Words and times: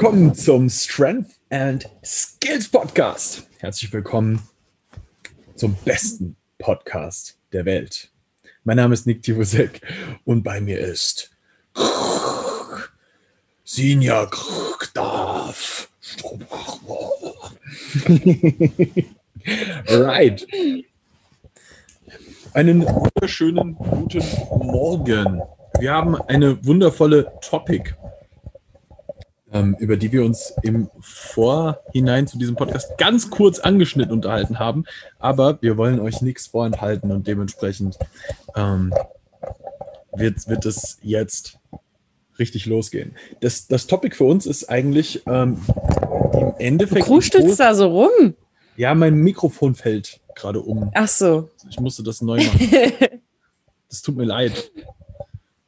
willkommen 0.00 0.32
zum 0.32 0.70
Strength 0.70 1.40
and 1.50 1.90
Skills 2.04 2.68
Podcast. 2.68 3.48
Herzlich 3.58 3.92
willkommen 3.92 4.40
zum 5.56 5.74
besten 5.84 6.36
Podcast 6.56 7.36
der 7.52 7.64
Welt. 7.64 8.08
Mein 8.62 8.76
Name 8.76 8.94
ist 8.94 9.08
Nick 9.08 9.24
Tivosek 9.24 9.80
und 10.24 10.44
bei 10.44 10.60
mir 10.60 10.78
ist 10.78 11.32
Sinja 13.64 14.30
Darf. 14.94 15.88
right. 19.88 20.46
Einen 22.52 22.86
wunderschönen 22.86 23.74
guten 23.74 24.22
Morgen. 24.60 25.42
Wir 25.80 25.92
haben 25.92 26.14
eine 26.22 26.64
wundervolle 26.64 27.32
Topic 27.40 27.96
ähm, 29.52 29.76
über 29.78 29.96
die 29.96 30.12
wir 30.12 30.24
uns 30.24 30.52
im 30.62 30.90
Vorhinein 31.00 32.26
zu 32.26 32.38
diesem 32.38 32.56
Podcast 32.56 32.98
ganz 32.98 33.30
kurz 33.30 33.58
angeschnitten 33.58 34.12
unterhalten 34.12 34.58
haben. 34.58 34.84
Aber 35.18 35.60
wir 35.62 35.76
wollen 35.76 36.00
euch 36.00 36.20
nichts 36.20 36.48
vorenthalten 36.48 37.10
und 37.12 37.26
dementsprechend 37.26 37.98
ähm, 38.56 38.92
wird, 40.12 40.48
wird 40.48 40.66
es 40.66 40.98
jetzt 41.02 41.58
richtig 42.38 42.66
losgehen. 42.66 43.16
Das, 43.40 43.66
das 43.66 43.86
Topic 43.86 44.14
für 44.14 44.24
uns 44.24 44.46
ist 44.46 44.68
eigentlich 44.68 45.22
ähm, 45.26 45.60
im 46.32 46.54
Endeffekt. 46.58 47.02
Du 47.02 47.06
krustelst 47.06 47.60
da 47.60 47.74
so 47.74 47.88
rum. 47.88 48.34
Ja, 48.76 48.94
mein 48.94 49.14
Mikrofon 49.14 49.74
fällt 49.74 50.20
gerade 50.34 50.60
um. 50.60 50.90
Ach 50.94 51.08
so. 51.08 51.50
Ich 51.68 51.80
musste 51.80 52.02
das 52.02 52.22
neu 52.22 52.38
machen. 52.44 52.70
das 53.88 54.02
tut 54.02 54.16
mir 54.16 54.24
leid. 54.24 54.70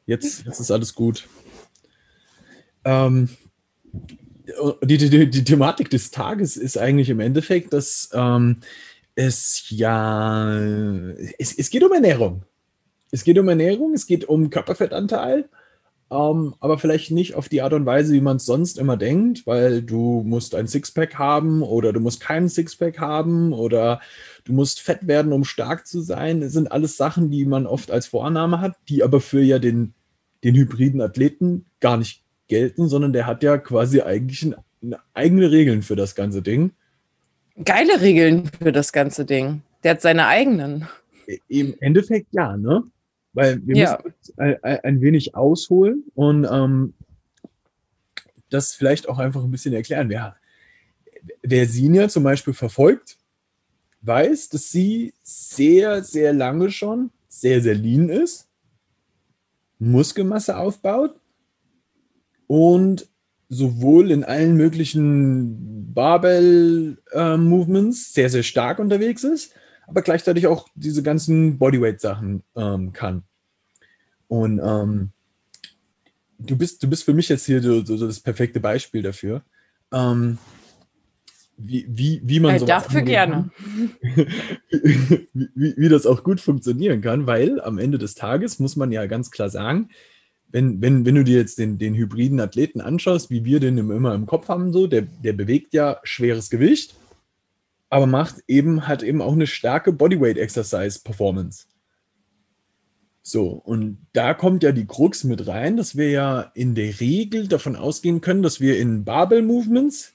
Jetzt, 0.05 0.45
jetzt 0.45 0.59
ist 0.59 0.71
alles 0.71 0.95
gut. 0.95 1.27
Ähm, 2.83 3.29
die, 4.83 4.97
die, 4.97 5.29
die, 5.29 5.43
Thematik 5.43 5.89
des 5.89 6.11
Tages 6.11 6.57
ist 6.57 6.77
eigentlich 6.77 7.09
im 7.09 7.19
Endeffekt, 7.19 7.73
dass 7.73 8.09
ähm, 8.13 8.57
es 9.15 9.65
ja, 9.69 10.57
es, 11.37 11.57
es 11.57 11.69
geht 11.69 11.83
um 11.83 11.91
Ernährung. 11.91 12.43
Es 13.11 13.23
geht 13.23 13.37
um 13.37 13.49
Ernährung, 13.49 13.93
es 13.93 14.07
geht 14.07 14.27
um 14.27 14.49
Körperfettanteil, 14.49 15.49
ähm, 16.09 16.55
aber 16.59 16.77
vielleicht 16.77 17.11
nicht 17.11 17.35
auf 17.35 17.49
die 17.49 17.61
Art 17.61 17.73
und 17.73 17.85
Weise, 17.85 18.13
wie 18.13 18.21
man 18.21 18.37
es 18.37 18.45
sonst 18.45 18.77
immer 18.77 18.95
denkt, 18.95 19.45
weil 19.45 19.81
du 19.81 20.23
musst 20.25 20.55
ein 20.55 20.67
Sixpack 20.67 21.15
haben 21.15 21.61
oder 21.61 21.91
du 21.91 21.99
musst 21.99 22.21
keinen 22.21 22.47
Sixpack 22.47 22.99
haben 22.99 23.51
oder 23.51 23.99
du 24.45 24.53
musst 24.53 24.79
fett 24.79 25.07
werden, 25.07 25.33
um 25.33 25.43
stark 25.43 25.87
zu 25.87 26.01
sein. 26.01 26.39
Das 26.39 26.53
sind 26.53 26.71
alles 26.71 26.95
Sachen, 26.95 27.31
die 27.31 27.45
man 27.45 27.67
oft 27.67 27.91
als 27.91 28.07
Vorannahme 28.07 28.61
hat, 28.61 28.75
die 28.87 29.03
aber 29.03 29.19
für 29.19 29.41
ja 29.41 29.59
den, 29.59 29.93
den 30.43 30.55
hybriden 30.55 31.01
Athleten 31.01 31.65
gar 31.81 31.97
nicht 31.97 32.20
gelten, 32.51 32.89
sondern 32.89 33.13
der 33.13 33.27
hat 33.27 33.43
ja 33.43 33.57
quasi 33.57 34.01
eigentlich 34.01 34.43
ein, 34.43 34.55
eine 34.83 34.99
eigene 35.13 35.49
Regeln 35.51 35.83
für 35.83 35.95
das 35.95 36.15
ganze 36.15 36.41
Ding. 36.41 36.71
Geile 37.63 38.01
Regeln 38.01 38.51
für 38.61 38.73
das 38.73 38.91
ganze 38.91 39.23
Ding. 39.23 39.61
Der 39.83 39.91
hat 39.91 40.01
seine 40.01 40.27
eigenen. 40.27 40.85
Im 41.47 41.75
Endeffekt 41.79 42.27
ja, 42.31 42.57
ne? 42.57 42.83
Weil 43.31 43.65
wir 43.65 43.77
ja. 43.77 43.99
müssen 44.03 44.37
ein, 44.37 44.83
ein, 44.83 45.01
wenig 45.01 45.33
ausholen 45.33 46.03
und 46.13 46.45
ähm, 46.51 46.93
das 48.49 48.73
vielleicht 48.73 49.07
auch 49.07 49.17
einfach 49.17 49.41
ein 49.41 49.51
bisschen 49.51 49.73
erklären. 49.73 50.09
Wer, 50.09 50.35
wer 51.41 51.65
Sinja 51.67 52.09
zum 52.09 52.23
Beispiel 52.23 52.53
verfolgt, 52.53 53.17
weiß, 54.01 54.49
dass 54.49 54.69
sie 54.69 55.13
sehr, 55.23 56.03
sehr 56.03 56.33
lange 56.33 56.69
schon 56.69 57.11
sehr, 57.29 57.61
sehr 57.61 57.75
lean 57.75 58.09
ist, 58.09 58.49
Muskelmasse 59.79 60.57
aufbaut 60.57 61.15
und 62.51 63.07
sowohl 63.47 64.11
in 64.11 64.25
allen 64.25 64.57
möglichen 64.57 65.93
Barbell-Movements 65.93 68.09
äh, 68.09 68.13
sehr, 68.13 68.29
sehr 68.29 68.43
stark 68.43 68.79
unterwegs 68.79 69.23
ist, 69.23 69.53
aber 69.87 70.01
gleichzeitig 70.01 70.47
auch 70.47 70.67
diese 70.75 71.01
ganzen 71.01 71.57
Bodyweight-Sachen 71.57 72.43
ähm, 72.57 72.91
kann. 72.91 73.23
Und 74.27 74.59
ähm, 74.61 75.11
du, 76.39 76.57
bist, 76.57 76.83
du 76.83 76.89
bist 76.89 77.05
für 77.05 77.13
mich 77.13 77.29
jetzt 77.29 77.45
hier 77.45 77.61
so, 77.61 77.85
so, 77.85 78.05
das 78.05 78.19
perfekte 78.19 78.59
Beispiel 78.59 79.01
dafür. 79.01 79.43
Ähm, 79.93 80.37
wie, 81.55 81.85
wie, 81.87 82.21
wie 82.25 82.41
man 82.41 82.59
so. 82.59 82.65
Dafür 82.65 83.01
gerne. 83.01 83.49
wie, 84.01 84.27
wie, 85.55 85.73
wie 85.77 85.87
das 85.87 86.05
auch 86.05 86.25
gut 86.25 86.41
funktionieren 86.41 86.99
kann, 86.99 87.27
weil 87.27 87.61
am 87.61 87.77
Ende 87.77 87.97
des 87.97 88.15
Tages 88.15 88.59
muss 88.59 88.75
man 88.75 88.91
ja 88.91 89.05
ganz 89.05 89.31
klar 89.31 89.49
sagen, 89.49 89.87
wenn, 90.51 90.81
wenn, 90.81 91.05
wenn 91.05 91.15
du 91.15 91.23
dir 91.23 91.37
jetzt 91.37 91.59
den, 91.59 91.77
den 91.77 91.95
hybriden 91.95 92.39
Athleten 92.39 92.81
anschaust, 92.81 93.29
wie 93.29 93.45
wir 93.45 93.59
den 93.59 93.77
immer 93.77 94.13
im 94.13 94.25
Kopf 94.25 94.47
haben, 94.49 94.73
so, 94.73 94.87
der, 94.87 95.03
der 95.03 95.33
bewegt 95.33 95.73
ja 95.73 95.99
schweres 96.03 96.49
Gewicht, 96.49 96.95
aber 97.89 98.05
macht 98.05 98.43
eben, 98.47 98.87
hat 98.87 99.03
eben 99.03 99.21
auch 99.21 99.33
eine 99.33 99.47
starke 99.47 99.91
Bodyweight 99.91 100.37
Exercise 100.37 101.01
Performance. 101.03 101.65
So, 103.23 103.49
und 103.49 104.07
da 104.13 104.33
kommt 104.33 104.63
ja 104.63 104.71
die 104.71 104.87
Krux 104.87 105.23
mit 105.23 105.45
rein, 105.47 105.77
dass 105.77 105.95
wir 105.95 106.09
ja 106.09 106.41
in 106.55 106.73
der 106.73 106.99
Regel 106.99 107.47
davon 107.47 107.75
ausgehen 107.75 108.21
können, 108.21 108.41
dass 108.41 108.59
wir 108.59 108.79
in 108.79 109.03
Barbell 109.03 109.43
Movements, 109.43 110.13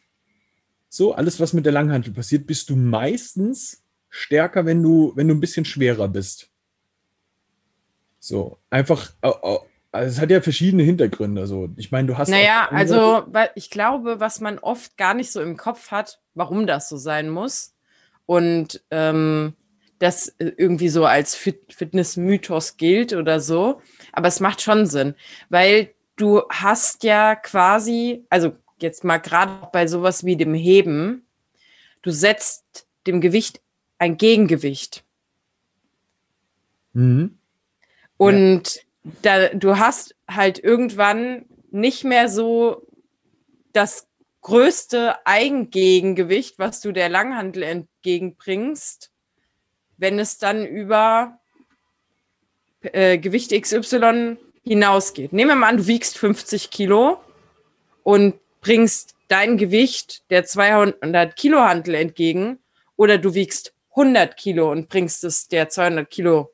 so 0.89 1.15
alles, 1.15 1.39
was 1.39 1.53
mit 1.53 1.67
der 1.67 1.73
Langhantel 1.73 2.13
passiert, 2.13 2.47
bist 2.47 2.71
du 2.71 2.77
meistens 2.77 3.85
stärker, 4.09 4.67
wenn 4.67 4.83
du, 4.83 5.13
wenn 5.15 5.29
du 5.29 5.35
ein 5.35 5.41
bisschen 5.41 5.65
schwerer 5.65 6.09
bist. 6.09 6.51
So, 8.19 8.59
einfach 8.71 9.13
also 9.93 10.11
es 10.11 10.21
hat 10.21 10.31
ja 10.31 10.41
verschiedene 10.41 10.83
Hintergründe. 10.83 11.41
Also 11.41 11.69
ich 11.77 11.91
meine, 11.91 12.09
du 12.09 12.19
hast. 12.19 12.29
Naja, 12.29 12.69
also 12.71 13.27
ich 13.55 13.71
glaube, 13.71 14.21
was 14.21 14.41
man 14.41 14.59
oft 14.59 14.97
gar 14.97 15.15
nicht 15.15 15.33
so 15.33 15.41
im 15.41 15.57
Kopf 15.57 15.91
hat, 15.91 16.21
warum 16.35 16.67
das 16.67 16.89
so 16.89 16.97
sein 16.97 17.31
muss. 17.31 17.75
Und 18.27 18.83
ähm, 18.91 19.55
das 19.99 20.35
irgendwie 20.39 20.89
so 20.89 21.07
als 21.07 21.35
Fit 21.35 21.73
Fitness-Mythos 21.73 22.77
gilt 22.77 23.13
oder 23.13 23.41
so. 23.41 23.81
Aber 24.13 24.29
es 24.29 24.41
macht 24.41 24.61
schon 24.61 24.87
Sinn, 24.87 25.15
weil 25.49 25.95
du 26.17 26.43
hast 26.51 27.05
ja 27.05 27.35
quasi, 27.35 28.25
also 28.29 28.53
jetzt 28.81 29.05
mal 29.05 29.19
gerade 29.19 29.69
bei 29.73 29.87
sowas 29.87 30.25
wie 30.25 30.37
dem 30.37 30.55
Heben, 30.55 31.27
du 32.03 32.11
setzt 32.11 32.87
dem 33.07 33.21
Gewicht 33.21 33.61
ein 33.99 34.17
Gegengewicht. 34.17 35.05
Mhm. 36.93 37.39
Und 38.19 38.75
ja 38.75 38.83
da, 39.23 39.49
du 39.49 39.79
hast 39.79 40.15
halt 40.29 40.59
irgendwann 40.59 41.47
nicht 41.71 42.05
mehr 42.05 42.29
so 42.29 42.87
das 43.73 44.09
größte 44.43 45.27
Eigengegengewicht, 45.27 46.59
was 46.59 46.81
du 46.81 46.93
der 46.93 47.09
Langhandel 47.09 47.63
entgegenbringst, 47.63 49.11
wenn 49.97 50.19
es 50.19 50.39
dann 50.39 50.65
über 50.65 51.39
äh, 52.83 53.19
Gewicht 53.19 53.51
XY 53.51 54.37
hinausgeht. 54.63 55.33
Nehmen 55.33 55.51
wir 55.51 55.57
mal 55.57 55.69
an, 55.69 55.77
du 55.79 55.87
wiegst 55.87 56.19
50 56.19 56.71
Kilo 56.71 57.19
und 58.03 58.35
bringst 58.61 59.15
dein 59.29 59.57
Gewicht 59.59 60.29
der 60.31 60.45
200 60.45 61.37
Kilo 61.37 61.61
Handel 61.61 61.95
entgegen 61.95 62.59
oder 62.97 63.19
du 63.19 63.35
wiegst 63.35 63.75
100 63.91 64.37
Kilo 64.37 64.71
und 64.71 64.89
bringst 64.89 65.25
es 65.25 65.49
der 65.49 65.69
200 65.69 66.09
Kilo 66.09 66.51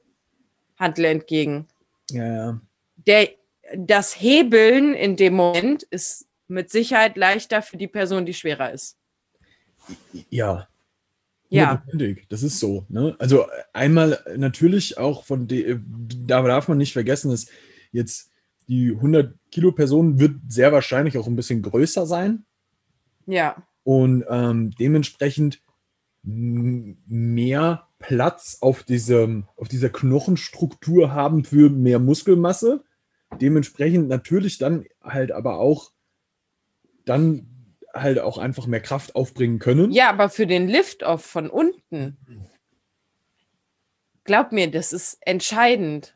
Handel 0.79 1.05
entgegen. 1.07 1.69
Ja, 2.13 2.35
ja. 2.35 2.61
Der, 3.07 3.31
das 3.77 4.21
Hebeln 4.21 4.95
in 4.95 5.17
dem 5.17 5.35
Moment 5.35 5.83
ist 5.85 6.27
mit 6.49 6.71
Sicherheit 6.71 7.17
leichter 7.17 7.63
für 7.63 7.77
die 7.77 7.89
Person, 7.89 8.27
die 8.27 8.35
schwerer 8.35 8.73
ist. 8.73 8.97
Ja. 10.31 10.69
Ja. 11.49 11.85
Das 12.31 12.43
ist 12.43 12.61
so. 12.61 12.87
Ne? 12.89 13.15
Also 13.19 13.47
einmal 13.75 14.19
natürlich 14.37 14.97
auch 14.97 15.25
von 15.25 15.47
de, 15.47 15.79
da 16.27 16.41
darf 16.43 16.69
man 16.69 16.79
nicht 16.79 16.95
vergessen, 16.95 17.31
dass 17.31 17.47
jetzt 17.91 18.31
die 18.69 18.91
100 18.91 19.35
Kilo 19.51 19.73
Person 19.73 20.19
wird 20.19 20.37
sehr 20.49 20.73
wahrscheinlich 20.73 21.19
auch 21.19 21.27
ein 21.27 21.37
bisschen 21.37 21.61
größer 21.61 22.07
sein. 22.07 22.45
Ja. 23.27 23.63
Und 23.85 24.25
ähm, 24.31 24.71
dementsprechend 24.79 25.61
mehr 26.23 27.89
Platz 28.03 28.59
auf, 28.61 28.83
diesem, 28.83 29.47
auf 29.57 29.69
dieser 29.69 29.89
Knochenstruktur 29.89 31.13
haben 31.13 31.45
für 31.45 31.71
mehr 31.71 31.99
Muskelmasse. 31.99 32.85
Dementsprechend 33.41 34.09
natürlich 34.09 34.59
dann 34.59 34.85
halt 35.03 35.33
aber 35.33 35.59
auch 35.59 35.93
dann 37.07 37.47
halt 37.95 38.19
auch 38.19 38.39
einfach 38.39 38.67
mehr 38.67 38.81
Kraft 38.81 39.15
aufbringen 39.15 39.59
können. 39.59 39.91
Ja, 39.91 40.11
aber 40.11 40.29
für 40.29 40.47
den 40.47 40.69
Lift-Off 40.69 41.25
von 41.25 41.49
unten, 41.49 42.17
glaub 44.25 44.53
mir, 44.53 44.71
das 44.71 44.93
ist 44.93 45.19
entscheidend. 45.21 46.15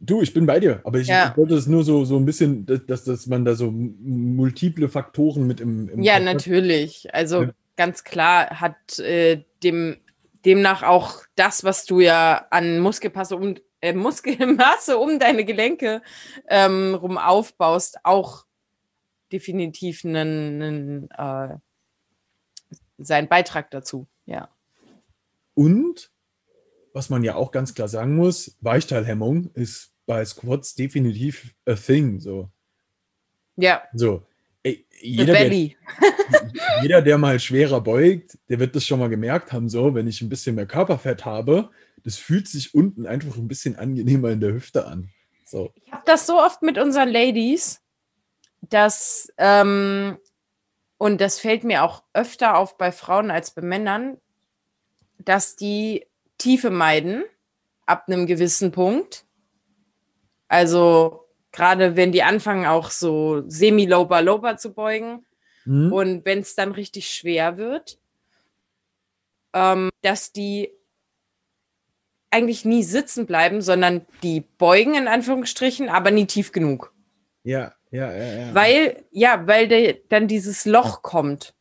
Du, 0.00 0.22
ich 0.22 0.32
bin 0.32 0.46
bei 0.46 0.58
dir, 0.58 0.80
aber 0.84 0.98
ich, 0.98 1.08
ja. 1.08 1.30
ich 1.30 1.36
wollte 1.36 1.54
es 1.54 1.66
nur 1.66 1.84
so, 1.84 2.04
so 2.04 2.16
ein 2.16 2.24
bisschen, 2.24 2.64
dass, 2.64 3.04
dass 3.04 3.26
man 3.26 3.44
da 3.44 3.54
so 3.54 3.70
multiple 3.70 4.88
Faktoren 4.88 5.46
mit 5.46 5.60
im, 5.60 5.90
im 5.90 6.02
Ja, 6.02 6.14
Kopf 6.14 6.24
natürlich. 6.24 7.14
Also 7.14 7.42
ja. 7.42 7.50
ganz 7.76 8.02
klar 8.02 8.60
hat 8.60 8.98
äh, 8.98 9.42
dem 9.62 9.98
demnach 10.46 10.82
auch 10.82 11.24
das, 11.34 11.64
was 11.64 11.84
du 11.84 12.00
ja 12.00 12.46
an 12.50 12.78
Muskelmasse 12.78 13.36
um, 13.36 13.56
äh, 13.80 13.92
Muskelmasse 13.92 14.96
um 14.96 15.18
deine 15.18 15.44
Gelenke 15.44 16.02
ähm, 16.48 16.94
rum 16.94 17.18
aufbaust, 17.18 17.98
auch 18.04 18.46
definitiv 19.32 20.04
einen, 20.04 20.62
einen 20.62 21.10
äh, 21.10 21.56
seinen 22.98 23.28
Beitrag 23.28 23.70
dazu, 23.70 24.06
ja. 24.24 24.48
Und 25.54 26.10
was 26.92 27.10
man 27.10 27.24
ja 27.24 27.34
auch 27.34 27.50
ganz 27.50 27.74
klar 27.74 27.88
sagen 27.88 28.14
muss, 28.14 28.56
Weichteilhemmung 28.60 29.50
ist 29.54 29.92
bei 30.06 30.24
Squats 30.24 30.74
definitiv 30.74 31.54
a 31.66 31.74
thing. 31.74 32.20
So. 32.20 32.48
Ja. 33.56 33.82
So. 33.92 34.22
Ey, 34.66 34.84
jeder, 35.00 35.32
der, 35.32 35.52
jeder, 36.82 37.00
der 37.00 37.18
mal 37.18 37.38
schwerer 37.38 37.80
beugt, 37.80 38.36
der 38.48 38.58
wird 38.58 38.74
das 38.74 38.84
schon 38.84 38.98
mal 38.98 39.08
gemerkt 39.08 39.52
haben, 39.52 39.68
so, 39.68 39.94
wenn 39.94 40.08
ich 40.08 40.20
ein 40.22 40.28
bisschen 40.28 40.56
mehr 40.56 40.66
Körperfett 40.66 41.24
habe, 41.24 41.70
das 42.02 42.16
fühlt 42.16 42.48
sich 42.48 42.74
unten 42.74 43.06
einfach 43.06 43.36
ein 43.36 43.46
bisschen 43.46 43.76
angenehmer 43.76 44.30
in 44.30 44.40
der 44.40 44.52
Hüfte 44.52 44.84
an. 44.84 45.10
So. 45.44 45.72
Ich 45.84 45.92
habe 45.92 46.02
das 46.04 46.26
so 46.26 46.40
oft 46.40 46.62
mit 46.62 46.78
unseren 46.78 47.08
Ladies, 47.08 47.80
dass, 48.60 49.32
ähm, 49.38 50.18
und 50.98 51.20
das 51.20 51.38
fällt 51.38 51.62
mir 51.62 51.84
auch 51.84 52.02
öfter 52.12 52.56
auf 52.56 52.76
bei 52.76 52.90
Frauen 52.90 53.30
als 53.30 53.52
bei 53.52 53.62
Männern, 53.62 54.18
dass 55.18 55.54
die 55.54 56.06
Tiefe 56.38 56.70
meiden 56.70 57.22
ab 57.86 58.08
einem 58.08 58.26
gewissen 58.26 58.72
Punkt. 58.72 59.26
Also 60.48 61.25
gerade 61.56 61.96
wenn 61.96 62.12
die 62.12 62.22
anfangen 62.22 62.66
auch 62.66 62.90
so 62.90 63.42
semi-lower-lower 63.48 64.58
zu 64.58 64.74
beugen 64.74 65.24
mhm. 65.64 65.92
und 65.92 66.24
wenn 66.24 66.40
es 66.40 66.54
dann 66.54 66.72
richtig 66.72 67.10
schwer 67.10 67.56
wird, 67.56 67.98
ähm, 69.54 69.90
dass 70.02 70.32
die 70.32 70.70
eigentlich 72.30 72.64
nie 72.64 72.82
sitzen 72.82 73.26
bleiben, 73.26 73.62
sondern 73.62 74.04
die 74.22 74.42
beugen 74.58 74.94
in 74.94 75.08
Anführungsstrichen, 75.08 75.88
aber 75.88 76.10
nie 76.10 76.26
tief 76.26 76.52
genug. 76.52 76.92
Ja, 77.42 77.74
ja, 77.90 78.12
ja, 78.12 78.38
ja. 78.38 78.54
Weil, 78.54 79.04
ja, 79.10 79.46
weil 79.46 79.68
der, 79.68 79.94
dann 80.08 80.28
dieses 80.28 80.66
Loch 80.66 81.02
kommt. 81.02 81.54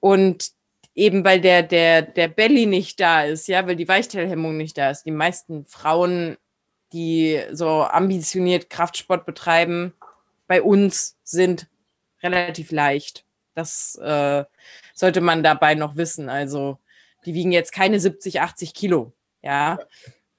Und 0.00 0.50
eben 0.94 1.24
weil 1.24 1.40
der, 1.40 1.62
der, 1.62 2.02
der 2.02 2.28
Belly 2.28 2.66
nicht 2.66 3.00
da 3.00 3.22
ist, 3.22 3.48
ja, 3.48 3.66
weil 3.66 3.76
die 3.76 3.88
Weichteilhemmung 3.88 4.56
nicht 4.56 4.76
da 4.76 4.90
ist. 4.90 5.04
Die 5.04 5.12
meisten 5.12 5.64
Frauen, 5.64 6.36
die 6.92 7.40
so 7.52 7.82
ambitioniert 7.82 8.70
Kraftsport 8.70 9.26
betreiben, 9.26 9.92
bei 10.46 10.62
uns 10.62 11.16
sind 11.24 11.68
relativ 12.22 12.72
leicht. 12.72 13.24
Das 13.54 13.96
äh, 13.96 14.44
sollte 14.94 15.20
man 15.20 15.42
dabei 15.42 15.74
noch 15.74 15.96
wissen. 15.96 16.28
Also 16.28 16.78
die 17.24 17.34
wiegen 17.34 17.52
jetzt 17.52 17.72
keine 17.72 18.00
70, 18.00 18.40
80 18.40 18.74
Kilo. 18.74 19.12
Ja. 19.42 19.78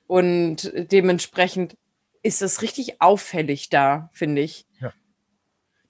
Und 0.08 0.72
dementsprechend 0.74 1.78
ist 2.24 2.42
das 2.42 2.62
richtig 2.62 3.02
auffällig 3.02 3.70
da, 3.70 4.10
finde 4.14 4.42
ich. 4.42 4.66
Ja. 4.82 4.94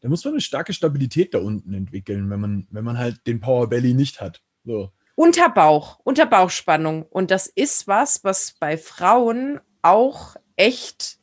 Da 0.02 0.10
muss 0.10 0.24
man 0.26 0.34
eine 0.34 0.42
starke 0.42 0.74
Stabilität 0.74 1.34
da 1.34 1.40
unten 1.40 1.74
entwickeln, 1.74 2.30
wenn 2.30 2.40
man, 2.40 2.68
wenn 2.70 2.84
man 2.84 2.98
halt 2.98 3.26
den 3.28 3.40
Power 3.40 3.70
Belly 3.70 3.94
nicht 3.94 4.22
hat. 4.22 4.42
So. 4.66 4.92
Unterbauch, 5.16 6.00
Unterbauchspannung. 6.04 7.04
Und 7.04 7.32
das 7.32 7.48
ist 7.48 7.88
was, 7.88 8.24
was 8.24 8.54
bei 8.60 8.78
Frauen 8.78 9.60
auch 9.82 10.36
echt 10.60 11.18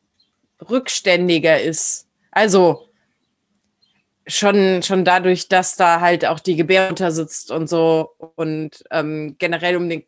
rückständiger 0.68 1.60
ist. 1.60 2.08
Also 2.30 2.88
schon, 4.26 4.82
schon 4.82 5.04
dadurch, 5.04 5.48
dass 5.48 5.76
da 5.76 6.00
halt 6.00 6.24
auch 6.24 6.40
die 6.40 6.56
Gebärmutter 6.56 7.12
sitzt 7.12 7.50
und 7.50 7.68
so 7.68 8.10
und 8.34 8.82
ähm, 8.90 9.36
generell 9.38 9.76
um 9.76 9.88
den 9.88 10.04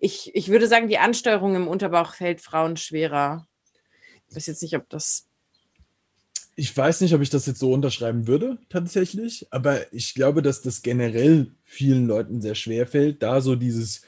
ich, 0.00 0.34
ich 0.34 0.48
würde 0.48 0.68
sagen, 0.68 0.88
die 0.88 0.96
Ansteuerung 0.96 1.54
im 1.54 1.68
Unterbauch 1.68 2.14
fällt 2.14 2.40
Frauen 2.40 2.78
schwerer. 2.78 3.46
Ich 4.30 4.36
weiß 4.36 4.46
jetzt 4.46 4.62
nicht, 4.62 4.74
ob 4.74 4.88
das. 4.88 5.28
Ich 6.56 6.74
weiß 6.74 7.02
nicht, 7.02 7.14
ob 7.14 7.20
ich 7.20 7.28
das 7.28 7.44
jetzt 7.44 7.58
so 7.58 7.72
unterschreiben 7.72 8.26
würde, 8.26 8.58
tatsächlich, 8.70 9.46
aber 9.50 9.92
ich 9.92 10.14
glaube, 10.14 10.40
dass 10.40 10.62
das 10.62 10.82
generell 10.82 11.50
vielen 11.64 12.06
Leuten 12.06 12.40
sehr 12.40 12.54
schwer 12.54 12.86
fällt, 12.86 13.22
da 13.22 13.40
so 13.40 13.54
dieses, 13.54 14.02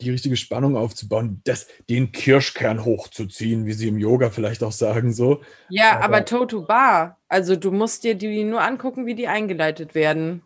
die 0.00 0.10
richtige 0.10 0.36
Spannung 0.36 0.76
aufzubauen, 0.76 1.40
das, 1.44 1.66
den 1.88 2.12
Kirschkern 2.12 2.84
hochzuziehen, 2.84 3.66
wie 3.66 3.72
sie 3.72 3.88
im 3.88 3.98
Yoga 3.98 4.30
vielleicht 4.30 4.62
auch 4.62 4.72
sagen, 4.72 5.12
so. 5.12 5.42
Ja, 5.68 5.96
aber, 5.96 6.04
aber 6.04 6.24
toe 6.24 6.46
to 6.46 6.62
bar. 6.62 7.18
Also 7.28 7.56
du 7.56 7.72
musst 7.72 8.04
dir 8.04 8.14
die 8.14 8.44
nur 8.44 8.62
angucken, 8.62 9.06
wie 9.06 9.14
die 9.14 9.28
eingeleitet 9.28 9.94
werden. 9.94 10.42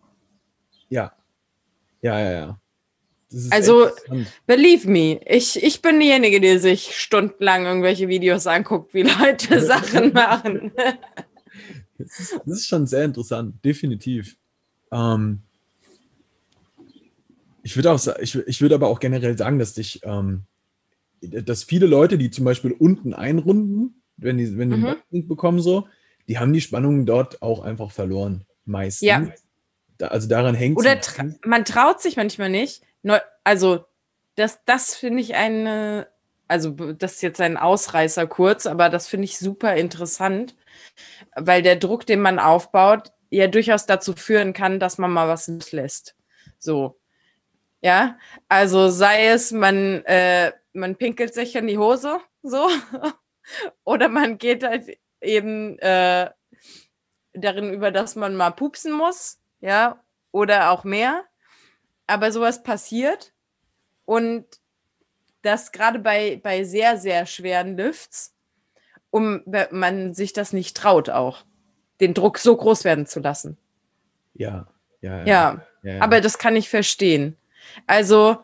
Ja. 0.88 1.12
Ja, 2.00 2.18
ja, 2.18 2.32
ja. 2.32 2.58
Also, 3.50 3.88
believe 4.46 4.88
me, 4.88 5.20
ich, 5.26 5.62
ich 5.62 5.80
bin 5.80 5.98
diejenige, 6.00 6.40
die 6.40 6.58
sich 6.58 6.98
stundenlang 6.98 7.64
irgendwelche 7.64 8.08
Videos 8.08 8.46
anguckt, 8.46 8.92
wie 8.92 9.02
Leute 9.02 9.60
Sachen 9.64 10.12
machen. 10.12 10.72
Das 11.96 12.20
ist, 12.20 12.40
das 12.44 12.58
ist, 12.58 12.66
schon 12.66 12.86
sehr 12.86 13.04
interessant, 13.04 13.64
definitiv. 13.64 14.36
Ähm, 14.90 15.42
ich 17.62 17.76
würde 17.76 17.92
auch, 17.92 18.00
ich, 18.20 18.36
ich 18.36 18.60
würde 18.60 18.74
aber 18.74 18.88
auch 18.88 19.00
generell 19.00 19.36
sagen, 19.36 19.58
dass 19.58 19.74
dich, 19.74 20.00
ähm, 20.04 20.44
dass 21.20 21.64
viele 21.64 21.86
Leute, 21.86 22.18
die 22.18 22.30
zum 22.30 22.44
Beispiel 22.44 22.72
unten 22.72 23.14
einrunden, 23.14 24.02
wenn 24.16 24.38
die, 24.38 24.56
wenn 24.58 24.70
die 24.70 24.76
mhm. 24.76 24.96
einen 25.12 25.28
bekommen, 25.28 25.60
so, 25.60 25.86
die 26.28 26.38
haben 26.38 26.52
die 26.52 26.60
Spannungen 26.60 27.06
dort 27.06 27.42
auch 27.42 27.62
einfach 27.62 27.90
verloren. 27.90 28.44
Meistens. 28.64 29.08
Ja. 29.08 29.28
Da, 29.98 30.08
also 30.08 30.28
daran 30.28 30.54
hängt 30.54 30.78
Oder 30.78 31.00
tra 31.00 31.24
man 31.44 31.64
traut 31.64 32.00
sich 32.00 32.16
manchmal 32.16 32.48
nicht, 32.48 32.82
Neu 33.02 33.18
also, 33.44 33.84
das, 34.36 34.60
das 34.64 34.94
finde 34.94 35.20
ich 35.20 35.34
eine, 35.34 36.06
also 36.48 36.70
das 36.70 37.14
ist 37.14 37.22
jetzt 37.22 37.40
ein 37.40 37.56
Ausreißer 37.56 38.26
kurz, 38.26 38.66
aber 38.66 38.88
das 38.88 39.08
finde 39.08 39.24
ich 39.24 39.38
super 39.38 39.74
interessant, 39.74 40.54
weil 41.34 41.62
der 41.62 41.76
Druck, 41.76 42.06
den 42.06 42.20
man 42.20 42.38
aufbaut, 42.38 43.12
ja 43.30 43.48
durchaus 43.48 43.86
dazu 43.86 44.12
führen 44.14 44.52
kann, 44.52 44.78
dass 44.78 44.98
man 44.98 45.10
mal 45.10 45.28
was 45.28 45.48
loslässt. 45.48 46.14
So. 46.58 46.98
Ja, 47.82 48.18
also 48.48 48.88
sei 48.88 49.26
es, 49.26 49.52
man, 49.52 50.04
äh, 50.04 50.52
man 50.72 50.96
pinkelt 50.96 51.34
sich 51.34 51.56
in 51.56 51.66
die 51.66 51.78
Hose, 51.78 52.20
so, 52.42 52.68
oder 53.84 54.08
man 54.08 54.38
geht 54.38 54.62
halt 54.62 54.98
eben 55.20 55.78
äh, 55.80 56.30
darin 57.34 57.72
über, 57.72 57.90
dass 57.90 58.16
man 58.16 58.36
mal 58.36 58.52
pupsen 58.52 58.92
muss, 58.92 59.38
ja, 59.60 60.02
oder 60.30 60.70
auch 60.70 60.84
mehr 60.84 61.24
aber 62.12 62.30
sowas 62.32 62.62
passiert 62.62 63.32
und 64.04 64.44
das 65.42 65.72
gerade 65.72 65.98
bei, 65.98 66.40
bei 66.42 66.64
sehr, 66.64 66.98
sehr 66.98 67.26
schweren 67.26 67.76
Lifts, 67.76 68.34
um 69.10 69.42
man 69.70 70.14
sich 70.14 70.32
das 70.32 70.52
nicht 70.52 70.76
traut 70.76 71.10
auch, 71.10 71.44
den 72.00 72.14
Druck 72.14 72.38
so 72.38 72.56
groß 72.56 72.84
werden 72.84 73.06
zu 73.06 73.20
lassen. 73.20 73.56
Ja, 74.34 74.68
ja, 75.00 75.18
ja. 75.18 75.24
ja, 75.24 75.66
ja, 75.82 76.00
aber 76.00 76.20
das 76.20 76.38
kann 76.38 76.54
ich 76.54 76.68
verstehen. 76.68 77.36
Also 77.86 78.38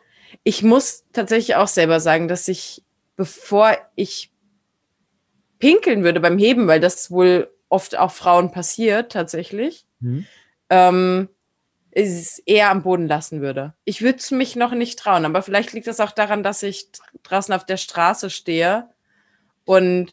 ich 0.45 0.63
muss 0.63 1.05
tatsächlich 1.13 1.57
auch 1.57 1.69
selber 1.69 2.01
sagen, 2.01 2.29
dass 2.29 2.49
ich, 2.49 2.83
bevor 3.17 3.77
ich 3.95 4.31
pinkeln 5.59 6.05
würde 6.05 6.21
beim 6.21 6.39
Heben, 6.39 6.67
weil 6.69 6.81
das 6.81 7.11
wohl 7.11 7.51
oft 7.69 7.97
auch 7.97 8.13
Frauen 8.13 8.51
passiert 8.51 9.13
tatsächlich, 9.13 9.87
hm. 10.01 10.27
ähm, 10.71 11.29
es 11.91 12.39
eher 12.41 12.71
am 12.71 12.83
Boden 12.83 13.09
lassen 13.09 13.41
würde. 13.41 13.75
Ich 13.85 14.03
würde 14.03 14.19
es 14.19 14.31
mich 14.31 14.57
noch 14.57 14.73
nicht 14.73 14.99
trauen, 14.99 15.25
aber 15.25 15.43
vielleicht 15.43 15.73
liegt 15.73 15.87
das 15.87 16.01
auch 16.01 16.13
daran, 16.13 16.43
dass 16.43 16.63
ich 16.63 16.89
draußen 17.23 17.55
auf 17.55 17.67
der 17.67 17.77
Straße 17.77 18.31
stehe 18.31 18.89
und 19.65 20.13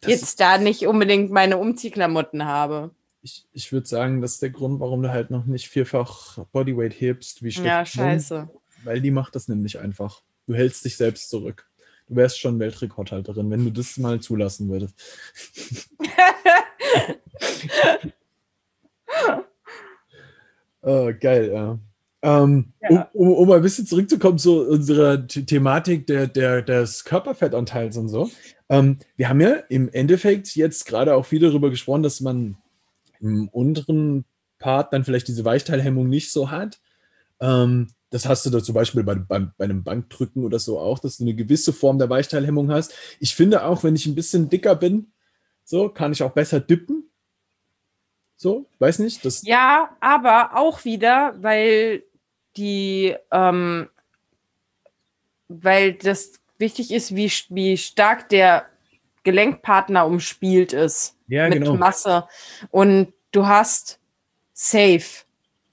das 0.00 0.10
jetzt 0.10 0.40
da 0.40 0.58
nicht 0.58 0.86
unbedingt 0.86 1.30
meine 1.30 1.56
Umziehklamotten 1.56 2.44
habe. 2.44 2.90
Ich, 3.24 3.46
ich 3.52 3.72
würde 3.72 3.86
sagen, 3.86 4.20
das 4.20 4.34
ist 4.34 4.42
der 4.42 4.50
Grund, 4.50 4.80
warum 4.80 5.02
du 5.02 5.10
halt 5.10 5.30
noch 5.30 5.46
nicht 5.46 5.68
vierfach 5.68 6.38
Bodyweight 6.52 7.00
hebst, 7.00 7.42
wie 7.42 7.50
Stefan. 7.50 7.66
Ja, 7.66 7.86
scheiße. 7.86 8.50
Weil 8.84 9.00
die 9.00 9.10
macht 9.10 9.34
das 9.34 9.48
nämlich 9.48 9.78
einfach. 9.78 10.20
Du 10.46 10.54
hältst 10.54 10.84
dich 10.84 10.98
selbst 10.98 11.30
zurück. 11.30 11.66
Du 12.06 12.16
wärst 12.16 12.38
schon 12.38 12.58
Weltrekordhalterin, 12.58 13.50
wenn 13.50 13.64
du 13.64 13.70
das 13.70 13.96
mal 13.96 14.20
zulassen 14.20 14.68
würdest. 14.68 14.94
Oh, 20.86 21.10
geil, 21.18 21.50
ja. 21.50 21.78
Ähm, 22.20 22.72
ja. 22.82 23.08
Um, 23.14 23.28
um, 23.28 23.48
um, 23.48 23.52
ein 23.52 23.62
bisschen 23.62 23.86
zurückzukommen 23.86 24.38
zu 24.38 24.68
unserer 24.68 25.26
Thematik 25.26 26.06
der, 26.06 26.26
der, 26.26 26.60
des 26.60 27.04
Körperfettanteils 27.04 27.96
und 27.96 28.08
so. 28.08 28.30
Ähm, 28.68 28.98
wir 29.16 29.28
haben 29.28 29.40
ja 29.40 29.54
im 29.68 29.88
Endeffekt 29.90 30.54
jetzt 30.56 30.86
gerade 30.86 31.14
auch 31.14 31.24
viel 31.24 31.40
darüber 31.40 31.70
gesprochen, 31.70 32.02
dass 32.02 32.20
man 32.20 32.56
im 33.24 33.48
unteren 33.48 34.24
Part 34.58 34.92
dann 34.92 35.04
vielleicht 35.04 35.28
diese 35.28 35.44
Weichteilhemmung 35.44 36.08
nicht 36.08 36.30
so 36.30 36.50
hat. 36.50 36.80
Ähm, 37.40 37.88
das 38.10 38.26
hast 38.26 38.46
du 38.46 38.50
da 38.50 38.62
zum 38.62 38.74
Beispiel 38.74 39.02
bei, 39.02 39.16
bei, 39.16 39.40
bei, 39.40 39.64
einem 39.64 39.82
Bankdrücken 39.82 40.44
oder 40.44 40.58
so 40.58 40.78
auch, 40.78 40.98
dass 41.00 41.16
du 41.16 41.24
eine 41.24 41.34
gewisse 41.34 41.72
Form 41.72 41.98
der 41.98 42.10
Weichteilhemmung 42.10 42.70
hast. 42.70 42.94
Ich 43.18 43.34
finde 43.34 43.64
auch, 43.64 43.82
wenn 43.82 43.96
ich 43.96 44.06
ein 44.06 44.14
bisschen 44.14 44.48
dicker 44.48 44.76
bin, 44.76 45.12
so 45.64 45.88
kann 45.88 46.12
ich 46.12 46.22
auch 46.22 46.32
besser 46.32 46.60
dippen. 46.60 47.10
So, 48.36 48.66
weiß 48.78 49.00
nicht. 49.00 49.24
Das 49.24 49.42
ja, 49.42 49.96
aber 50.00 50.56
auch 50.56 50.84
wieder, 50.84 51.34
weil 51.40 52.04
die, 52.56 53.16
ähm, 53.32 53.88
weil 55.48 55.94
das 55.94 56.34
wichtig 56.58 56.92
ist, 56.92 57.16
wie, 57.16 57.32
wie 57.48 57.76
stark 57.76 58.28
der 58.28 58.66
Gelenkpartner 59.24 60.06
umspielt 60.06 60.72
ist 60.72 61.16
ja, 61.28 61.48
mit 61.48 61.60
genau. 61.60 61.76
Masse. 61.76 62.24
Und 62.70 63.12
du 63.32 63.46
hast 63.46 63.98
safe 64.52 65.24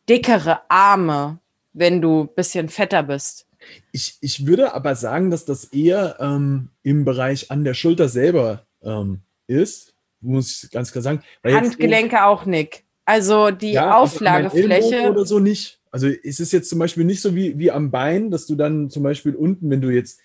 dickere 0.09 0.61
Arme, 0.69 1.39
wenn 1.73 2.01
du 2.01 2.23
ein 2.23 2.35
bisschen 2.35 2.69
fetter 2.69 3.03
bist. 3.03 3.45
Ich, 3.91 4.17
ich 4.21 4.47
würde 4.47 4.73
aber 4.73 4.95
sagen, 4.95 5.29
dass 5.29 5.45
das 5.45 5.65
eher 5.65 6.17
ähm, 6.19 6.69
im 6.83 7.05
Bereich 7.05 7.51
an 7.51 7.63
der 7.63 7.75
Schulter 7.75 8.09
selber 8.09 8.65
ähm, 8.81 9.19
ist, 9.47 9.93
muss 10.19 10.63
ich 10.63 10.71
ganz 10.71 10.91
klar 10.91 11.01
sagen. 11.03 11.23
Handgelenke 11.43 12.17
so, 12.17 12.23
auch, 12.23 12.45
Nick. 12.45 12.83
Also 13.05 13.51
die 13.51 13.73
ja, 13.73 13.97
Auflagefläche. 13.97 15.09
Oder 15.09 15.25
so 15.25 15.39
nicht. 15.39 15.79
Also 15.91 16.07
ist 16.07 16.39
es 16.39 16.51
jetzt 16.51 16.69
zum 16.69 16.79
Beispiel 16.79 17.03
nicht 17.03 17.21
so 17.21 17.35
wie, 17.35 17.57
wie 17.59 17.71
am 17.71 17.91
Bein, 17.91 18.31
dass 18.31 18.47
du 18.47 18.55
dann 18.55 18.89
zum 18.89 19.03
Beispiel 19.03 19.35
unten, 19.35 19.69
wenn 19.69 19.81
du 19.81 19.89
jetzt 19.89 20.19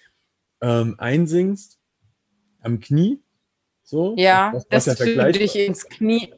ähm, 0.60 0.94
einsinkst, 0.98 1.75
am 2.66 2.80
Knie, 2.80 3.22
so. 3.82 4.14
Ja, 4.18 4.52
das, 4.68 4.84
das 4.84 4.98
ja 4.98 5.24
du 5.24 5.32
dich 5.32 5.56
ins 5.56 5.88
Knie, 5.88 6.34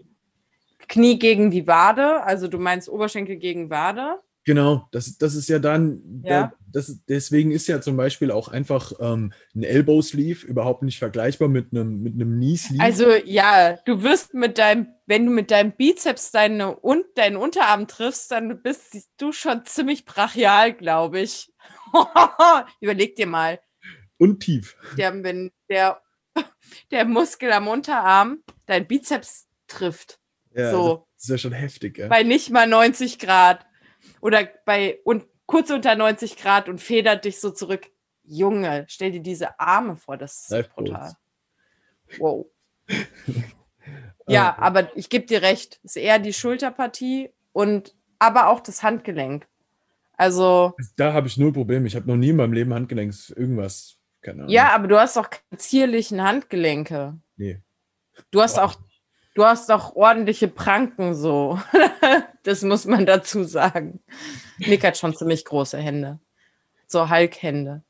Knie 0.86 1.18
gegen 1.18 1.50
die 1.50 1.66
Wade, 1.66 2.22
also 2.22 2.46
du 2.46 2.58
meinst 2.58 2.88
Oberschenkel 2.88 3.36
gegen 3.36 3.70
Wade. 3.70 4.20
Genau, 4.48 4.88
das, 4.92 5.18
das 5.18 5.34
ist 5.34 5.48
ja 5.50 5.58
dann, 5.58 6.22
ja. 6.24 6.54
Das, 6.72 7.00
deswegen 7.06 7.50
ist 7.50 7.66
ja 7.66 7.82
zum 7.82 7.98
Beispiel 7.98 8.30
auch 8.30 8.48
einfach 8.48 8.92
ähm, 8.98 9.32
ein 9.54 9.62
Elbow 9.62 10.00
Sleeve 10.00 10.46
überhaupt 10.46 10.82
nicht 10.82 10.98
vergleichbar 10.98 11.48
mit 11.48 11.72
einem, 11.72 12.02
mit 12.02 12.14
einem 12.14 12.36
Knee 12.36 12.56
Sleeve. 12.56 12.82
Also 12.82 13.10
ja, 13.26 13.76
du 13.84 14.02
wirst 14.02 14.32
mit 14.32 14.56
deinem, 14.56 14.86
wenn 15.04 15.26
du 15.26 15.32
mit 15.32 15.50
deinem 15.50 15.72
Bizeps 15.72 16.30
deine, 16.30 16.76
und, 16.76 17.04
deinen 17.16 17.36
Unterarm 17.36 17.88
triffst, 17.88 18.30
dann 18.30 18.62
bist 18.62 19.10
du 19.18 19.32
schon 19.32 19.66
ziemlich 19.66 20.06
brachial, 20.06 20.72
glaube 20.72 21.20
ich. 21.20 21.52
Überleg 22.80 23.16
dir 23.16 23.26
mal. 23.26 23.60
Und 24.16 24.40
tief. 24.40 24.76
Der, 24.96 25.22
wenn 25.22 25.50
der, 25.68 26.00
der 26.90 27.04
Muskel 27.04 27.52
am 27.52 27.68
Unterarm 27.68 28.42
dein 28.66 28.86
Bizeps 28.86 29.48
trifft. 29.66 30.18
Ja, 30.54 30.70
so. 30.70 31.06
das 31.14 31.24
ist 31.24 31.30
ja 31.30 31.38
schon 31.38 31.52
heftig. 31.52 31.98
Ja. 31.98 32.08
Bei 32.08 32.22
nicht 32.22 32.50
mal 32.50 32.66
90 32.66 33.18
Grad 33.18 33.66
oder 34.20 34.48
bei 34.64 35.00
und 35.04 35.26
kurz 35.46 35.70
unter 35.70 35.94
90 35.94 36.36
Grad 36.36 36.68
und 36.68 36.80
federt 36.80 37.24
dich 37.24 37.40
so 37.40 37.50
zurück. 37.50 37.86
Junge, 38.24 38.84
stell 38.88 39.12
dir 39.12 39.20
diese 39.20 39.58
Arme 39.58 39.96
vor, 39.96 40.16
das 40.16 40.42
ist 40.42 40.50
Life 40.50 40.70
brutal. 40.74 41.14
Wow. 42.18 42.46
ja, 44.28 44.56
aber 44.58 44.94
ich 44.96 45.08
gebe 45.08 45.26
dir 45.26 45.42
recht, 45.42 45.80
ist 45.82 45.96
eher 45.96 46.18
die 46.18 46.32
Schulterpartie 46.32 47.30
und 47.52 47.94
aber 48.18 48.48
auch 48.48 48.60
das 48.60 48.82
Handgelenk. 48.82 49.46
Also. 50.16 50.74
Da 50.96 51.12
habe 51.12 51.28
ich 51.28 51.36
null 51.36 51.52
Probleme. 51.52 51.86
Ich 51.86 51.94
habe 51.94 52.08
noch 52.08 52.16
nie 52.16 52.30
in 52.30 52.36
meinem 52.36 52.52
Leben 52.52 52.74
Handgelenks 52.74 53.30
irgendwas. 53.30 53.97
Keine 54.20 54.40
Ahnung. 54.40 54.50
Ja, 54.50 54.74
aber 54.74 54.88
du 54.88 54.98
hast 54.98 55.16
doch 55.16 55.30
keine 55.30 55.58
zierlichen 55.58 56.22
Handgelenke. 56.22 57.18
Nee. 57.36 57.60
Du 58.30 58.42
hast 58.42 58.58
auch 58.58 58.74
Du 59.38 59.44
hast 59.44 59.70
doch 59.70 59.94
ordentliche 59.94 60.48
Pranken 60.48 61.14
so. 61.14 61.60
das 62.42 62.62
muss 62.62 62.86
man 62.86 63.06
dazu 63.06 63.44
sagen. 63.44 64.00
Nick 64.58 64.82
hat 64.82 64.98
schon 64.98 65.14
ziemlich 65.14 65.44
große 65.44 65.78
Hände. 65.78 66.18
So 66.88 67.08
Hulk-Hände. 67.08 67.84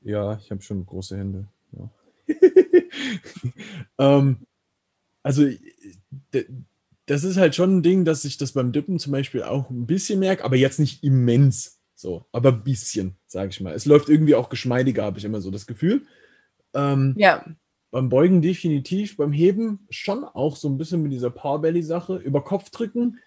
Ja, 0.00 0.38
ich 0.42 0.50
habe 0.50 0.62
schon 0.62 0.86
große 0.86 1.18
Hände. 1.18 1.46
Ja. 1.72 1.90
ähm, 3.98 4.46
also, 5.22 5.46
das 7.04 7.22
ist 7.22 7.36
halt 7.36 7.54
schon 7.54 7.76
ein 7.76 7.82
Ding, 7.82 8.06
dass 8.06 8.24
ich 8.24 8.38
das 8.38 8.52
beim 8.52 8.72
Dippen 8.72 8.98
zum 8.98 9.12
Beispiel 9.12 9.42
auch 9.42 9.68
ein 9.68 9.86
bisschen 9.86 10.20
merke, 10.20 10.42
aber 10.42 10.56
jetzt 10.56 10.80
nicht 10.80 11.04
immens. 11.04 11.77
So, 11.98 12.26
aber 12.30 12.50
ein 12.50 12.62
bisschen, 12.62 13.16
sage 13.26 13.50
ich 13.50 13.60
mal. 13.60 13.74
Es 13.74 13.84
läuft 13.84 14.08
irgendwie 14.08 14.36
auch 14.36 14.50
geschmeidiger, 14.50 15.02
habe 15.02 15.18
ich 15.18 15.24
immer 15.24 15.40
so 15.40 15.50
das 15.50 15.66
Gefühl. 15.66 16.06
Ähm, 16.72 17.16
ja. 17.18 17.44
Beim 17.90 18.08
Beugen 18.08 18.40
definitiv, 18.40 19.16
beim 19.16 19.32
Heben 19.32 19.84
schon 19.90 20.22
auch 20.22 20.54
so 20.54 20.68
ein 20.68 20.78
bisschen 20.78 21.02
mit 21.02 21.10
dieser 21.10 21.30
Powerbelly-Sache. 21.30 22.14
Über 22.18 22.44
Kopf 22.44 22.70
drücken 22.70 23.18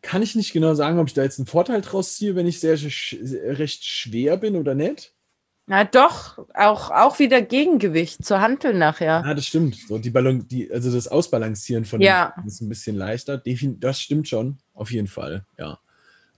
kann 0.00 0.22
ich 0.22 0.34
nicht 0.34 0.54
genau 0.54 0.72
sagen, 0.72 0.98
ob 0.98 1.08
ich 1.08 1.12
da 1.12 1.22
jetzt 1.22 1.38
einen 1.38 1.46
Vorteil 1.48 1.82
draus 1.82 2.14
ziehe, 2.14 2.34
wenn 2.34 2.46
ich 2.46 2.60
sehr, 2.60 2.78
sehr 2.78 3.58
recht 3.58 3.84
schwer 3.84 4.38
bin 4.38 4.56
oder 4.56 4.74
nicht. 4.74 5.12
Na 5.66 5.84
doch, 5.84 6.38
auch, 6.54 6.90
auch 6.90 7.18
wieder 7.18 7.42
Gegengewicht 7.42 8.24
zur 8.24 8.40
Hantel 8.40 8.72
nachher. 8.72 9.22
Ja, 9.26 9.34
das 9.34 9.46
stimmt. 9.46 9.76
So 9.86 9.98
die 9.98 10.10
Ballon, 10.10 10.48
die, 10.48 10.72
also 10.72 10.90
das 10.90 11.08
Ausbalancieren 11.08 11.84
von 11.84 12.00
ja. 12.00 12.32
dem 12.38 12.46
ist 12.46 12.62
ein 12.62 12.70
bisschen 12.70 12.96
leichter. 12.96 13.42
Das 13.80 14.00
stimmt 14.00 14.28
schon, 14.28 14.56
auf 14.72 14.90
jeden 14.90 15.08
Fall, 15.08 15.44
ja. 15.58 15.78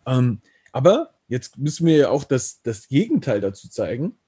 Ähm, 0.04 0.40
aber 0.72 1.10
jetzt 1.28 1.58
müssen 1.58 1.86
wir 1.86 1.96
ja 1.96 2.08
auch 2.10 2.24
das, 2.24 2.62
das 2.62 2.88
Gegenteil 2.88 3.40
dazu 3.40 3.68
zeigen 3.68 4.18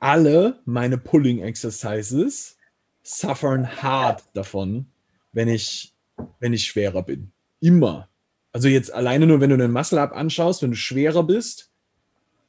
alle 0.00 0.60
meine 0.64 0.98
Pulling 0.98 1.40
Exercises 1.40 2.56
suffern 3.02 3.82
hart 3.82 4.24
davon, 4.34 4.86
wenn 5.32 5.48
ich, 5.48 5.94
wenn 6.40 6.52
ich 6.52 6.66
schwerer 6.66 7.02
bin. 7.02 7.32
Immer. 7.60 8.08
Also 8.52 8.68
jetzt 8.68 8.92
alleine 8.92 9.26
nur, 9.26 9.40
wenn 9.40 9.50
du 9.50 9.56
den 9.56 9.70
Muscle 9.70 10.00
Up 10.00 10.12
anschaust, 10.12 10.62
wenn 10.62 10.70
du 10.70 10.76
schwerer 10.76 11.22
bist, 11.22 11.70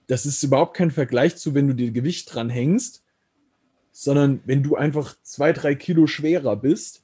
das 0.07 0.25
ist 0.25 0.41
überhaupt 0.43 0.75
kein 0.75 0.91
Vergleich 0.91 1.35
zu, 1.35 1.53
wenn 1.53 1.67
du 1.67 1.75
dir 1.75 1.91
Gewicht 1.91 2.33
dran 2.33 2.49
hängst, 2.49 3.03
sondern 3.91 4.41
wenn 4.45 4.63
du 4.63 4.75
einfach 4.75 5.15
zwei, 5.21 5.51
drei 5.51 5.75
Kilo 5.75 6.07
schwerer 6.07 6.55
bist, 6.55 7.03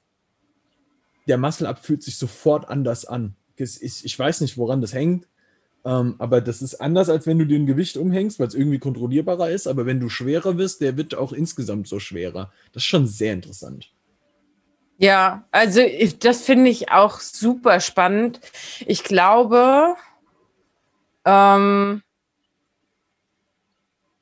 der 1.27 1.37
Muscle 1.37 1.67
Up 1.67 1.83
fühlt 1.83 2.03
sich 2.03 2.17
sofort 2.17 2.67
anders 2.69 3.05
an. 3.05 3.35
Ich, 3.55 3.81
ich 3.81 4.19
weiß 4.19 4.41
nicht, 4.41 4.57
woran 4.57 4.81
das 4.81 4.93
hängt. 4.93 5.27
Ähm, 5.85 6.15
aber 6.17 6.39
das 6.41 6.61
ist 6.61 6.75
anders, 6.75 7.09
als 7.09 7.27
wenn 7.27 7.39
du 7.39 7.45
dir 7.45 7.59
ein 7.59 7.65
Gewicht 7.65 7.97
umhängst, 7.97 8.39
weil 8.39 8.47
es 8.47 8.55
irgendwie 8.55 8.79
kontrollierbarer 8.79 9.49
ist. 9.49 9.67
Aber 9.67 9.85
wenn 9.85 9.99
du 9.99 10.09
schwerer 10.09 10.57
wirst, 10.57 10.81
der 10.81 10.95
wird 10.97 11.15
auch 11.15 11.33
insgesamt 11.33 11.87
so 11.87 11.99
schwerer. 11.99 12.51
Das 12.71 12.83
ist 12.83 12.87
schon 12.87 13.07
sehr 13.07 13.33
interessant. 13.33 13.91
Ja, 14.97 15.45
also 15.51 15.81
ich, 15.81 16.19
das 16.19 16.43
finde 16.43 16.69
ich 16.69 16.91
auch 16.91 17.19
super 17.19 17.79
spannend. 17.79 18.39
Ich 18.85 19.03
glaube, 19.03 19.95
ähm, 21.25 22.01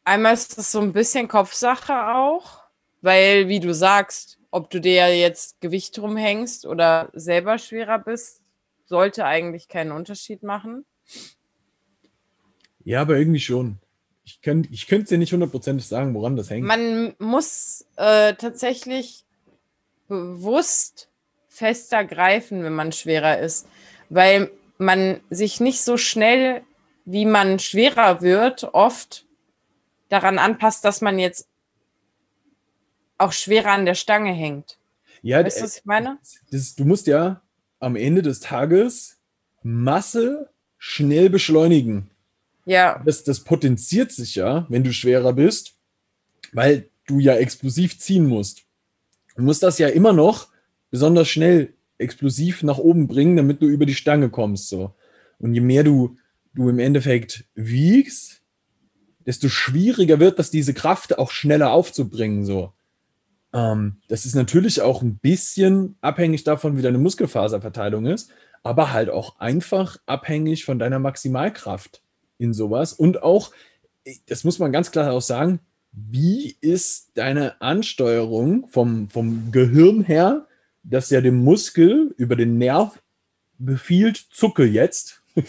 einmal 0.03 0.34
ist 0.34 0.58
das 0.58 0.72
so 0.72 0.80
ein 0.80 0.94
bisschen 0.94 1.27
Kopfsache 1.27 2.15
auch, 2.15 2.63
weil, 3.01 3.48
wie 3.48 3.60
du 3.60 3.74
sagst, 3.74 4.39
ob 4.50 4.70
du 4.70 4.82
dir 4.82 5.15
jetzt 5.15 5.62
Gewicht 5.62 6.00
rumhängst 6.00 6.65
oder 6.65 7.10
selber 7.13 7.58
schwerer 7.58 8.00
bist, 8.00 8.41
sollte 8.86 9.25
eigentlich 9.25 9.68
keinen 9.68 9.91
Unterschied 9.91 10.41
machen. 10.44 10.86
Ja, 12.84 13.02
aber 13.02 13.18
irgendwie 13.18 13.40
schon. 13.40 13.78
Ich 14.24 14.42
könnte 14.42 14.70
ich 14.72 14.92
es 14.92 15.10
dir 15.10 15.18
nicht 15.18 15.34
hundertprozentig 15.34 15.88
sagen, 15.88 16.14
woran 16.14 16.36
das 16.36 16.50
hängt. 16.50 16.66
Man 16.66 17.16
muss 17.18 17.86
äh, 17.96 18.34
tatsächlich 18.36 19.26
bewusst 20.08 21.10
fester 21.50 22.06
greifen, 22.06 22.64
wenn 22.64 22.74
man 22.74 22.92
schwerer 22.92 23.40
ist, 23.40 23.68
weil 24.10 24.52
man 24.78 25.20
sich 25.30 25.60
nicht 25.60 25.82
so 25.82 25.98
schnell, 25.98 26.62
wie 27.06 27.26
man 27.26 27.60
schwerer 27.60 28.22
wird, 28.22 28.74
oft 28.74 29.26
daran 30.10 30.38
anpasst, 30.38 30.86
dass 30.86 31.02
man 31.02 31.18
jetzt 31.18 31.48
auch 33.18 33.32
schwerer 33.32 33.72
an 33.72 33.86
der 33.86 33.96
Stange 33.96 34.34
hängt. 34.34 34.78
Ja, 35.22 35.44
weißt 35.44 35.60
du, 35.60 35.64
was 35.64 35.78
ich 35.78 35.86
meine? 35.86 36.20
Das, 36.52 36.76
du 36.76 36.86
musst 36.86 37.08
ja 37.08 37.42
am 37.80 37.96
Ende 37.96 38.22
des 38.22 38.40
Tages 38.40 39.20
Masse 39.64 40.50
schnell 40.78 41.30
beschleunigen. 41.30 42.11
Ja. 42.72 43.01
Das, 43.06 43.25
das 43.25 43.42
potenziert 43.42 44.13
sich 44.13 44.36
ja, 44.36 44.66
wenn 44.70 44.86
du 44.86 44.94
schwerer 44.94 45.34
bist, 45.34 45.75
weil 46.54 46.90
du 47.06 47.20
ja 47.20 47.36
explosiv 47.36 48.00
ziehen 48.00 48.25
musst. 48.25 48.62
Du 49.36 49.44
musst 49.44 49.62
das 49.62 49.78
ja 49.78 49.90
immer 49.90 50.13
noch 50.13 50.48
besonders 50.90 51.28
schnell 51.28 51.74
explosiv 51.98 52.63
nach 52.63 52.78
oben 52.78 53.08
bringen, 53.08 53.36
damit 53.36 53.62
du 53.62 53.68
über 53.68 53.86
die 53.86 53.94
Stange 53.94 54.30
kommst. 54.30 54.70
So. 54.70 54.96
Und 55.38 55.54
je 55.54 55.60
mehr 55.60 55.84
du, 55.84 56.16
du 56.54 56.70
im 56.70 56.80
Endeffekt 56.80 57.44
wiegst, 57.56 58.42
desto 59.25 59.50
schwieriger 59.50 60.22
wird 60.22 60.40
das, 60.40 60.50
diese 60.50 60.74
Kraft 60.74 61.20
auch 61.20 61.32
schneller 61.32 61.74
aufzubringen. 61.74 62.46
So. 62.46 62.72
Ähm, 63.54 63.98
das 64.08 64.25
ist 64.25 64.36
natürlich 64.36 64.82
auch 64.82 65.01
ein 65.01 65.18
bisschen 65.18 65.98
abhängig 66.00 66.46
davon, 66.46 66.78
wie 66.78 66.82
deine 66.82 67.00
Muskelfaserverteilung 67.00 68.06
ist, 68.06 68.32
aber 68.63 68.94
halt 68.94 69.10
auch 69.10 69.40
einfach 69.40 69.98
abhängig 70.06 70.63
von 70.63 70.80
deiner 70.80 71.00
Maximalkraft 71.00 72.01
in 72.41 72.53
sowas. 72.53 72.93
Und 72.93 73.24
auch, 73.24 73.51
das 74.27 74.43
muss 74.43 74.60
man 74.60 74.71
ganz 74.71 74.91
klar 74.91 75.12
auch 75.13 75.21
sagen, 75.21 75.60
wie 75.91 76.57
ist 76.62 77.12
deine 77.15 77.62
Ansteuerung 77.62 78.67
vom, 78.67 79.10
vom 79.10 79.51
Gehirn 79.51 80.03
her, 80.03 80.48
das 80.83 81.10
ja 81.10 81.21
dem 81.21 81.43
Muskel 81.43 82.13
über 82.17 82.36
den 82.36 82.57
Nerv 82.57 83.00
befiehlt, 83.57 84.17
zucke 84.17 84.65
jetzt. 84.65 85.21
Mhm. 85.36 85.43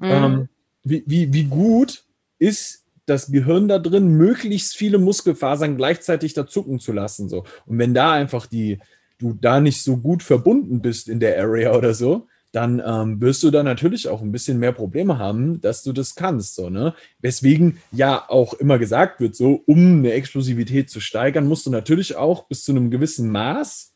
ähm, 0.02 0.48
wie, 0.84 1.04
wie, 1.06 1.32
wie 1.32 1.44
gut 1.44 2.04
ist 2.38 2.86
das 3.06 3.30
Gehirn 3.30 3.68
da 3.68 3.78
drin, 3.78 4.08
möglichst 4.08 4.76
viele 4.76 4.98
Muskelfasern 4.98 5.76
gleichzeitig 5.76 6.34
da 6.34 6.46
zucken 6.46 6.78
zu 6.78 6.92
lassen. 6.92 7.28
So. 7.28 7.44
Und 7.66 7.78
wenn 7.78 7.94
da 7.94 8.12
einfach 8.12 8.46
die, 8.46 8.78
du 9.18 9.32
da 9.32 9.60
nicht 9.60 9.82
so 9.82 9.96
gut 9.96 10.22
verbunden 10.22 10.80
bist 10.80 11.08
in 11.08 11.20
der 11.20 11.38
Area 11.40 11.74
oder 11.74 11.94
so, 11.94 12.28
dann 12.52 12.82
ähm, 12.84 13.20
wirst 13.20 13.42
du 13.42 13.50
da 13.50 13.62
natürlich 13.62 14.08
auch 14.08 14.22
ein 14.22 14.32
bisschen 14.32 14.58
mehr 14.58 14.72
Probleme 14.72 15.18
haben, 15.18 15.60
dass 15.60 15.82
du 15.82 15.92
das 15.92 16.14
kannst. 16.14 16.54
So, 16.54 16.70
ne? 16.70 16.94
Weswegen 17.20 17.78
ja 17.92 18.24
auch 18.28 18.54
immer 18.54 18.78
gesagt 18.78 19.20
wird, 19.20 19.36
so, 19.36 19.62
um 19.66 19.98
eine 19.98 20.12
Explosivität 20.12 20.88
zu 20.88 21.00
steigern, 21.00 21.46
musst 21.46 21.66
du 21.66 21.70
natürlich 21.70 22.16
auch 22.16 22.44
bis 22.48 22.64
zu 22.64 22.72
einem 22.72 22.90
gewissen 22.90 23.30
Maß 23.30 23.94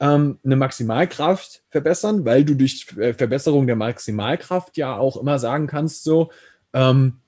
ähm, 0.00 0.38
eine 0.44 0.56
Maximalkraft 0.56 1.62
verbessern, 1.70 2.24
weil 2.24 2.44
du 2.44 2.54
durch 2.54 2.86
Verbesserung 2.86 3.66
der 3.66 3.76
Maximalkraft 3.76 4.76
ja 4.76 4.96
auch 4.96 5.16
immer 5.16 5.38
sagen 5.38 5.66
kannst, 5.66 6.04
so, 6.04 6.30
ähm, 6.72 7.20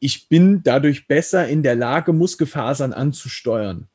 ich 0.00 0.28
bin 0.28 0.62
dadurch 0.62 1.06
besser 1.06 1.46
in 1.46 1.62
der 1.62 1.74
Lage, 1.74 2.14
Muskelfasern 2.14 2.94
anzusteuern. 2.94 3.86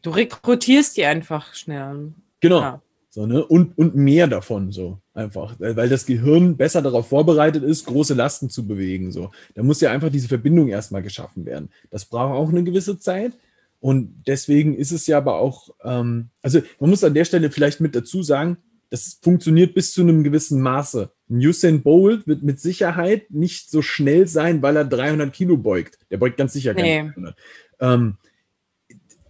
Du 0.00 0.10
rekrutierst 0.10 0.96
die 0.96 1.04
einfach 1.04 1.54
schnell. 1.54 2.14
Genau. 2.40 2.60
Ja. 2.60 2.82
So, 3.14 3.26
ne? 3.26 3.44
und, 3.44 3.76
und 3.76 3.94
mehr 3.94 4.26
davon, 4.26 4.72
so 4.72 4.98
einfach, 5.12 5.56
weil 5.58 5.90
das 5.90 6.06
Gehirn 6.06 6.56
besser 6.56 6.80
darauf 6.80 7.08
vorbereitet 7.08 7.62
ist, 7.62 7.84
große 7.84 8.14
Lasten 8.14 8.48
zu 8.48 8.66
bewegen. 8.66 9.12
So. 9.12 9.30
Da 9.54 9.62
muss 9.62 9.82
ja 9.82 9.90
einfach 9.90 10.08
diese 10.08 10.28
Verbindung 10.28 10.68
erstmal 10.68 11.02
geschaffen 11.02 11.44
werden. 11.44 11.68
Das 11.90 12.06
braucht 12.06 12.32
auch 12.32 12.48
eine 12.48 12.64
gewisse 12.64 12.98
Zeit. 12.98 13.34
Und 13.80 14.22
deswegen 14.26 14.74
ist 14.74 14.92
es 14.92 15.06
ja 15.06 15.18
aber 15.18 15.34
auch, 15.34 15.68
ähm, 15.84 16.30
also 16.40 16.62
man 16.80 16.88
muss 16.88 17.04
an 17.04 17.12
der 17.12 17.26
Stelle 17.26 17.50
vielleicht 17.50 17.82
mit 17.82 17.94
dazu 17.94 18.22
sagen, 18.22 18.56
das 18.88 19.18
funktioniert 19.20 19.74
bis 19.74 19.92
zu 19.92 20.00
einem 20.00 20.24
gewissen 20.24 20.62
Maße. 20.62 21.12
Usain 21.28 21.82
Bolt 21.82 22.26
wird 22.26 22.42
mit 22.42 22.60
Sicherheit 22.60 23.30
nicht 23.30 23.70
so 23.70 23.82
schnell 23.82 24.26
sein, 24.26 24.62
weil 24.62 24.76
er 24.76 24.86
300 24.86 25.30
Kilo 25.34 25.58
beugt. 25.58 25.98
Der 26.10 26.16
beugt 26.16 26.38
ganz 26.38 26.54
sicher 26.54 26.74
keine 26.74 27.04
nee. 27.04 27.12
300. 27.12 27.36
Ähm, 27.80 28.16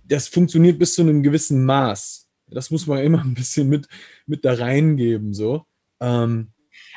das 0.05 0.29
funktioniert 0.29 0.79
bis 0.79 0.95
zu 0.95 1.03
einem 1.03 1.25
gewissen 1.25 1.65
Maß. 1.65 2.22
Das 2.55 2.71
muss 2.71 2.87
man 2.87 2.99
immer 2.99 3.21
ein 3.25 3.35
bisschen 3.35 3.69
mit, 3.69 3.89
mit 4.27 4.45
da 4.45 4.55
reingeben. 4.55 5.35
So. 5.35 5.65
Ähm, 6.01 6.49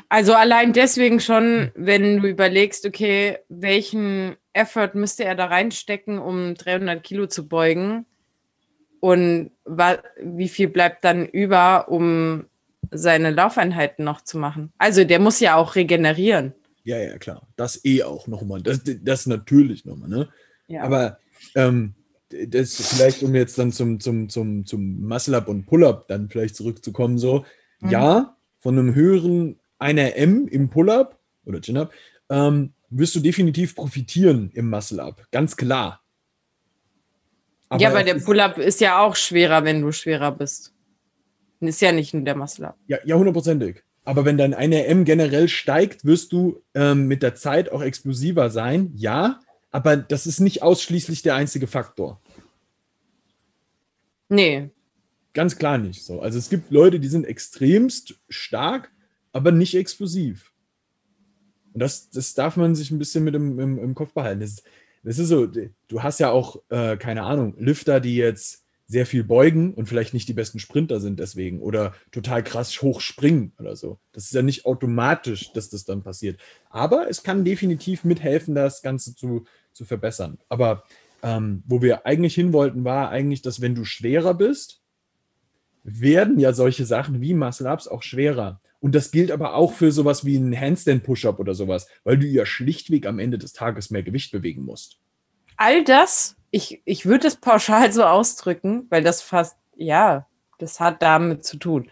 also 0.10 0.34
allein 0.34 0.74
deswegen 0.74 1.20
schon, 1.20 1.72
wenn 1.76 2.22
du 2.22 2.28
überlegst, 2.28 2.86
okay, 2.86 3.40
welchen 3.50 4.36
Effort 4.54 4.92
müsste 4.94 5.26
er 5.26 5.36
da 5.36 5.46
reinstecken, 5.46 6.20
um 6.20 6.56
300 6.56 7.04
Kilo 7.04 7.28
zu 7.28 7.48
beugen 7.48 8.06
und 9.00 9.52
wie 10.22 10.50
viel 10.50 10.68
bleibt 10.68 11.04
dann 11.04 11.28
über, 11.28 11.90
um 11.90 12.46
seine 12.92 13.32
Laufeinheiten 13.32 14.06
noch 14.06 14.22
zu 14.22 14.38
machen? 14.38 14.72
Also 14.78 15.04
der 15.04 15.20
muss 15.20 15.40
ja 15.40 15.56
auch 15.56 15.76
regenerieren. 15.76 16.54
Ja, 16.84 16.98
ja, 16.98 17.18
klar. 17.18 17.48
Das 17.56 17.84
eh 17.84 18.04
auch 18.04 18.28
nochmal. 18.28 18.62
Das, 18.62 18.82
das 18.84 19.26
natürlich 19.26 19.86
nochmal, 19.86 20.10
ne? 20.10 20.30
Ja. 20.68 20.84
Aber 20.84 21.20
ähm, 21.56 21.96
das 22.30 22.76
vielleicht, 22.76 23.24
um 23.24 23.36
jetzt 23.36 23.58
dann 23.58 23.72
zum, 23.72 24.00
zum, 24.00 24.30
zum, 24.30 24.66
zum 24.66 25.08
Muscle-Up 25.08 25.48
und 25.48 25.66
Pull-Up 25.66 26.08
dann 26.08 26.30
vielleicht 26.30 26.56
zurückzukommen, 26.56 27.18
so, 27.18 27.46
mhm. 27.80 27.90
ja, 27.90 28.38
von 28.60 28.78
einem 28.78 28.96
höheren 28.96 29.60
einer 29.78 30.16
M 30.16 30.48
im 30.48 30.70
Pull-Up 30.70 31.20
oder 31.46 31.62
Chin-Up, 31.62 31.92
ähm, 32.30 32.74
wirst 32.90 33.16
du 33.16 33.20
definitiv 33.20 33.76
profitieren 33.76 34.52
im 34.54 34.70
Muscle-Up, 34.70 35.28
ganz 35.32 35.56
klar. 35.56 36.02
Aber 37.70 37.82
ja, 37.82 37.90
aber 37.90 38.04
der 38.04 38.16
Pull-Up 38.16 38.58
ist 38.58 38.80
ja 38.80 39.00
auch 39.00 39.16
schwerer, 39.16 39.64
wenn 39.64 39.82
du 39.82 39.92
schwerer 39.92 40.32
bist. 40.32 40.74
Ist 41.60 41.82
ja 41.82 41.92
nicht 41.92 42.14
nur 42.14 42.24
der 42.24 42.36
Muscle-Up. 42.36 42.78
Ja, 42.88 43.00
ja, 43.06 43.16
hundertprozentig. 43.16 43.84
Aber 44.04 44.24
wenn 44.24 44.38
dein 44.38 44.54
eine 44.54 44.86
M 44.86 45.04
generell 45.04 45.48
steigt, 45.50 46.06
wirst 46.06 46.32
du 46.32 46.62
ähm, 46.76 47.08
mit 47.08 47.24
der 47.24 47.36
Zeit 47.36 47.72
auch 47.72 47.82
explosiver 47.82 48.52
sein, 48.52 48.92
ja. 48.96 49.40
Aber 49.76 49.98
das 49.98 50.26
ist 50.26 50.40
nicht 50.40 50.64
ausschließlich 50.64 51.22
der 51.22 51.36
einzige 51.36 51.68
Faktor. 51.68 52.22
Nee. 54.30 54.70
Ganz 55.34 55.58
klar 55.58 55.78
nicht 55.78 56.06
so. 56.06 56.22
Also 56.22 56.40
es 56.40 56.50
gibt 56.50 56.72
Leute, 56.72 57.02
die 57.02 57.10
sind 57.10 57.26
extremst 57.26 58.16
stark, 58.30 58.90
aber 59.34 59.52
nicht 59.52 59.76
explosiv. 59.76 60.54
Und 61.74 61.82
das, 61.82 62.10
das 62.10 62.36
darf 62.36 62.56
man 62.56 62.74
sich 62.74 62.90
ein 62.90 63.00
bisschen 63.00 63.26
mit 63.26 63.36
im, 63.36 63.60
im, 63.60 63.78
im 63.78 63.96
Kopf 63.96 64.14
behalten. 64.14 64.40
Das, 64.40 64.64
das, 65.04 65.20
ist 65.20 65.28
so, 65.28 65.46
du 65.46 66.02
hast 66.02 66.22
ja 66.22 66.32
auch, 66.32 66.64
äh, 66.70 66.96
keine 66.96 67.24
Ahnung, 67.24 67.54
Lifter, 67.58 68.00
die 68.00 68.16
jetzt 68.16 68.66
sehr 68.88 69.06
viel 69.06 69.24
beugen 69.24 69.74
und 69.74 69.88
vielleicht 69.88 70.14
nicht 70.14 70.28
die 70.30 70.34
besten 70.34 70.60
Sprinter 70.60 71.00
sind 71.00 71.20
deswegen 71.20 71.60
oder 71.60 71.94
total 72.12 72.44
krass 72.44 72.82
hoch 72.82 73.02
springen 73.02 73.52
oder 73.60 73.76
so. 73.76 74.00
Das 74.12 74.26
ist 74.26 74.34
ja 74.34 74.44
nicht 74.44 74.66
automatisch, 74.66 75.52
dass 75.54 75.70
das 75.70 75.86
dann 75.86 76.04
passiert. 76.04 76.40
Aber 76.70 77.10
es 77.10 77.24
kann 77.24 77.44
definitiv 77.44 78.04
mithelfen, 78.04 78.54
das 78.54 78.84
Ganze 78.84 79.16
zu, 79.16 79.46
zu 79.76 79.86
verbessern. 79.86 80.40
Aber 80.50 80.84
ähm, 81.22 81.64
wo 81.68 81.82
wir 81.82 82.06
eigentlich 82.06 82.34
hin 82.34 82.54
wollten, 82.54 82.84
war 82.84 83.10
eigentlich, 83.10 83.42
dass 83.42 83.62
wenn 83.62 83.76
du 83.76 83.86
schwerer 83.86 84.34
bist, 84.34 84.82
werden 85.84 86.40
ja 86.40 86.54
solche 86.54 86.86
Sachen 86.86 87.22
wie 87.22 87.36
Muscle-Ups 87.36 87.88
auch 87.88 88.02
schwerer. 88.02 88.60
Und 88.80 88.96
das 88.96 89.12
gilt 89.12 89.32
aber 89.32 89.54
auch 89.54 89.74
für 89.74 89.92
sowas 89.92 90.26
wie 90.26 90.38
ein 90.38 90.60
Handstand-Push-Up 90.60 91.40
oder 91.40 91.54
sowas, 91.54 91.88
weil 92.04 92.18
du 92.18 92.26
ja 92.26 92.46
schlichtweg 92.46 93.06
am 93.06 93.20
Ende 93.20 93.38
des 93.38 93.54
Tages 93.54 93.92
mehr 93.92 94.04
Gewicht 94.04 94.32
bewegen 94.32 94.64
musst. 94.64 94.98
All 95.58 95.84
das 95.84 96.36
ich, 96.56 96.82
ich 96.86 97.06
würde 97.06 97.28
es 97.28 97.36
pauschal 97.36 97.92
so 97.92 98.06
ausdrücken, 98.06 98.88
weil 98.90 99.04
das 99.04 99.22
fast, 99.22 99.58
ja, 99.76 100.26
das 100.58 100.80
hat 100.80 101.02
damit 101.02 101.44
zu 101.44 101.58
tun. 101.58 101.90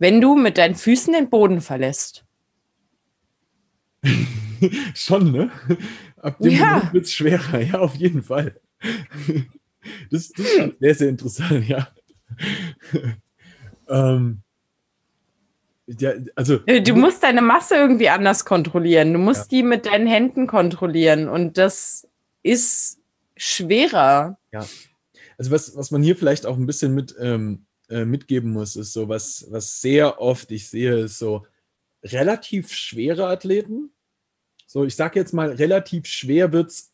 Wenn 0.00 0.20
du 0.20 0.34
mit 0.34 0.58
deinen 0.58 0.74
Füßen 0.74 1.12
den 1.12 1.30
Boden 1.30 1.60
verlässt. 1.60 2.24
Schon, 4.94 5.30
ne? 5.30 5.52
Ab 6.24 6.38
dem 6.38 6.52
ja. 6.52 6.76
Moment 6.76 6.94
wird 6.94 7.04
es 7.04 7.12
schwerer, 7.12 7.60
ja, 7.60 7.78
auf 7.80 7.94
jeden 7.96 8.22
Fall. 8.22 8.58
Das, 10.10 10.30
das 10.30 10.46
ist 10.46 10.80
sehr, 10.80 10.94
sehr 10.94 11.08
interessant, 11.10 11.68
ja. 11.68 11.88
ähm, 13.90 14.40
ja, 15.86 16.12
also, 16.34 16.60
äh, 16.64 16.80
du 16.80 16.94
musst 16.94 17.22
deine 17.22 17.42
Masse 17.42 17.74
irgendwie 17.74 18.08
anders 18.08 18.46
kontrollieren. 18.46 19.12
Du 19.12 19.18
musst 19.18 19.52
ja. 19.52 19.58
die 19.58 19.62
mit 19.62 19.84
deinen 19.84 20.06
Händen 20.06 20.46
kontrollieren. 20.46 21.28
Und 21.28 21.58
das 21.58 22.08
ist 22.42 23.00
schwerer. 23.36 24.38
Ja. 24.50 24.66
Also 25.36 25.50
was, 25.50 25.76
was 25.76 25.90
man 25.90 26.02
hier 26.02 26.16
vielleicht 26.16 26.46
auch 26.46 26.56
ein 26.56 26.64
bisschen 26.64 26.94
mit, 26.94 27.14
ähm, 27.20 27.66
äh, 27.90 28.06
mitgeben 28.06 28.52
muss, 28.52 28.76
ist 28.76 28.94
so, 28.94 29.10
was, 29.10 29.46
was 29.50 29.82
sehr 29.82 30.22
oft 30.22 30.50
ich 30.50 30.70
sehe, 30.70 31.00
ist 31.00 31.18
so 31.18 31.44
relativ 32.02 32.72
schwere 32.72 33.26
Athleten. 33.26 33.90
So, 34.74 34.82
ich 34.82 34.96
sage 34.96 35.20
jetzt 35.20 35.32
mal, 35.32 35.52
relativ 35.52 36.06
schwer 36.06 36.50
wird 36.50 36.70
es 36.70 36.92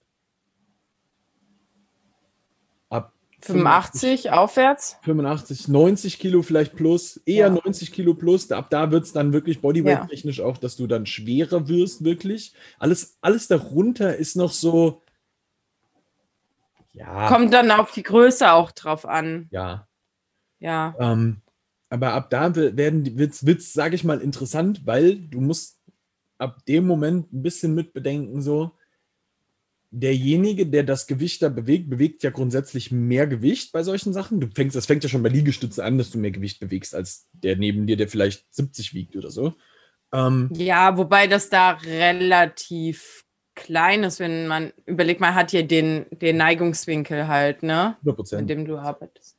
ab 2.91 3.15
85 3.41 4.25
85, 4.25 4.31
aufwärts. 4.33 4.99
85, 5.01 5.69
90 5.69 6.19
Kilo 6.19 6.43
vielleicht 6.43 6.77
plus, 6.77 7.17
eher 7.25 7.47
ja. 7.47 7.59
90 7.65 7.91
Kilo 7.91 8.13
plus. 8.13 8.53
Ab 8.53 8.69
da 8.69 8.91
wird 8.91 9.05
es 9.05 9.15
dann 9.15 9.33
wirklich 9.33 9.63
bodyweight-technisch 9.63 10.41
ja. 10.41 10.45
auch, 10.45 10.59
dass 10.59 10.77
du 10.77 10.87
dann 10.87 11.07
schwerer 11.07 11.69
wirst, 11.69 12.05
wirklich. 12.05 12.53
Alles, 12.79 13.17
alles 13.23 13.49
darunter 13.49 14.15
ist 14.15 14.37
noch 14.37 14.53
so, 14.53 15.03
ja. 16.93 17.29
Kommt 17.29 17.55
dann 17.55 17.71
auf 17.71 17.93
die 17.93 18.03
Größe 18.03 18.53
auch 18.53 18.73
drauf 18.73 19.07
an. 19.07 19.49
Ja. 19.53 19.89
Ja. 20.59 20.95
Ähm, 20.99 21.41
aber 21.89 22.13
ab 22.13 22.29
da 22.29 22.55
werden 22.55 23.17
wird 23.17 23.43
es, 23.43 23.73
sage 23.73 23.95
ich 23.95 24.05
mal, 24.05 24.21
interessant, 24.21 24.87
weil 24.87 25.17
du 25.17 25.41
musst 25.41 25.80
ab 26.41 26.65
dem 26.67 26.87
Moment 26.87 27.33
ein 27.33 27.43
bisschen 27.43 27.75
mit 27.75 27.93
bedenken, 27.93 28.41
so, 28.41 28.73
derjenige, 29.91 30.67
der 30.67 30.85
das 30.85 31.07
Gewicht 31.07 31.43
da 31.43 31.49
bewegt, 31.49 31.91
bewegt 31.91 32.23
ja 32.23 32.31
grundsätzlich 32.31 32.93
mehr 32.93 33.27
Gewicht 33.27 33.73
bei 33.73 33.83
solchen 33.83 34.13
Sachen. 34.13 34.41
Du 34.41 34.49
fängst, 34.55 34.77
das 34.77 34.87
fängt 34.87 35.03
ja 35.03 35.09
schon 35.09 35.23
bei 35.23 35.29
Liegestütze 35.29 35.85
an, 35.85 35.99
dass 35.99 36.11
du 36.11 36.19
mehr 36.19 36.31
Gewicht 36.31 36.61
bewegst 36.61 36.95
als 36.95 37.29
der 37.33 37.57
neben 37.57 37.87
dir, 37.87 37.97
der 37.97 38.09
vielleicht 38.09 38.45
70 38.55 38.95
wiegt 38.95 39.17
oder 39.17 39.31
so. 39.31 39.55
Ähm, 40.13 40.49
ja, 40.55 40.97
wobei 40.97 41.27
das 41.27 41.51
da 41.51 41.73
relativ 41.73 43.25
klein 43.55 44.05
ist, 44.05 44.21
wenn 44.21 44.47
man 44.47 44.73
überlegt, 44.87 45.21
man 45.21 45.35
hat 45.35 45.51
hier 45.51 45.67
den, 45.67 46.07
den 46.11 46.37
Neigungswinkel 46.37 47.27
halt, 47.27 47.63
ne? 47.63 47.97
100%. 48.05 48.39
Mit 48.39 48.51
dem 48.51 48.65
du 48.65 48.79
arbeitest. 48.79 49.37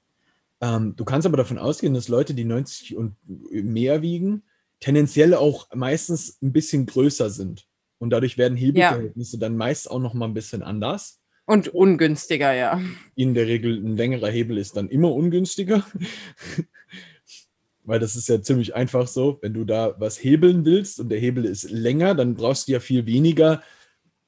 Ähm, 0.59 0.95
du 0.95 1.05
kannst 1.05 1.25
aber 1.25 1.37
davon 1.37 1.57
ausgehen, 1.57 1.93
dass 1.93 2.07
Leute, 2.07 2.33
die 2.33 2.45
90 2.45 2.95
und 2.95 3.15
mehr 3.25 4.01
wiegen, 4.01 4.43
tendenziell 4.81 5.33
auch 5.33 5.73
meistens 5.73 6.37
ein 6.41 6.51
bisschen 6.51 6.85
größer 6.85 7.29
sind. 7.29 7.67
Und 7.97 8.09
dadurch 8.09 8.37
werden 8.37 8.57
Hebelverhältnisse 8.57 9.37
ja. 9.37 9.39
dann 9.39 9.55
meist 9.55 9.89
auch 9.89 9.99
noch 9.99 10.13
mal 10.13 10.25
ein 10.25 10.33
bisschen 10.33 10.63
anders. 10.63 11.21
Und 11.45 11.69
ungünstiger, 11.69 12.53
ja. 12.53 12.81
In 13.15 13.33
der 13.33 13.47
Regel 13.47 13.77
ein 13.77 13.95
längerer 13.95 14.29
Hebel 14.29 14.57
ist 14.57 14.75
dann 14.75 14.89
immer 14.89 15.13
ungünstiger. 15.13 15.85
Weil 17.83 17.99
das 17.99 18.15
ist 18.15 18.27
ja 18.27 18.41
ziemlich 18.41 18.75
einfach 18.75 19.07
so, 19.07 19.39
wenn 19.41 19.53
du 19.53 19.63
da 19.63 19.95
was 19.97 20.21
hebeln 20.21 20.65
willst 20.65 20.99
und 20.99 21.09
der 21.09 21.19
Hebel 21.19 21.45
ist 21.45 21.69
länger, 21.71 22.13
dann 22.13 22.35
brauchst 22.35 22.67
du 22.67 22.73
ja 22.73 22.79
viel 22.79 23.05
weniger 23.05 23.63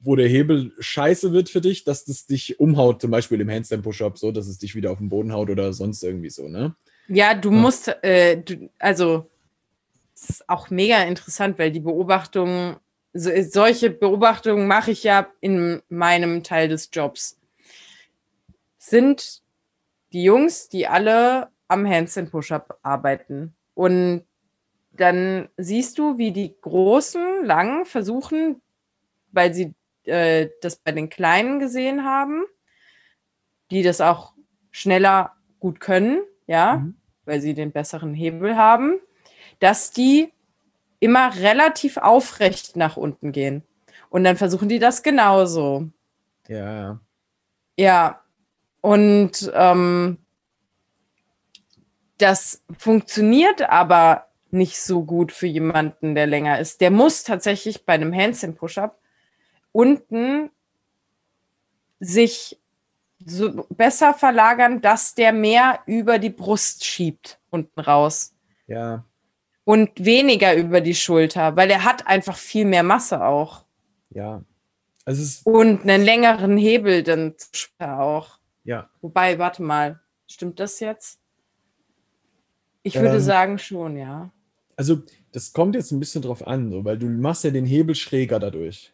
wo 0.04 0.16
der 0.16 0.28
Hebel 0.28 0.72
scheiße 0.78 1.32
wird 1.32 1.48
für 1.48 1.60
dich, 1.60 1.84
dass 1.84 2.04
das 2.04 2.26
dich 2.26 2.60
umhaut, 2.60 3.00
zum 3.00 3.10
Beispiel 3.10 3.40
im 3.40 3.50
Handstand-Push-Up, 3.50 4.18
so, 4.18 4.32
dass 4.32 4.46
es 4.46 4.58
dich 4.58 4.74
wieder 4.74 4.90
auf 4.90 4.98
den 4.98 5.08
Boden 5.08 5.32
haut 5.32 5.50
oder 5.50 5.72
sonst 5.72 6.02
irgendwie 6.02 6.30
so, 6.30 6.48
ne? 6.48 6.76
Ja, 7.08 7.34
du 7.34 7.50
ja. 7.50 7.56
musst, 7.56 7.88
äh, 8.02 8.36
du, 8.36 8.70
also, 8.78 9.30
ist 10.30 10.48
auch 10.48 10.70
mega 10.70 11.02
interessant, 11.02 11.58
weil 11.58 11.70
die 11.70 11.80
Beobachtungen, 11.80 12.76
so, 13.12 13.30
solche 13.42 13.90
Beobachtungen 13.90 14.66
mache 14.66 14.90
ich 14.90 15.04
ja 15.04 15.28
in 15.40 15.82
meinem 15.88 16.42
Teil 16.42 16.68
des 16.68 16.90
Jobs. 16.92 17.38
Sind 18.78 19.42
die 20.12 20.24
Jungs, 20.24 20.68
die 20.68 20.86
alle 20.86 21.48
am 21.68 21.86
Handstand-Push-Up 21.86 22.78
arbeiten. 22.82 23.54
Und 23.74 24.24
dann 24.92 25.48
siehst 25.56 25.98
du, 25.98 26.18
wie 26.18 26.30
die 26.30 26.54
Großen, 26.60 27.44
Langen 27.44 27.84
versuchen, 27.84 28.62
weil 29.32 29.52
sie 29.52 29.74
äh, 30.04 30.48
das 30.60 30.76
bei 30.76 30.92
den 30.92 31.08
Kleinen 31.08 31.58
gesehen 31.58 32.04
haben, 32.04 32.44
die 33.70 33.82
das 33.82 34.00
auch 34.00 34.34
schneller 34.70 35.32
gut 35.58 35.80
können, 35.80 36.22
ja, 36.46 36.76
mhm. 36.76 36.96
weil 37.24 37.40
sie 37.40 37.54
den 37.54 37.72
besseren 37.72 38.14
Hebel 38.14 38.56
haben, 38.56 39.00
dass 39.60 39.90
die 39.90 40.32
immer 41.00 41.34
relativ 41.36 41.96
aufrecht 41.96 42.76
nach 42.76 42.96
unten 42.96 43.32
gehen. 43.32 43.62
Und 44.10 44.24
dann 44.24 44.36
versuchen 44.36 44.68
die 44.68 44.78
das 44.78 45.02
genauso. 45.02 45.88
Ja. 46.48 47.00
Ja. 47.76 48.22
Und 48.80 49.50
ähm, 49.54 50.18
das 52.18 52.62
funktioniert 52.78 53.62
aber 53.62 54.28
nicht 54.50 54.80
so 54.80 55.04
gut 55.04 55.32
für 55.32 55.46
jemanden, 55.46 56.14
der 56.14 56.26
länger 56.26 56.60
ist. 56.60 56.80
Der 56.80 56.90
muss 56.90 57.24
tatsächlich 57.24 57.84
bei 57.84 57.94
einem 57.94 58.14
Handstand 58.14 58.56
Push-Up 58.56 58.98
unten 59.72 60.50
sich 61.98 62.60
so 63.26 63.66
besser 63.70 64.14
verlagern, 64.14 64.80
dass 64.80 65.14
der 65.14 65.32
mehr 65.32 65.80
über 65.86 66.18
die 66.18 66.30
Brust 66.30 66.84
schiebt 66.84 67.40
unten 67.50 67.80
raus. 67.80 68.34
Ja. 68.66 69.04
Und 69.64 69.90
weniger 70.04 70.54
über 70.54 70.80
die 70.80 70.94
Schulter, 70.94 71.56
weil 71.56 71.70
er 71.70 71.84
hat 71.84 72.06
einfach 72.06 72.36
viel 72.36 72.64
mehr 72.64 72.82
Masse 72.82 73.24
auch. 73.24 73.64
Ja. 74.10 74.42
Also 75.04 75.22
es 75.22 75.28
ist, 75.36 75.46
Und 75.46 75.82
einen 75.82 76.02
längeren 76.04 76.56
Hebel 76.56 77.02
dann 77.02 77.34
auch. 77.78 78.38
ja. 78.64 78.88
Wobei, 79.02 79.38
warte 79.38 79.62
mal, 79.62 80.00
stimmt 80.26 80.60
das 80.60 80.80
jetzt? 80.80 81.18
Ich 82.82 82.94
würde 82.94 83.16
Ähm. 83.16 83.20
sagen 83.20 83.58
schon, 83.58 83.96
ja. 83.96 84.30
Also, 84.76 85.02
das 85.32 85.52
kommt 85.52 85.74
jetzt 85.74 85.92
ein 85.92 86.00
bisschen 86.00 86.22
drauf 86.22 86.46
an, 86.46 86.70
so, 86.70 86.84
weil 86.84 86.98
du 86.98 87.06
machst 87.06 87.44
ja 87.44 87.50
den 87.50 87.66
Hebel 87.66 87.94
schräger 87.94 88.38
dadurch. 88.40 88.93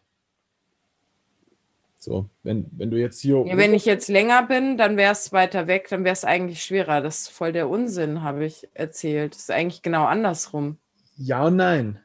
So, 2.02 2.30
wenn, 2.42 2.66
wenn 2.72 2.90
du 2.90 2.96
jetzt 2.98 3.20
hier. 3.20 3.44
ja. 3.46 3.56
Wenn 3.58 3.74
ich 3.74 3.84
jetzt 3.84 4.08
länger 4.08 4.46
bin, 4.46 4.78
dann 4.78 4.96
wäre 4.96 5.12
es 5.12 5.32
weiter 5.32 5.66
weg, 5.66 5.86
dann 5.90 6.02
wäre 6.02 6.14
es 6.14 6.24
eigentlich 6.24 6.62
schwerer. 6.64 7.02
Das 7.02 7.20
ist 7.20 7.28
voll 7.28 7.52
der 7.52 7.68
Unsinn, 7.68 8.22
habe 8.22 8.46
ich 8.46 8.66
erzählt. 8.72 9.34
Das 9.34 9.42
ist 9.42 9.50
eigentlich 9.50 9.82
genau 9.82 10.06
andersrum. 10.06 10.78
Ja 11.18 11.46
und 11.46 11.56
nein. 11.56 12.00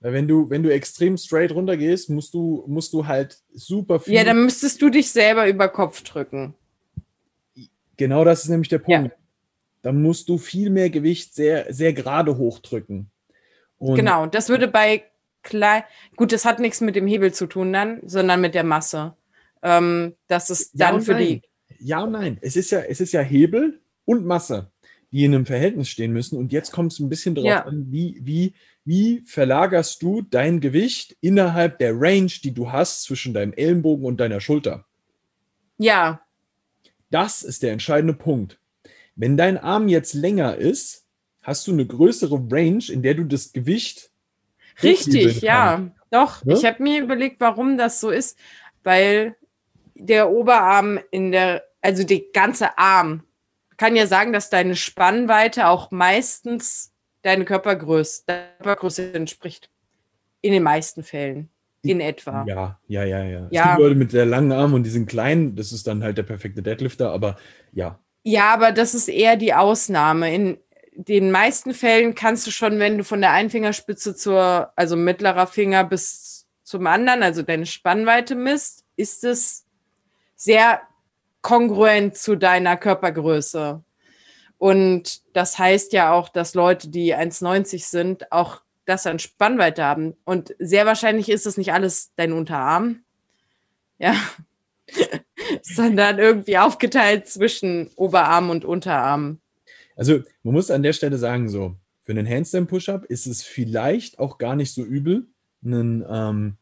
Weil 0.00 0.12
wenn 0.12 0.26
du, 0.26 0.50
wenn 0.50 0.64
du 0.64 0.72
extrem 0.72 1.16
straight 1.16 1.52
runter 1.52 1.76
gehst, 1.76 2.10
musst 2.10 2.34
du, 2.34 2.64
musst 2.66 2.92
du 2.92 3.06
halt 3.06 3.38
super 3.54 4.00
viel. 4.00 4.14
Ja, 4.14 4.24
dann 4.24 4.42
müsstest 4.42 4.82
du 4.82 4.90
dich 4.90 5.10
selber 5.12 5.48
über 5.48 5.68
Kopf 5.68 6.02
drücken. 6.02 6.54
genau 7.96 8.24
das 8.24 8.42
ist 8.42 8.50
nämlich 8.50 8.68
der 8.68 8.82
Ja. 8.88 8.98
Punkt. 9.00 9.16
Dann 9.82 10.02
musst 10.02 10.28
du 10.28 10.36
viel 10.36 10.70
mehr 10.70 10.90
Gewicht 10.90 11.32
sehr, 11.32 11.72
sehr 11.72 11.92
gerade 11.92 12.36
hochdrücken. 12.36 13.08
Und 13.78 13.94
Genau, 13.94 14.26
das 14.26 14.48
würde 14.48 14.66
bei 14.66 15.04
klein. 15.46 15.82
Gut, 16.16 16.32
das 16.32 16.44
hat 16.44 16.60
nichts 16.60 16.80
mit 16.82 16.94
dem 16.96 17.06
Hebel 17.06 17.32
zu 17.32 17.46
tun 17.46 17.72
dann, 17.72 18.00
sondern 18.06 18.40
mit 18.42 18.54
der 18.54 18.64
Masse. 18.64 19.14
Ähm, 19.62 20.14
das 20.28 20.50
ist 20.50 20.72
Ja 20.78 20.90
dann 20.92 21.00
für 21.00 21.12
nein. 21.12 21.26
die. 21.26 21.42
Ja 21.78 22.02
und 22.04 22.12
nein. 22.12 22.38
Es 22.42 22.56
ist 22.56 22.70
ja, 22.70 22.80
es 22.80 23.00
ist 23.00 23.12
ja 23.12 23.20
Hebel 23.22 23.80
und 24.04 24.26
Masse, 24.26 24.70
die 25.10 25.24
in 25.24 25.34
einem 25.34 25.46
Verhältnis 25.46 25.88
stehen 25.88 26.12
müssen. 26.12 26.36
Und 26.38 26.52
jetzt 26.52 26.70
kommt 26.72 26.92
es 26.92 26.98
ein 27.00 27.08
bisschen 27.08 27.34
darauf 27.34 27.48
Ja. 27.50 27.64
an, 27.64 27.86
wie, 27.90 28.18
wie, 28.22 28.54
wie 28.84 29.22
verlagerst 29.26 30.02
du 30.02 30.22
dein 30.22 30.60
Gewicht 30.60 31.16
innerhalb 31.20 31.78
der 31.78 31.92
Range, 31.98 32.30
die 32.44 32.52
du 32.52 32.70
hast 32.72 33.02
zwischen 33.04 33.32
deinem 33.34 33.52
Ellenbogen 33.54 34.04
und 34.04 34.18
deiner 34.20 34.40
Schulter. 34.40 34.84
Ja, 35.78 36.20
Das 37.10 37.42
ist 37.42 37.62
der 37.62 37.72
entscheidende 37.72 38.14
Punkt. 38.14 38.58
Wenn 39.14 39.36
dein 39.36 39.56
Arm 39.58 39.88
jetzt 39.88 40.12
länger 40.14 40.56
ist, 40.56 41.06
hast 41.40 41.66
du 41.66 41.72
eine 41.72 41.86
größere 41.86 42.46
Range, 42.50 42.84
in 42.90 43.02
der 43.02 43.14
du 43.14 43.24
das 43.24 43.52
Gewicht 43.52 44.10
richtig, 44.82 45.40
ja. 45.42 45.76
kannst. 45.76 45.96
Doch, 46.10 46.44
Ne? 46.44 46.54
ich 46.54 46.64
habe 46.64 46.82
mir 46.82 47.02
überlegt, 47.02 47.40
warum 47.40 47.76
das 47.78 48.00
so 48.00 48.10
ist, 48.10 48.38
weil 48.84 49.36
der 49.94 50.30
Oberarm 50.30 50.98
in 51.10 51.32
der, 51.32 51.64
also 51.80 52.04
der 52.04 52.20
ganze 52.32 52.78
Arm, 52.78 53.22
kann 53.76 53.96
ja 53.96 54.06
sagen, 54.06 54.32
dass 54.32 54.48
deine 54.48 54.76
Spannweite 54.76 55.66
auch 55.68 55.90
meistens 55.90 56.92
deine 57.22 57.44
Körpergröße, 57.44 58.22
deiner 58.26 58.46
Körpergröße 58.62 59.12
entspricht. 59.14 59.68
In 60.40 60.52
den 60.52 60.62
meisten 60.62 61.02
Fällen. 61.02 61.50
In 61.82 62.00
etwa. 62.00 62.44
Ja, 62.46 62.78
ja, 62.88 63.04
ja, 63.04 63.22
ja. 63.24 63.46
Es 63.46 63.52
Ja. 63.52 63.64
gibt 63.68 63.78
Leute 63.80 63.94
mit 63.96 64.10
sehr 64.12 64.26
langen 64.26 64.52
Armen 64.52 64.74
und 64.74 64.82
die 64.84 64.90
sind 64.90 65.08
klein, 65.08 65.54
das 65.56 65.72
ist 65.72 65.86
dann 65.86 66.02
halt 66.02 66.18
der 66.18 66.22
perfekte 66.24 66.62
Deadlifter, 66.62 67.10
aber 67.12 67.36
ja. 67.72 67.98
Ja, 68.22 68.52
aber 68.54 68.72
das 68.72 68.94
ist 68.94 69.08
eher 69.08 69.36
die 69.36 69.54
Ausnahme. 69.54 70.34
In 70.34 70.58
den 70.96 71.30
meisten 71.30 71.74
Fällen 71.74 72.14
kannst 72.14 72.46
du 72.46 72.50
schon, 72.50 72.78
wenn 72.78 72.98
du 72.98 73.04
von 73.04 73.20
der 73.20 73.32
einen 73.32 73.50
Fingerspitze 73.50 74.16
zur, 74.16 74.72
also 74.76 74.96
mittlerer 74.96 75.46
Finger 75.46 75.84
bis 75.84 76.46
zum 76.62 76.86
anderen, 76.86 77.22
also 77.22 77.42
deine 77.42 77.66
Spannweite 77.66 78.34
misst, 78.34 78.84
ist 78.96 79.22
es 79.22 79.66
sehr 80.34 80.80
kongruent 81.42 82.16
zu 82.16 82.34
deiner 82.34 82.76
Körpergröße. 82.76 83.82
Und 84.58 85.20
das 85.36 85.58
heißt 85.58 85.92
ja 85.92 86.12
auch, 86.12 86.30
dass 86.30 86.54
Leute, 86.54 86.88
die 86.88 87.14
1,90 87.14 87.88
sind, 87.88 88.32
auch 88.32 88.62
das 88.86 89.06
an 89.06 89.18
Spannweite 89.18 89.84
haben. 89.84 90.16
Und 90.24 90.54
sehr 90.58 90.86
wahrscheinlich 90.86 91.28
ist 91.28 91.46
es 91.46 91.58
nicht 91.58 91.72
alles 91.72 92.12
dein 92.16 92.32
Unterarm. 92.32 93.04
Ja. 93.98 94.14
Sondern 95.62 96.18
irgendwie 96.18 96.56
aufgeteilt 96.56 97.28
zwischen 97.28 97.90
Oberarm 97.96 98.48
und 98.48 98.64
Unterarm. 98.64 99.40
Also 99.96 100.20
man 100.44 100.54
muss 100.54 100.70
an 100.70 100.82
der 100.82 100.92
Stelle 100.92 101.18
sagen, 101.18 101.48
so, 101.48 101.74
für 102.04 102.12
einen 102.12 102.28
Handstand 102.28 102.68
Push-Up 102.68 103.04
ist 103.06 103.26
es 103.26 103.42
vielleicht 103.42 104.18
auch 104.20 104.38
gar 104.38 104.54
nicht 104.54 104.72
so 104.72 104.84
übel, 104.84 105.26
einen, 105.64 106.04
ähm, 106.08 106.56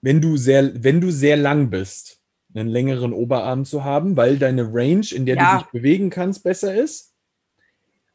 wenn, 0.00 0.20
du 0.20 0.36
sehr, 0.36 0.84
wenn 0.84 1.00
du 1.00 1.10
sehr 1.10 1.36
lang 1.36 1.70
bist, 1.70 2.20
einen 2.54 2.68
längeren 2.68 3.12
Oberarm 3.12 3.64
zu 3.64 3.82
haben, 3.84 4.16
weil 4.16 4.38
deine 4.38 4.72
Range, 4.72 5.06
in 5.12 5.26
der 5.26 5.36
Ja. 5.36 5.56
du 5.58 5.62
dich 5.64 5.72
bewegen 5.72 6.10
kannst, 6.10 6.44
besser 6.44 6.74
ist. 6.74 7.14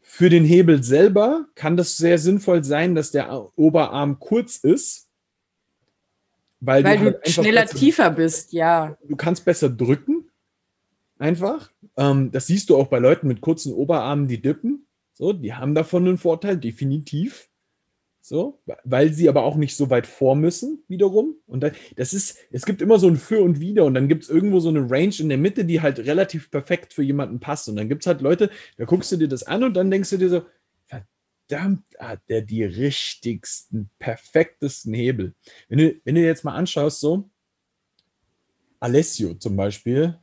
Für 0.02 0.30
den 0.30 0.46
Hebel 0.46 0.84
selber 0.84 1.48
kann 1.56 1.76
das 1.76 1.98
sehr 1.98 2.18
sinnvoll 2.20 2.64
sein, 2.64 2.94
dass 2.96 3.12
der 3.12 3.50
Oberarm 3.58 4.20
kurz 4.20 4.58
ist, 4.58 5.10
weil, 6.60 6.84
Weil 6.84 6.98
du, 6.98 7.04
halt 7.06 7.26
du 7.28 7.32
schneller 7.32 7.62
besser- 7.64 7.78
tiefer 7.78 8.10
bist, 8.12 8.54
ja. 8.54 8.98
du 9.04 9.16
kannst 9.16 9.44
besser 9.44 9.70
drücken, 9.70 10.23
einfach. 11.18 11.72
Ähm, 11.98 12.32
das 12.32 12.48
siehst 12.48 12.70
du 12.70 12.78
auch 12.78 12.88
bei 12.88 13.00
Leuten 13.00 13.28
mit 13.28 13.42
kurzen 13.42 13.74
Oberarmen, 13.74 14.28
die 14.28 14.42
dippen. 14.42 14.88
So, 15.14 15.34
die 15.34 15.54
haben 15.54 15.76
davon 15.76 16.08
einen 16.08 16.18
Vorteil, 16.18 16.58
definitiv. 16.58 17.50
So, 18.26 18.62
weil 18.86 19.12
sie 19.12 19.28
aber 19.28 19.44
auch 19.44 19.58
nicht 19.58 19.76
so 19.76 19.90
weit 19.90 20.08
vor 20.08 20.38
müssen, 20.38 20.82
wiederum. 20.88 21.36
Und 21.46 21.62
da, 21.62 21.72
das 21.98 22.14
ist, 22.14 22.38
es 22.52 22.66
gibt 22.66 22.82
immer 22.82 22.98
so 22.98 23.10
ein 23.10 23.18
Für 23.18 23.42
und 23.42 23.60
Wider 23.60 23.84
und 23.84 23.96
dann 23.96 24.08
gibt 24.08 24.24
es 24.24 24.30
irgendwo 24.30 24.62
so 24.62 24.70
eine 24.70 24.90
Range 24.90 25.14
in 25.20 25.28
der 25.28 25.38
Mitte, 25.38 25.66
die 25.66 25.82
halt 25.82 26.00
relativ 26.00 26.50
perfekt 26.50 26.94
für 26.94 27.04
jemanden 27.04 27.42
passt. 27.42 27.68
Und 27.68 27.76
dann 27.76 27.90
gibt 27.90 28.04
es 28.04 28.08
halt 28.08 28.22
Leute, 28.22 28.50
da 28.78 28.86
guckst 28.86 29.12
du 29.12 29.18
dir 29.18 29.28
das 29.28 29.44
an 29.44 29.66
und 29.66 29.74
dann 29.74 29.92
denkst 29.92 30.10
du 30.12 30.18
dir 30.18 30.30
so, 30.30 30.42
verdammt, 31.54 31.84
hat 32.00 32.22
der 32.30 32.42
die 32.42 32.64
richtigsten, 32.64 33.90
perfektesten 34.00 34.94
Hebel. 34.94 35.36
Wenn 35.68 35.80
du, 35.80 35.96
wenn 36.06 36.16
du 36.16 36.22
jetzt 36.22 36.46
mal 36.46 36.56
anschaust, 36.56 37.02
so, 37.02 37.30
Alessio 38.80 39.34
zum 39.34 39.56
Beispiel, 39.56 40.18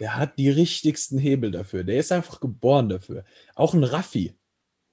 der 0.00 0.16
hat 0.16 0.38
die 0.38 0.50
richtigsten 0.50 1.18
Hebel 1.18 1.50
dafür. 1.50 1.84
Der 1.84 1.96
ist 1.98 2.12
einfach 2.12 2.40
geboren 2.40 2.88
dafür. 2.88 3.24
Auch 3.54 3.74
ein 3.74 3.84
Raffi. 3.84 4.34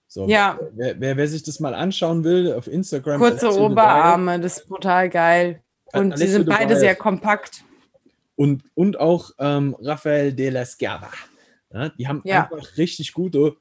So, 0.08 0.28
Ja. 0.28 0.60
Wer, 0.74 1.00
wer, 1.00 1.18
wer 1.18 1.28
sich 1.28 1.44
das 1.44 1.60
mal 1.60 1.74
anschauen 1.74 2.24
will 2.24 2.54
auf 2.54 2.68
Instagram. 2.68 3.20
Kurze 3.20 3.48
Alessio 3.48 3.66
Oberarme, 3.66 4.40
das 4.40 4.58
ist 4.60 4.68
brutal 4.68 5.10
geil. 5.10 5.62
Und 5.94 6.18
sie 6.18 6.28
sind 6.28 6.48
de 6.48 6.56
beide 6.56 6.78
sehr 6.78 6.96
kompakt. 6.96 7.64
Und, 8.36 8.64
und 8.76 9.00
auch 9.00 9.32
ähm, 9.40 9.76
Rafael 9.82 10.34
de 10.34 10.50
la 10.50 10.66
Schiava. 10.66 11.10
Ja, 11.74 11.90
die 11.90 12.08
haben 12.08 12.22
Ja. 12.26 12.50
einfach 12.50 12.78
richtig 12.78 13.14
gute 13.14 13.56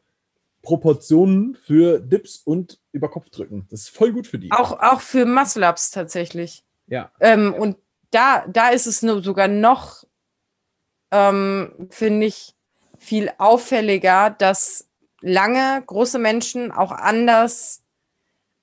Proportionen 0.63 1.55
für 1.55 2.01
Dips 2.01 2.43
und 2.45 2.79
Überkopfdrücken. 2.93 3.67
Das 3.71 3.83
ist 3.83 3.89
voll 3.91 4.13
gut 4.13 4.27
für 4.27 4.39
die. 4.39 4.51
Auch, 4.53 4.79
auch 4.81 5.01
für 5.01 5.25
Muscle-Ups 5.25 5.91
tatsächlich. 5.91 6.65
Ja. 6.87 7.11
Ähm, 7.21 7.55
und 7.55 7.77
da, 8.11 8.45
da 8.49 8.69
ist 8.71 8.87
es 8.87 9.03
nur 9.03 9.23
sogar 9.23 9.49
noch, 9.49 10.05
ähm, 11.11 11.89
finde 11.91 12.27
ich, 12.27 12.55
viel 12.99 13.33
auffälliger, 13.39 14.31
dass 14.31 14.89
lange, 15.21 15.83
große 15.87 16.19
Menschen 16.19 16.71
auch 16.71 16.93
anders 16.93 17.83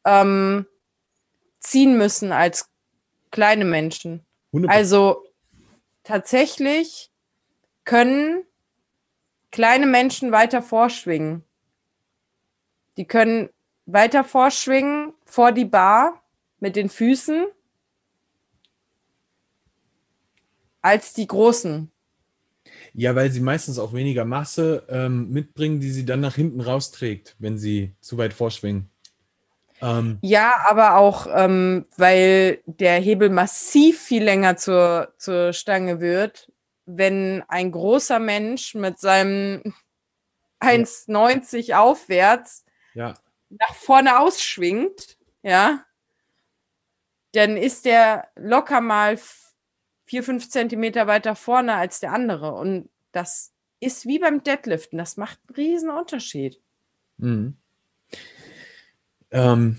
ähm, 0.06 0.68
ziehen 1.60 1.98
müssen 1.98 2.32
als 2.32 2.70
kleine 3.32 3.66
Menschen. 3.66 4.26
100%. 4.54 4.68
Also 4.70 5.26
tatsächlich 6.04 7.12
können 7.84 8.44
kleine 9.52 9.86
Menschen 9.86 10.32
weiter 10.32 10.62
vorschwingen. 10.62 11.44
Die 12.98 13.06
können 13.06 13.50
weiter 13.86 14.24
vorschwingen 14.24 15.14
vor 15.26 15.52
die 15.52 15.66
Bar 15.66 16.24
mit 16.60 16.76
den 16.76 16.90
Füßen 16.90 17.48
als 20.82 21.14
die 21.14 21.28
Großen. 21.28 21.92
Ja, 23.00 23.16
weil 23.16 23.30
sie 23.32 23.42
meistens 23.42 23.78
auch 23.78 23.94
weniger 23.94 24.26
Masse 24.26 24.84
ähm, 24.90 25.30
mitbringen, 25.30 25.80
die 25.80 25.92
sie 25.92 26.04
dann 26.04 26.20
nach 26.20 26.34
hinten 26.34 26.62
rausträgt, 26.62 27.36
wenn 27.38 27.60
sie 27.60 27.94
zu 28.02 28.18
weit 28.18 28.34
vorschwingen. 28.34 28.90
Ähm, 29.84 30.18
Ja, 30.22 30.66
aber 30.68 30.96
auch, 30.98 31.28
ähm, 31.32 31.86
weil 31.96 32.60
der 32.66 33.00
Hebel 33.00 33.30
massiv 33.30 34.02
viel 34.02 34.24
länger 34.24 34.58
zur, 34.58 35.14
zur 35.20 35.54
Stange 35.54 36.00
wird, 36.02 36.52
wenn 36.88 37.44
ein 37.50 37.72
großer 37.72 38.18
Mensch 38.18 38.74
mit 38.74 38.98
seinem 38.98 39.62
1,90 40.60 41.76
aufwärts 41.76 42.66
Ja. 42.96 43.14
nach 43.50 43.76
vorne 43.76 44.20
ausschwingt, 44.20 45.20
ja, 45.44 45.84
dann 47.34 47.58
ist 47.58 47.86
der 47.86 48.28
locker 48.36 48.82
mal 48.82 49.20
vier, 50.08 50.24
fünf 50.24 50.50
Zentimeter 50.50 51.06
weiter 51.06 51.36
vorne 51.36 51.76
als 51.76 52.00
der 52.00 52.14
andere. 52.14 52.54
Und 52.54 52.90
das 53.12 53.54
ist 53.80 54.08
wie 54.08 54.20
beim 54.20 54.44
Deadliften. 54.44 54.98
Das 54.98 55.18
macht 55.18 55.40
einen 55.48 55.56
riesen 55.56 55.90
Unterschied. 55.90 56.60
Mhm. 57.18 57.58
Ähm, 59.32 59.78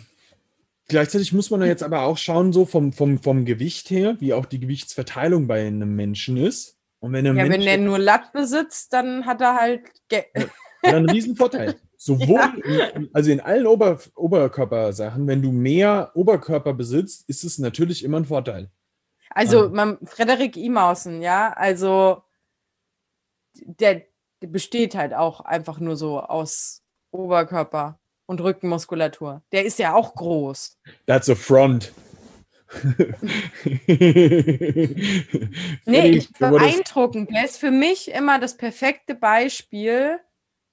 gleichzeitig 0.87 1.33
muss 1.33 1.51
man 1.51 1.63
ja 1.63 1.67
jetzt 1.67 1.83
aber 1.83 2.03
auch 2.03 2.19
schauen, 2.19 2.53
so 2.53 2.67
vom, 2.67 2.93
vom, 2.93 3.19
vom 3.19 3.45
Gewicht 3.47 3.91
her, 3.91 4.17
wie 4.21 4.35
auch 4.35 4.45
die 4.45 4.61
Gewichtsverteilung 4.61 5.47
bei 5.47 5.67
einem 5.67 5.97
Menschen 5.97 6.37
ist. 6.37 6.77
Und 7.01 7.13
wenn 7.13 7.25
Ja, 7.25 7.33
Mensch 7.33 7.51
wenn 7.51 7.61
der 7.63 7.79
nur 7.79 7.99
Latt 7.99 8.33
besitzt, 8.33 8.93
dann 8.93 9.25
hat 9.25 9.41
er 9.41 9.57
halt. 9.57 9.83
Ge 10.09 10.25
hat 10.83 10.95
einen 10.95 11.09
riesen 11.09 11.37
Vorteil. 11.37 11.77
Sowohl, 11.97 12.41
in, 12.95 13.09
also 13.13 13.33
in 13.33 13.41
allen 13.41 13.67
Ober, 13.67 13.99
Oberkörpersachen, 14.15 15.27
wenn 15.27 15.43
du 15.43 15.51
mehr 15.51 16.13
Oberkörper 16.15 16.73
besitzt, 16.73 17.29
ist 17.29 17.43
es 17.43 17.59
natürlich 17.59 18.05
immer 18.05 18.19
ein 18.19 18.25
Vorteil. 18.25 18.71
Also, 19.39 19.67
Ah. 19.67 19.69
man, 19.69 19.99
Frederik 20.05 20.57
Imausen, 20.57 21.23
ja, 21.23 21.53
also 21.53 22.23
der, 23.55 24.03
der 24.43 24.49
besteht 24.49 24.97
halt 24.97 25.15
auch 25.15 25.41
einfach 25.41 25.79
nur 25.79 25.95
so 25.97 26.19
aus 26.21 26.83
Oberkörper 27.13 28.01
und 28.27 28.41
Rückenmuskulatur. 28.41 29.43
Der 29.53 29.65
ist 29.65 29.79
ja 29.79 29.95
auch 29.95 30.15
groß. 30.17 30.77
That's 31.07 31.31
a 31.31 31.37
front. 31.37 31.93
Nee, 35.87 36.09
ich, 36.11 36.33
beeindruckend. 36.33 37.31
Der 37.31 37.45
ist 37.45 37.59
für 37.59 37.71
mich 37.71 38.11
immer 38.11 38.39
das 38.39 38.57
perfekte 38.57 39.15
Beispiel, 39.15 40.19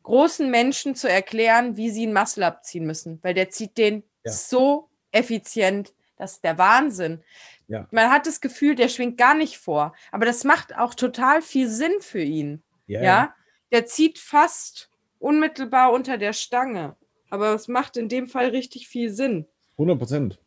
großen 0.04 0.50
Menschen 0.52 0.96
zu 0.96 1.10
erklären, 1.10 1.78
wie 1.78 1.90
sie 1.90 2.04
einen 2.04 2.14
Muscle 2.14 2.46
abziehen 2.46 2.86
müssen, 2.86 3.20
weil 3.24 3.34
der 3.34 3.50
zieht 3.50 3.78
den 3.78 4.04
Ja. 4.26 4.32
so 4.32 4.90
effizient. 5.12 5.94
Das 6.18 6.34
ist 6.34 6.44
der 6.44 6.58
Wahnsinn. 6.58 7.22
Ja. 7.68 7.88
Man 7.92 8.10
hat 8.10 8.26
das 8.28 8.40
Gefühl, 8.42 8.76
der 8.76 8.88
schwingt 8.90 9.18
gar 9.18 9.36
nicht 9.36 9.58
vor. 9.58 9.94
Aber 10.12 10.26
das 10.26 10.44
macht 10.44 10.78
auch 10.78 10.94
total 10.94 11.42
viel 11.42 11.68
Sinn 11.70 11.94
für 12.00 12.22
ihn. 12.22 12.62
Ja, 12.88 13.04
Ja, 13.04 13.36
der 13.72 13.86
zieht 13.86 14.20
fast 14.20 14.90
unmittelbar 15.20 15.92
unter 15.92 16.18
der 16.18 16.34
Stange. 16.34 16.96
Aber 17.30 17.54
es 17.56 17.68
macht 17.68 17.98
in 17.98 18.08
dem 18.10 18.28
Fall 18.28 18.50
richtig 18.50 18.88
viel 18.88 19.12
Sinn. 19.12 19.46
100 19.78 19.98
Prozent. 20.00 20.40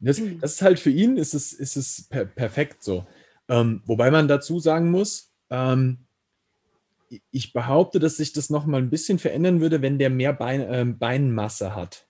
Das, 0.00 0.18
Mhm. 0.18 0.40
das 0.40 0.54
ist 0.54 0.62
halt 0.62 0.80
für 0.80 0.90
ihn, 0.90 1.16
ist 1.16 1.34
es, 1.34 1.52
ist 1.52 1.76
es 1.76 2.08
per 2.08 2.24
perfekt 2.24 2.82
so. 2.82 3.06
Ähm, 3.48 3.82
wobei 3.86 4.10
man 4.10 4.26
dazu 4.26 4.58
sagen 4.58 4.90
muss, 4.90 5.30
ähm, 5.50 5.98
ich 7.30 7.52
behaupte, 7.52 8.00
dass 8.00 8.16
sich 8.16 8.32
das 8.32 8.48
noch 8.50 8.64
mal 8.66 8.78
ein 8.80 8.90
bisschen 8.90 9.18
verändern 9.18 9.60
würde, 9.60 9.82
wenn 9.82 9.98
der 9.98 10.10
mehr 10.10 10.32
Bein, 10.32 10.60
ähm, 10.68 10.98
Beinmasse 10.98 11.74
hat. 11.76 12.06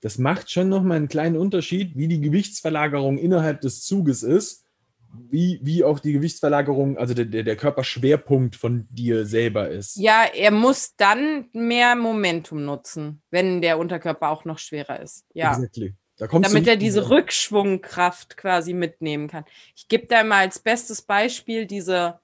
Das 0.00 0.18
macht 0.18 0.50
schon 0.50 0.68
noch 0.68 0.82
mal 0.82 0.96
einen 0.96 1.08
kleinen 1.08 1.36
Unterschied, 1.36 1.96
wie 1.96 2.08
die 2.08 2.20
Gewichtsverlagerung 2.20 3.18
innerhalb 3.18 3.60
des 3.60 3.82
Zuges 3.82 4.22
ist, 4.22 4.64
wie, 5.12 5.60
wie 5.62 5.84
auch 5.84 5.98
die 5.98 6.12
Gewichtsverlagerung, 6.12 6.96
also 6.96 7.14
der, 7.14 7.42
der, 7.42 7.56
Körperschwerpunkt 7.56 8.56
von 8.56 8.86
dir 8.90 9.26
selber 9.26 9.68
ist. 9.68 9.96
Ja, 9.96 10.24
er 10.24 10.50
muss 10.50 10.94
dann 10.96 11.48
mehr 11.52 11.96
Momentum 11.96 12.64
nutzen, 12.64 13.22
wenn 13.30 13.60
der 13.60 13.78
Unterkörper 13.78 14.30
auch 14.30 14.44
noch 14.44 14.58
schwerer 14.58 15.00
ist. 15.00 15.26
Ja. 15.34 15.52
Exactly. 15.52 15.94
Da 16.16 16.26
damit 16.26 16.66
er 16.68 16.76
diese 16.76 17.00
drum. 17.00 17.12
Rückschwungkraft 17.12 18.36
quasi 18.36 18.74
mitnehmen 18.74 19.26
kann. 19.26 19.44
Ich 19.74 19.88
gebe 19.88 20.06
da 20.06 20.22
mal 20.22 20.40
als 20.40 20.58
bestes 20.58 21.00
Beispiel 21.00 21.64
diese 21.66 22.20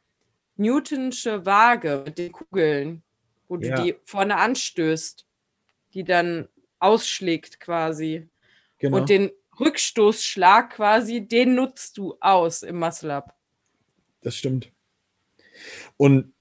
Newtonsche 0.56 1.46
Waage 1.46 2.02
mit 2.04 2.18
den 2.18 2.30
Kugeln, 2.30 3.02
wo 3.48 3.56
Ja. 3.56 3.74
du 3.74 3.82
die 3.82 3.94
vorne 4.04 4.36
anstößt, 4.36 5.26
die 5.94 6.04
dann 6.04 6.46
ausschlägt 6.86 7.60
quasi. 7.60 8.28
Genau. 8.78 8.98
Und 8.98 9.08
den 9.08 9.30
Rückstoßschlag 9.58 10.70
quasi, 10.70 11.26
den 11.26 11.54
nutzt 11.54 11.98
du 11.98 12.16
aus 12.20 12.62
im 12.62 12.78
Muscle 12.78 13.12
Up. 13.12 13.34
Das 14.22 14.36
stimmt. 14.36 14.70
Und 15.96 16.34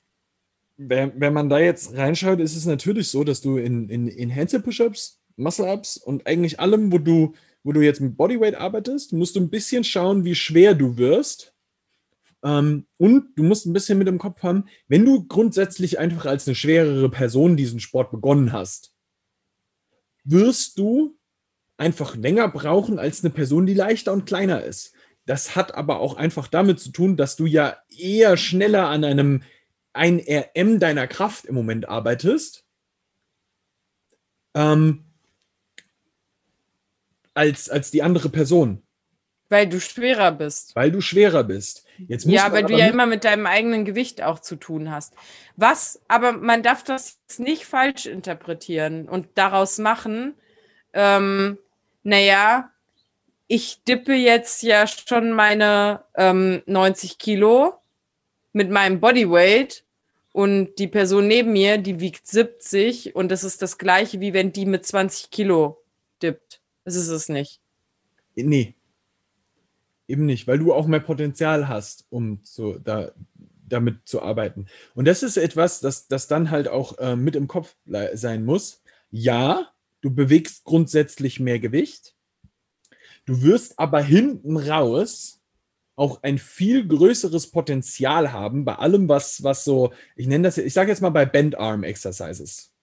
wenn, 0.77 1.19
wenn 1.19 1.33
man 1.33 1.49
da 1.49 1.59
jetzt 1.59 1.95
reinschaut, 1.95 2.39
ist 2.39 2.55
es 2.55 2.65
natürlich 2.65 3.09
so, 3.09 3.23
dass 3.23 3.41
du 3.41 3.57
in, 3.57 3.89
in, 3.89 4.07
in 4.07 4.33
Handstand 4.33 4.65
Push-Ups, 4.65 5.21
Muscle-Ups 5.37 5.97
und 5.97 6.27
eigentlich 6.27 6.59
allem, 6.59 6.91
wo 6.91 6.97
du, 6.97 7.33
wo 7.63 7.71
du 7.71 7.81
jetzt 7.81 8.01
mit 8.01 8.17
Bodyweight 8.17 8.55
arbeitest, 8.55 9.13
musst 9.13 9.35
du 9.35 9.39
ein 9.39 9.49
bisschen 9.49 9.83
schauen, 9.83 10.25
wie 10.25 10.35
schwer 10.35 10.73
du 10.73 10.97
wirst. 10.97 11.53
Ähm, 12.43 12.85
und 12.97 13.35
du 13.35 13.43
musst 13.43 13.65
ein 13.65 13.73
bisschen 13.73 13.97
mit 13.97 14.07
im 14.07 14.19
Kopf 14.19 14.43
haben, 14.43 14.65
wenn 14.87 15.05
du 15.05 15.25
grundsätzlich 15.25 15.97
einfach 15.99 16.25
als 16.25 16.47
eine 16.47 16.55
schwerere 16.55 17.09
Person 17.09 17.57
diesen 17.57 17.79
Sport 17.79 18.11
begonnen 18.11 18.51
hast, 18.51 18.94
wirst 20.25 20.77
du 20.77 21.17
einfach 21.77 22.15
länger 22.15 22.47
brauchen 22.49 22.99
als 22.99 23.23
eine 23.23 23.33
Person, 23.33 23.65
die 23.65 23.73
leichter 23.73 24.13
und 24.13 24.25
kleiner 24.25 24.63
ist. 24.63 24.93
Das 25.25 25.55
hat 25.55 25.73
aber 25.73 25.99
auch 25.99 26.15
einfach 26.15 26.47
damit 26.47 26.79
zu 26.79 26.91
tun, 26.91 27.17
dass 27.17 27.35
du 27.35 27.45
ja 27.45 27.77
eher 27.89 28.37
schneller 28.37 28.89
an 28.89 29.03
einem 29.03 29.43
1RM 29.93 30.77
deiner 30.77 31.07
Kraft 31.07 31.45
im 31.45 31.55
Moment 31.55 31.87
arbeitest, 31.87 32.65
ähm, 34.53 35.05
als, 37.33 37.69
als 37.69 37.91
die 37.91 38.03
andere 38.03 38.29
Person, 38.29 38.84
Weil 39.49 39.67
du 39.67 39.79
schwerer 39.79 40.31
bist. 40.31 40.75
weil 40.75 40.91
du 40.91 41.01
schwerer 41.01 41.43
bist. 41.43 41.85
Jetzt 42.07 42.25
Ja, 42.25 42.51
weil 42.51 42.63
du 42.63 42.73
ja 42.75 42.87
immer 42.87 43.05
mit 43.05 43.23
deinem 43.23 43.45
eigenen 43.45 43.85
Gewicht 43.85 44.21
auch 44.21 44.39
zu 44.39 44.55
tun 44.55 44.91
hast. 44.91 45.13
Was, 45.55 46.01
aber 46.07 46.33
man 46.33 46.63
darf 46.63 46.83
das 46.83 47.19
nicht 47.37 47.65
falsch 47.65 48.05
interpretieren 48.05 49.07
und 49.07 49.27
daraus 49.35 49.77
machen, 49.77 50.33
ähm, 50.93 51.57
naja, 52.03 52.71
ich 53.47 53.83
dippe 53.83 54.13
jetzt 54.13 54.63
ja 54.63 54.87
schon 54.87 55.31
meine 55.31 56.03
ähm, 56.15 56.63
90 56.65 57.17
Kilo 57.17 57.73
mit 58.53 58.71
meinem 58.71 58.99
Bodyweight 58.99 59.83
und 60.31 60.75
die 60.79 60.87
Person 60.87 61.27
neben 61.27 61.53
mir, 61.53 61.77
die 61.77 61.99
wiegt 61.99 62.27
70 62.27 63.15
und 63.15 63.29
das 63.29 63.43
ist 63.43 63.61
das 63.61 63.77
gleiche, 63.77 64.19
wie 64.19 64.33
wenn 64.33 64.51
die 64.51 64.65
mit 64.65 64.85
20 64.85 65.29
Kilo 65.31 65.81
dippt. 66.21 66.61
Das 66.83 66.95
ist 66.95 67.07
es 67.07 67.29
nicht. 67.29 67.59
Nee. 68.35 68.74
Eben 70.07 70.25
nicht, 70.25 70.47
weil 70.47 70.59
du 70.59 70.73
auch 70.73 70.87
mehr 70.87 70.99
Potenzial 70.99 71.67
hast, 71.67 72.05
um 72.09 72.39
so 72.43 72.77
da, 72.77 73.11
damit 73.67 74.07
zu 74.07 74.21
arbeiten. 74.21 74.67
Und 74.93 75.05
das 75.05 75.23
ist 75.23 75.37
etwas, 75.37 75.79
das, 75.79 76.07
das 76.07 76.27
dann 76.27 76.51
halt 76.51 76.67
auch 76.67 76.97
äh, 76.99 77.15
mit 77.15 77.35
im 77.35 77.47
Kopf 77.47 77.75
sein 78.13 78.45
muss. 78.45 78.83
Ja, 79.09 79.71
du 80.01 80.11
bewegst 80.11 80.63
grundsätzlich 80.63 81.39
mehr 81.39 81.59
Gewicht. 81.59 82.15
Du 83.25 83.41
wirst 83.41 83.79
aber 83.79 84.01
hinten 84.01 84.57
raus 84.57 85.41
auch 85.95 86.21
ein 86.23 86.37
viel 86.37 86.87
größeres 86.87 87.47
Potenzial 87.51 88.33
haben 88.33 88.65
bei 88.65 88.75
allem, 88.75 89.07
was, 89.07 89.43
was 89.43 89.63
so, 89.63 89.93
ich 90.15 90.27
nenne 90.27 90.43
das, 90.43 90.57
ich 90.57 90.73
sage 90.73 90.91
jetzt 90.91 91.01
mal 91.01 91.09
bei 91.09 91.25
Bend 91.25 91.57
Arm 91.57 91.83
Exercises. 91.83 92.73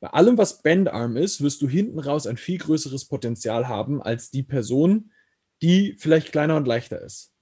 Bei 0.00 0.08
allem, 0.08 0.36
was 0.38 0.62
Bend 0.62 0.88
Arm 0.88 1.16
ist, 1.16 1.42
wirst 1.42 1.62
du 1.62 1.68
hinten 1.68 1.98
raus 1.98 2.26
ein 2.26 2.36
viel 2.36 2.58
größeres 2.58 3.04
Potenzial 3.06 3.68
haben 3.68 4.02
als 4.02 4.30
die 4.30 4.42
Person, 4.42 5.10
die 5.62 5.96
vielleicht 5.98 6.32
kleiner 6.32 6.56
und 6.56 6.66
leichter 6.66 7.00
ist. 7.00 7.32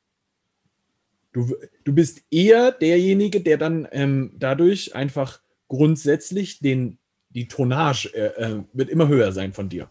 Du, 1.32 1.54
du 1.84 1.94
bist 1.94 2.22
eher 2.30 2.72
derjenige, 2.72 3.40
der 3.40 3.56
dann 3.56 3.88
ähm, 3.90 4.32
dadurch 4.36 4.94
einfach 4.94 5.40
grundsätzlich 5.68 6.58
den, 6.58 6.98
die 7.30 7.48
Tonnage 7.48 8.12
äh, 8.14 8.42
äh, 8.42 8.62
wird 8.74 8.90
immer 8.90 9.08
höher 9.08 9.32
sein 9.32 9.54
von 9.54 9.70
dir, 9.70 9.90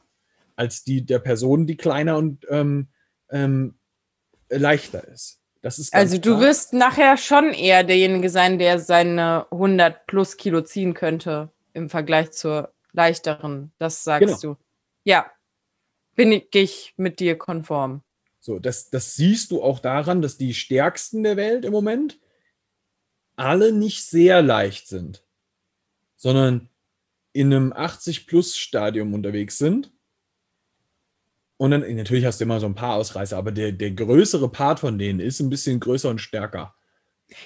als 0.55 0.83
die 0.83 1.03
der 1.03 1.19
Person, 1.19 1.65
die 1.65 1.77
kleiner 1.77 2.17
und 2.17 2.45
ähm, 2.49 2.89
ähm, 3.31 3.79
leichter 4.49 5.07
ist. 5.07 5.41
Das 5.61 5.79
ist 5.79 5.93
Also 5.93 6.17
du 6.17 6.31
klar. 6.31 6.41
wirst 6.41 6.73
nachher 6.73 7.17
schon 7.17 7.53
eher 7.53 7.83
derjenige 7.83 8.29
sein, 8.29 8.59
der 8.59 8.79
seine 8.79 9.45
100 9.51 10.07
plus 10.07 10.37
Kilo 10.37 10.61
ziehen 10.61 10.93
könnte 10.93 11.51
im 11.73 11.89
Vergleich 11.89 12.31
zur 12.31 12.73
leichteren. 12.93 13.71
Das 13.77 14.03
sagst 14.03 14.43
du. 14.43 14.57
Ja, 15.03 15.31
bin 16.15 16.31
ich, 16.31 16.47
ich 16.53 16.93
mit 16.97 17.19
dir 17.19 17.37
konform. 17.37 18.03
So, 18.41 18.57
das, 18.57 18.89
das 18.89 19.15
siehst 19.15 19.51
du 19.51 19.61
auch 19.61 19.79
daran, 19.79 20.23
dass 20.23 20.37
die 20.37 20.55
stärksten 20.55 21.21
der 21.21 21.37
Welt 21.37 21.63
im 21.63 21.71
Moment 21.71 22.19
alle 23.35 23.71
nicht 23.71 24.03
sehr 24.03 24.41
leicht 24.41 24.87
sind, 24.87 25.23
sondern 26.15 26.67
in 27.33 27.53
einem 27.53 27.71
80-Plus-Stadium 27.71 29.13
unterwegs 29.13 29.59
sind. 29.59 29.93
Und 31.57 31.69
dann, 31.69 31.81
natürlich 31.95 32.25
hast 32.25 32.39
du 32.39 32.45
immer 32.45 32.59
so 32.59 32.65
ein 32.65 32.73
paar 32.73 32.95
Ausreißer, 32.95 33.37
aber 33.37 33.51
der, 33.51 33.71
der 33.71 33.91
größere 33.91 34.49
Part 34.49 34.79
von 34.79 34.97
denen 34.97 35.19
ist 35.19 35.39
ein 35.39 35.51
bisschen 35.51 35.79
größer 35.79 36.09
und 36.09 36.19
stärker. 36.19 36.73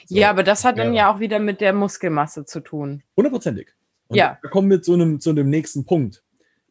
So, 0.06 0.16
ja, 0.16 0.30
aber 0.30 0.44
das 0.44 0.64
hat 0.64 0.78
dann 0.78 0.94
ja. 0.94 1.08
ja 1.10 1.14
auch 1.14 1.20
wieder 1.20 1.40
mit 1.40 1.60
der 1.60 1.74
Muskelmasse 1.74 2.46
zu 2.46 2.62
tun. 2.62 3.04
Hundertprozentig. 3.18 3.68
Und 4.08 4.18
Ja. 4.18 4.40
da 4.42 4.48
kommen 4.48 4.70
wir 4.70 4.82
zu 4.82 4.94
einem, 4.94 5.20
zu 5.20 5.34
dem 5.34 5.50
nächsten 5.50 5.86
Punkt. 5.86 6.24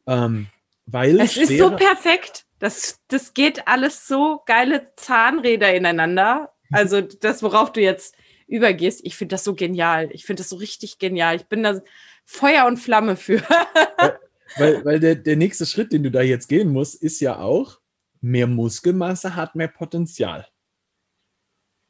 Ähm, 0.07 0.47
weil 0.87 1.21
Es 1.21 1.37
ist 1.37 1.57
so 1.59 1.77
perfekt. 1.77 2.44
Das, 2.59 3.01
das 3.09 3.35
geht 3.35 3.67
alles 3.69 4.07
so 4.07 4.43
geile 4.47 4.93
Zahnräder 4.97 5.75
ineinander. 5.75 6.53
Also 6.71 7.01
das, 7.01 7.43
worauf 7.43 7.73
du 7.73 7.81
jetzt 7.81 8.17
übergehst. 8.47 9.01
Ich 9.05 9.17
finde 9.17 9.35
das 9.35 9.45
so 9.45 9.55
genial. 9.55 10.11
Ich 10.13 10.25
finde 10.25 10.41
das 10.41 10.51
so 10.51 10.57
richtig 10.57 10.99
genial. 10.99 11.37
Ich 11.37 11.47
bin 11.47 11.63
da 11.63 11.81
Feuer 12.25 12.67
und 12.67 12.79
Flamme 12.79 13.17
für. 13.17 13.43
weil 14.57 14.85
weil 14.85 15.01
der, 15.01 15.15
der 15.15 15.37
nächste 15.37 15.67
Schritt, 15.67 15.93
den 15.93 16.03
du 16.03 16.11
da 16.11 16.23
jetzt 16.23 16.49
gehen 16.49 16.73
musst, 16.73 17.03
ist 17.03 17.21
ja 17.21 17.39
auch, 17.39 17.81
mehr 18.21 18.47
Muskelmasse 18.47 19.37
hat 19.37 19.55
mehr 19.55 19.69
Potenzial. 19.69 20.47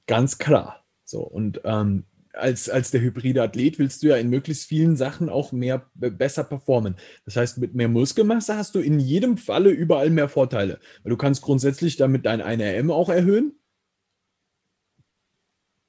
Ganz 0.07 0.39
klar. 0.39 0.85
So, 1.05 1.21
und 1.21 1.61
ähm, 1.65 2.05
als, 2.35 2.69
als 2.69 2.91
der 2.91 3.01
hybride 3.01 3.43
Athlet 3.43 3.79
willst 3.79 4.03
du 4.03 4.09
ja 4.09 4.17
in 4.17 4.29
möglichst 4.31 4.69
vielen 4.69 4.97
Sachen 4.97 5.29
auch 5.29 5.53
mehr 5.53 5.87
besser 5.95 6.45
performen. 6.45 6.97
Das 7.25 7.37
heißt, 7.37 7.59
mit 7.59 7.75
mehr 7.75 7.89
Muskelmasse 7.89 8.57
hast 8.57 8.75
du 8.75 8.81
in 8.81 9.01
jedem 9.01 9.37
Falle 9.37 9.71
überall 9.71 10.11
mehr 10.11 10.29
Vorteile. 10.29 10.79
Weil 11.03 11.11
du 11.11 11.17
kannst 11.17 11.43
grundsätzlich 11.43 11.97
damit 11.97 12.27
dein 12.27 12.43
1RM 12.43 12.93
auch 12.93 13.09
erhöhen. 13.09 13.59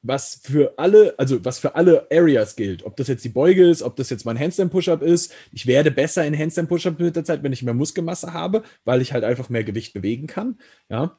Was 0.07 0.39
für 0.43 0.77
alle, 0.77 1.15
also 1.17 1.43
was 1.43 1.57
für 1.57 1.75
alle 1.75 2.07
Areas 2.11 2.55
gilt. 2.55 2.83
Ob 2.85 2.95
das 2.95 3.07
jetzt 3.07 3.25
die 3.25 3.29
Beuge 3.29 3.67
ist, 3.67 3.81
ob 3.81 3.95
das 3.95 4.11
jetzt 4.11 4.23
mein 4.23 4.39
Handstand 4.39 4.71
Push-Up 4.71 5.01
ist. 5.01 5.33
Ich 5.51 5.65
werde 5.65 5.89
besser 5.89 6.23
in 6.25 6.37
Handstand 6.37 6.69
Push-Up 6.69 6.99
mit 6.99 7.15
der 7.15 7.23
Zeit, 7.23 7.41
wenn 7.41 7.53
ich 7.53 7.63
mehr 7.63 7.73
Muskelmasse 7.73 8.31
habe, 8.31 8.61
weil 8.83 9.01
ich 9.01 9.13
halt 9.13 9.23
einfach 9.23 9.49
mehr 9.49 9.63
Gewicht 9.63 9.93
bewegen 9.93 10.27
kann. 10.27 10.59
Ja. 10.89 11.17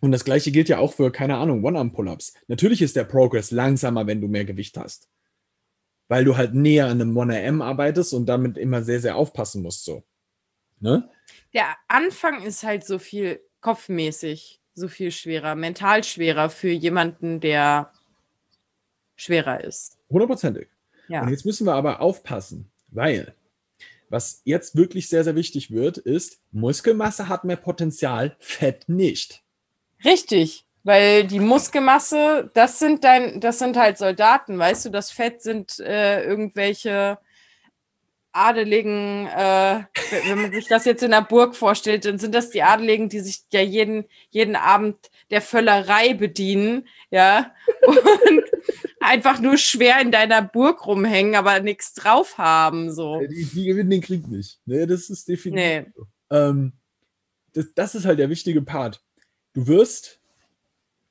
Und 0.00 0.12
das 0.12 0.24
gleiche 0.24 0.50
gilt 0.50 0.68
ja 0.68 0.78
auch 0.78 0.94
für, 0.94 1.12
keine 1.12 1.36
Ahnung, 1.36 1.62
One-Arm-Pull-Ups. 1.64 2.32
Natürlich 2.48 2.82
ist 2.82 2.96
der 2.96 3.04
Progress 3.04 3.50
langsamer, 3.50 4.06
wenn 4.06 4.20
du 4.20 4.28
mehr 4.28 4.44
Gewicht 4.44 4.76
hast. 4.78 5.08
Weil 6.08 6.24
du 6.24 6.36
halt 6.36 6.54
näher 6.54 6.86
an 6.86 7.00
einem 7.00 7.16
One-RM 7.16 7.62
arbeitest 7.62 8.14
und 8.14 8.26
damit 8.26 8.56
immer 8.56 8.82
sehr, 8.82 9.00
sehr 9.00 9.16
aufpassen 9.16 9.62
musst. 9.62 9.84
So. 9.84 10.02
Ne? 10.80 11.08
Der 11.52 11.76
Anfang 11.88 12.42
ist 12.42 12.62
halt 12.62 12.84
so 12.84 12.98
viel 12.98 13.40
kopfmäßig, 13.60 14.60
so 14.74 14.88
viel 14.88 15.10
schwerer, 15.10 15.54
mental 15.54 16.02
schwerer 16.02 16.48
für 16.48 16.70
jemanden, 16.70 17.40
der 17.40 17.92
schwerer 19.16 19.62
ist. 19.62 19.98
Hundertprozentig. 20.08 20.68
Ja. 21.08 21.22
Und 21.22 21.28
jetzt 21.28 21.44
müssen 21.44 21.66
wir 21.66 21.74
aber 21.74 22.00
aufpassen, 22.00 22.70
weil 22.88 23.34
was 24.08 24.42
jetzt 24.44 24.74
wirklich 24.74 25.08
sehr, 25.08 25.22
sehr 25.22 25.36
wichtig 25.36 25.70
wird, 25.70 25.98
ist, 25.98 26.40
Muskelmasse 26.50 27.28
hat 27.28 27.44
mehr 27.44 27.56
Potenzial, 27.56 28.36
Fett 28.40 28.88
nicht. 28.88 29.44
Richtig, 30.04 30.64
weil 30.82 31.24
die 31.26 31.40
Muskelmasse, 31.40 32.50
das 32.54 32.78
sind 32.78 33.04
dein, 33.04 33.40
das 33.40 33.58
sind 33.58 33.76
halt 33.76 33.98
Soldaten, 33.98 34.58
weißt 34.58 34.86
du, 34.86 34.90
das 34.90 35.10
Fett 35.10 35.42
sind 35.42 35.78
äh, 35.80 36.24
irgendwelche 36.24 37.18
Adeligen, 38.32 39.26
äh, 39.26 39.82
wenn 40.26 40.42
man 40.42 40.52
sich 40.52 40.68
das 40.68 40.84
jetzt 40.84 41.02
in 41.02 41.10
der 41.10 41.22
Burg 41.22 41.56
vorstellt, 41.56 42.04
dann 42.04 42.18
sind 42.18 42.34
das 42.34 42.50
die 42.50 42.62
Adeligen, 42.62 43.08
die 43.08 43.20
sich 43.20 43.42
ja 43.52 43.60
jeden, 43.60 44.04
jeden 44.30 44.56
Abend 44.56 44.96
der 45.30 45.42
Völlerei 45.42 46.14
bedienen, 46.14 46.86
ja, 47.10 47.52
und 47.86 48.44
einfach 49.00 49.40
nur 49.40 49.56
schwer 49.56 50.00
in 50.00 50.12
deiner 50.12 50.42
Burg 50.42 50.86
rumhängen, 50.86 51.34
aber 51.34 51.60
nichts 51.60 51.92
drauf 51.92 52.38
haben, 52.38 52.92
so. 52.92 53.20
Die, 53.20 53.44
die 53.44 53.64
gewinnen 53.64 53.90
den 53.90 54.00
Krieg 54.00 54.28
nicht, 54.28 54.60
ne, 54.64 54.86
das 54.86 55.10
ist 55.10 55.28
definitiv 55.28 55.86
nee. 55.86 55.86
so. 55.94 56.06
Ähm, 56.30 56.72
das, 57.52 57.74
das 57.74 57.94
ist 57.96 58.06
halt 58.06 58.20
der 58.20 58.30
wichtige 58.30 58.62
Part 58.62 59.02
du 59.52 59.66
wirst, 59.66 60.20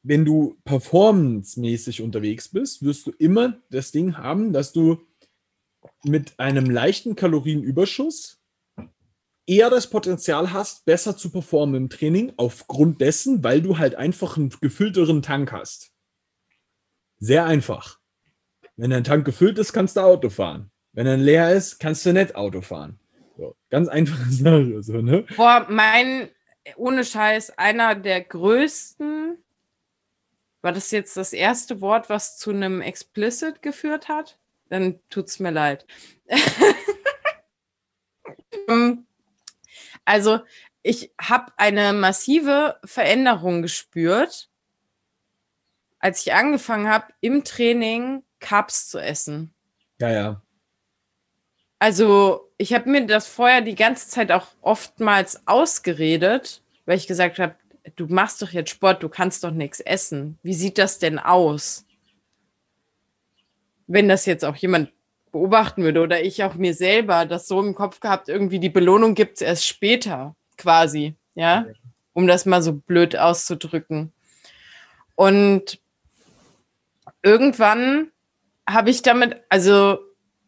wenn 0.04 0.26
du 0.26 0.58
performancemäßig 0.64 2.02
unterwegs 2.02 2.50
bist, 2.50 2.84
wirst 2.84 3.06
du 3.08 3.12
immer 3.12 3.62
das 3.70 3.92
Ding 3.92 4.18
haben, 4.18 4.54
dass 4.54 4.72
du 4.72 5.02
mit 6.04 6.40
einem 6.40 6.70
leichten 6.70 7.16
Kalorienüberschuss 7.16 8.40
eher 9.46 9.70
das 9.70 9.90
Potenzial 9.90 10.54
hast, 10.54 10.86
besser 10.86 11.18
zu 11.18 11.32
performen 11.32 11.76
im 11.76 11.90
Training, 11.90 12.34
aufgrund 12.38 13.02
dessen, 13.02 13.44
weil 13.44 13.62
du 13.62 13.78
halt 13.78 13.96
einfach 13.96 14.38
einen 14.38 14.50
gefüllteren 14.62 15.22
Tank 15.22 15.52
hast. 15.52 15.92
Sehr 17.18 17.46
einfach. 17.46 18.00
Wenn 18.78 18.92
dein 18.92 19.04
Tank 19.04 19.26
gefüllt 19.26 19.58
ist, 19.58 19.74
kannst 19.74 19.98
du 19.98 20.02
Auto 20.02 20.30
fahren. 20.30 20.72
Wenn 20.94 21.08
er 21.08 21.18
leer 21.18 21.54
ist, 21.54 21.80
kannst 21.80 22.06
du 22.06 22.14
nicht 22.14 22.36
Auto 22.36 22.62
fahren. 22.62 23.00
So, 23.38 23.56
ganz 23.70 23.88
einfache 23.88 24.30
Sache. 24.32 24.84
So, 24.84 25.02
ne? 25.02 25.26
Boah, 25.36 25.66
mein 25.70 26.30
ohne 26.78 27.04
Scheiß 27.04 27.58
einer 27.58 27.96
der 27.96 28.22
größten. 28.22 29.38
War 30.62 30.72
das 30.74 30.92
jetzt 30.92 31.16
das 31.18 31.34
erste 31.34 31.82
Wort, 31.82 32.10
was 32.10 32.38
zu 32.38 32.52
einem 32.52 32.82
Explicit 32.82 33.62
geführt 33.62 34.08
hat? 34.10 34.38
Dann 34.70 35.00
tut 35.10 35.28
es 35.28 35.40
mir 35.40 35.52
leid. 35.52 35.86
also, 40.06 40.40
ich 40.82 41.12
habe 41.20 41.52
eine 41.58 41.94
massive 41.94 42.80
Veränderung 42.84 43.62
gespürt, 43.62 44.50
als 46.00 46.22
ich 46.26 46.34
angefangen 46.34 46.88
habe, 46.90 47.14
im 47.22 47.44
Training 47.44 48.24
Cups 48.40 48.90
zu 48.90 49.00
essen. 49.00 49.54
Ja, 50.00 50.10
ja. 50.10 50.42
Also, 51.80 52.52
ich 52.58 52.74
habe 52.74 52.90
mir 52.90 53.06
das 53.06 53.28
vorher 53.28 53.62
die 53.62 53.76
ganze 53.76 54.10
Zeit 54.10 54.32
auch 54.32 54.48
oftmals 54.62 55.48
ausgeredet, 55.48 56.62
weil 56.86 56.98
ich 56.98 57.08
gesagt 57.08 57.40
habe, 57.40 57.56
du 57.96 58.08
machst 58.08 58.42
doch 58.42 58.52
jetzt 58.52 58.72
Sport, 58.72 59.02
du 59.02 59.10
kannst 59.10 59.46
doch 59.46 59.52
nichts 59.52 59.80
essen. 59.80 60.38
Wie 60.44 60.54
sieht 60.54 60.78
das 60.78 61.00
denn 61.00 61.20
aus? 61.20 61.86
Wenn 63.88 64.10
das 64.10 64.26
jetzt 64.26 64.44
auch 64.44 64.58
jemand 64.58 64.92
beobachten 65.32 65.84
würde 65.84 66.02
oder 66.02 66.22
ich 66.22 66.44
auch 66.44 66.56
mir 66.56 66.74
selber 66.74 67.26
das 67.26 67.48
so 67.48 67.62
im 67.62 67.76
Kopf 67.76 68.00
gehabt, 68.02 68.28
irgendwie 68.30 68.60
die 68.60 68.70
Belohnung 68.70 69.16
gibt 69.16 69.36
es 69.36 69.42
erst 69.42 69.66
später, 69.66 70.36
quasi, 70.58 71.16
ja, 71.36 71.66
um 72.14 72.28
das 72.28 72.46
mal 72.46 72.62
so 72.62 72.74
blöd 72.74 73.16
auszudrücken. 73.16 74.12
Und 75.16 75.80
irgendwann 77.22 78.12
habe 78.68 78.90
ich 78.90 79.02
damit, 79.02 79.42
also 79.50 80.00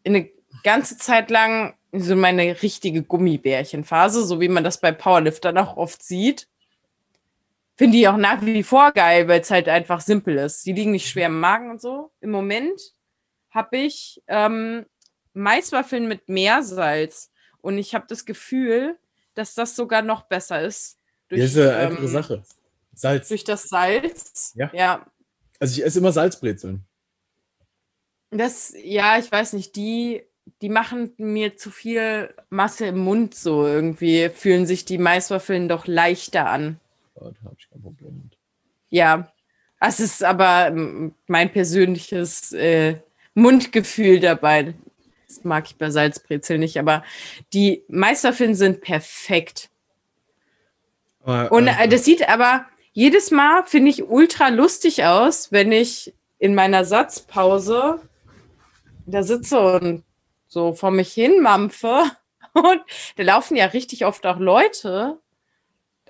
eine 0.06 0.30
ganze 0.64 0.98
Zeit 0.98 1.30
lang 1.30 1.76
so 1.92 2.16
meine 2.16 2.62
richtige 2.62 3.04
Gummibärchenphase, 3.04 4.26
so 4.26 4.40
wie 4.40 4.48
man 4.48 4.64
das 4.64 4.80
bei 4.80 4.92
Powerliftern 4.92 5.58
auch 5.58 5.78
oft 5.78 6.04
sieht. 6.04 6.48
Finde 7.76 7.98
ich 7.98 8.08
auch 8.08 8.18
nach 8.18 8.42
wie 8.46 8.64
vor 8.64 8.92
geil, 8.92 9.28
weil 9.28 9.42
es 9.42 9.52
halt 9.52 9.68
einfach 9.68 10.02
simpel 10.02 10.38
ist. 10.38 10.66
Die 10.66 10.74
liegen 10.74 10.92
nicht 10.92 11.10
schwer 11.10 11.28
im 11.28 11.40
Magen 11.40 11.72
und 11.72 11.82
so. 11.82 12.12
Im 12.22 12.32
Moment 12.32 12.80
habe 13.50 13.78
ich 13.78 14.22
ähm, 14.28 14.86
Maiswaffeln 15.34 16.08
mit 16.08 16.30
Meersalz 16.30 17.32
und 17.62 17.78
ich 17.78 17.96
habe 17.96 18.06
das 18.08 18.26
Gefühl, 18.26 18.98
dass 19.34 19.56
das 19.56 19.76
sogar 19.76 20.02
noch 20.02 20.24
besser 20.24 20.62
ist. 20.62 21.00
Durch, 21.28 21.42
das 21.42 21.52
ist 21.52 21.58
eine 21.58 21.76
einfache 21.76 22.02
ähm, 22.04 22.08
Sache. 22.08 22.44
Salz. 22.94 23.28
Durch 23.30 23.44
das 23.44 23.64
Salz. 23.64 24.54
Ja. 24.56 24.70
ja. 24.74 25.06
Also 25.60 25.80
ich 25.80 25.86
esse 25.86 26.00
immer 26.00 26.12
Salzbrezeln. 26.12 26.86
Das, 28.32 28.74
ja, 28.82 29.18
ich 29.18 29.32
weiß 29.32 29.54
nicht, 29.54 29.76
die 29.76 30.24
die 30.62 30.70
machen 30.70 31.14
mir 31.18 31.58
zu 31.58 31.72
viel 31.72 32.34
Masse 32.50 32.88
im 32.88 33.00
Mund 33.00 33.36
so 33.36 33.66
irgendwie. 33.66 34.30
Fühlen 34.30 34.66
sich 34.66 34.86
die 34.86 34.98
Maiswaffeln 34.98 35.68
doch 35.68 35.88
leichter 35.88 36.48
an. 36.48 36.80
Ja, 37.16 37.30
da 37.30 37.44
habe 37.46 37.56
ich 37.58 37.70
kein 37.70 37.82
Problem 37.82 38.22
mit. 38.24 38.38
Ja, 38.90 39.32
es 39.80 40.00
ist 40.00 40.24
aber 40.24 40.72
mein 41.28 41.52
persönliches 41.52 42.52
äh, 42.54 42.98
Mundgefühl 43.34 44.20
dabei. 44.20 44.76
Das 45.28 45.44
mag 45.44 45.66
ich 45.66 45.78
bei 45.78 45.90
Salzbrezel 45.90 46.58
nicht, 46.58 46.78
aber 46.78 47.04
die 47.54 47.84
Maiswaffeln 47.88 48.54
sind 48.54 48.82
perfekt. 48.82 49.70
Aber, 51.24 51.52
Und 51.52 51.68
äh, 51.68 51.88
das 51.88 52.06
sieht 52.06 52.28
aber 52.28 52.66
jedes 52.94 53.32
Mal, 53.32 53.64
finde 53.66 53.90
ich, 53.90 54.04
ultra 54.04 54.50
lustig 54.50 55.06
aus, 55.06 55.52
wenn 55.52 55.72
ich 55.72 56.14
in 56.38 56.54
meiner 56.54 56.84
Satzpause 56.84 58.02
da 59.06 59.24
sitze 59.24 59.60
und 59.60 60.04
so 60.52 60.74
vor 60.74 60.92
mich 60.92 61.14
hin 61.14 61.42
mampfe. 61.42 62.04
Und 62.54 62.82
da 63.16 63.24
laufen 63.24 63.56
ja 63.56 63.68
richtig 63.68 64.06
oft 64.06 64.26
auch 64.26 64.38
Leute 64.38 65.20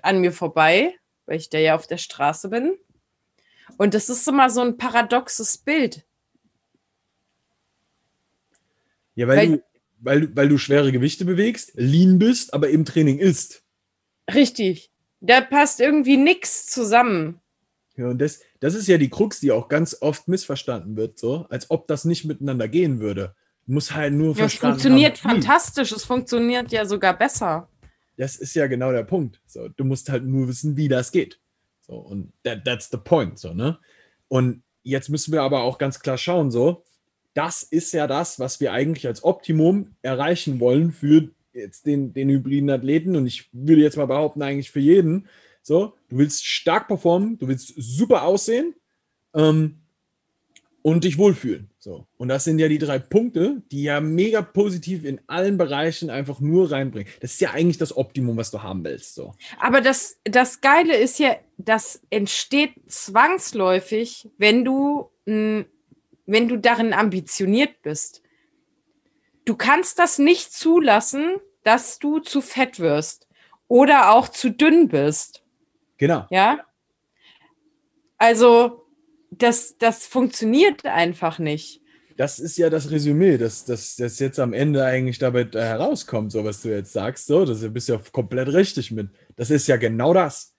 an 0.02 0.20
mir 0.20 0.32
vorbei, 0.32 0.94
weil 1.26 1.36
ich 1.36 1.48
da 1.48 1.58
ja 1.58 1.76
auf 1.76 1.86
der 1.86 1.98
Straße 1.98 2.48
bin. 2.48 2.76
Und 3.78 3.94
das 3.94 4.08
ist 4.08 4.26
immer 4.26 4.50
so 4.50 4.60
ein 4.60 4.76
paradoxes 4.76 5.58
Bild. 5.58 6.04
Ja, 9.14 9.28
weil, 9.28 9.36
weil, 9.36 9.48
du, 9.48 9.62
weil, 10.00 10.36
weil 10.36 10.48
du 10.48 10.58
schwere 10.58 10.90
Gewichte 10.90 11.24
bewegst, 11.24 11.72
lean 11.74 12.18
bist, 12.18 12.52
aber 12.52 12.68
im 12.70 12.84
Training 12.84 13.18
isst. 13.20 13.62
Richtig. 14.34 14.90
Da 15.20 15.40
passt 15.40 15.78
irgendwie 15.78 16.16
nichts 16.16 16.66
zusammen. 16.66 17.40
Ja, 17.96 18.08
und 18.08 18.18
das, 18.18 18.40
das 18.58 18.74
ist 18.74 18.88
ja 18.88 18.98
die 18.98 19.10
Krux, 19.10 19.38
die 19.38 19.52
auch 19.52 19.68
ganz 19.68 19.98
oft 20.00 20.26
missverstanden 20.26 20.96
wird, 20.96 21.18
so, 21.18 21.46
als 21.48 21.70
ob 21.70 21.86
das 21.86 22.04
nicht 22.04 22.24
miteinander 22.24 22.66
gehen 22.66 22.98
würde. 22.98 23.36
Muss 23.66 23.94
halt 23.94 24.12
nur 24.12 24.36
ja, 24.36 24.46
Es 24.46 24.54
funktioniert 24.54 25.22
haben, 25.22 25.30
fantastisch, 25.30 25.92
es 25.92 26.04
funktioniert 26.04 26.72
ja 26.72 26.84
sogar 26.84 27.16
besser. 27.16 27.68
Das 28.16 28.36
ist 28.36 28.54
ja 28.54 28.66
genau 28.66 28.92
der 28.92 29.04
Punkt. 29.04 29.40
So, 29.46 29.68
du 29.68 29.84
musst 29.84 30.08
halt 30.10 30.24
nur 30.24 30.48
wissen, 30.48 30.76
wie 30.76 30.88
das 30.88 31.12
geht. 31.12 31.40
So, 31.80 31.94
und 31.94 32.32
that, 32.44 32.64
that's 32.64 32.90
the 32.90 32.96
point. 32.96 33.38
So, 33.38 33.54
ne? 33.54 33.78
Und 34.28 34.62
jetzt 34.82 35.08
müssen 35.08 35.32
wir 35.32 35.42
aber 35.42 35.62
auch 35.62 35.78
ganz 35.78 36.00
klar 36.00 36.18
schauen, 36.18 36.50
so, 36.50 36.84
das 37.34 37.62
ist 37.62 37.92
ja 37.92 38.06
das, 38.06 38.38
was 38.38 38.60
wir 38.60 38.72
eigentlich 38.72 39.06
als 39.06 39.24
Optimum 39.24 39.94
erreichen 40.02 40.60
wollen 40.60 40.92
für 40.92 41.30
jetzt 41.52 41.86
den, 41.86 42.12
den 42.12 42.28
hybriden 42.28 42.70
Athleten. 42.70 43.16
Und 43.16 43.26
ich 43.26 43.48
würde 43.52 43.82
jetzt 43.82 43.96
mal 43.96 44.06
behaupten, 44.06 44.42
eigentlich 44.42 44.70
für 44.70 44.80
jeden. 44.80 45.28
So, 45.62 45.94
du 46.08 46.18
willst 46.18 46.44
stark 46.44 46.88
performen, 46.88 47.38
du 47.38 47.48
willst 47.48 47.72
super 47.76 48.22
aussehen. 48.22 48.74
Ähm, 49.34 49.81
und 50.82 51.04
dich 51.04 51.16
wohlfühlen. 51.16 51.70
So. 51.78 52.06
Und 52.16 52.28
das 52.28 52.44
sind 52.44 52.58
ja 52.58 52.68
die 52.68 52.78
drei 52.78 52.98
Punkte, 52.98 53.62
die 53.70 53.84
ja 53.84 54.00
mega 54.00 54.42
positiv 54.42 55.04
in 55.04 55.20
allen 55.28 55.56
Bereichen 55.56 56.10
einfach 56.10 56.40
nur 56.40 56.70
reinbringen. 56.70 57.10
Das 57.20 57.32
ist 57.32 57.40
ja 57.40 57.52
eigentlich 57.52 57.78
das 57.78 57.96
Optimum, 57.96 58.36
was 58.36 58.50
du 58.50 58.62
haben 58.62 58.84
willst. 58.84 59.14
So. 59.14 59.34
Aber 59.58 59.80
das, 59.80 60.18
das 60.24 60.60
Geile 60.60 60.96
ist 60.96 61.18
ja, 61.18 61.36
das 61.56 62.02
entsteht 62.10 62.74
zwangsläufig, 62.88 64.28
wenn 64.38 64.64
du, 64.64 65.10
wenn 65.24 65.68
du 66.26 66.56
darin 66.56 66.92
ambitioniert 66.92 67.82
bist. 67.82 68.22
Du 69.44 69.56
kannst 69.56 69.98
das 69.98 70.18
nicht 70.18 70.52
zulassen, 70.52 71.36
dass 71.62 71.98
du 71.98 72.18
zu 72.18 72.40
fett 72.40 72.80
wirst 72.80 73.28
oder 73.68 74.10
auch 74.10 74.28
zu 74.28 74.50
dünn 74.50 74.88
bist. 74.88 75.44
Genau. 75.96 76.26
Ja. 76.30 76.66
Also, 78.18 78.81
das, 79.38 79.76
das 79.78 80.06
funktioniert 80.06 80.84
einfach 80.84 81.38
nicht. 81.38 81.80
Das 82.16 82.38
ist 82.38 82.58
ja 82.58 82.68
das 82.68 82.90
Resümee, 82.90 83.38
dass 83.38 83.64
das 83.64 83.96
jetzt 84.18 84.38
am 84.38 84.52
Ende 84.52 84.84
eigentlich 84.84 85.18
dabei 85.18 85.42
äh, 85.42 85.60
herauskommt, 85.60 86.30
so 86.30 86.44
was 86.44 86.60
du 86.62 86.68
jetzt 86.68 86.92
sagst. 86.92 87.26
So, 87.26 87.44
das 87.44 87.66
bist 87.72 87.88
ja 87.88 88.00
komplett 88.12 88.48
richtig 88.48 88.90
mit. 88.90 89.08
Das 89.36 89.50
ist 89.50 89.66
ja 89.66 89.76
genau 89.76 90.12
das. 90.12 90.54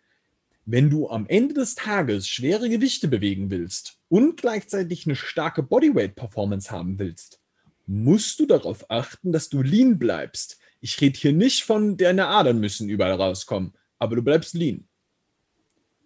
Wenn 0.65 0.89
du 0.89 1.09
am 1.09 1.28
Ende 1.28 1.53
des 1.53 1.76
Tages 1.76 2.28
schwere 2.28 2.69
Gewichte 2.69 3.07
bewegen 3.07 3.51
willst 3.51 3.97
und 4.09 4.38
gleichzeitig 4.38 5.05
eine 5.05 5.15
starke 5.15 5.61
Bodyweight-Performance 5.61 6.71
haben 6.71 6.97
willst, 6.97 7.39
musst 7.86 8.39
du 8.39 8.45
darauf 8.45 8.89
achten, 8.89 9.32
dass 9.32 9.49
du 9.49 9.61
lean 9.61 9.99
bleibst. 9.99 10.57
Ich 10.80 10.99
rede 11.01 11.19
hier 11.19 11.34
nicht 11.34 11.63
von, 11.63 11.97
deine 11.97 12.28
Adern 12.28 12.59
müssen 12.59 12.89
überall 12.89 13.13
rauskommen, 13.13 13.74
aber 13.99 14.15
du 14.15 14.21
bleibst 14.21 14.53
lean. 14.53 14.88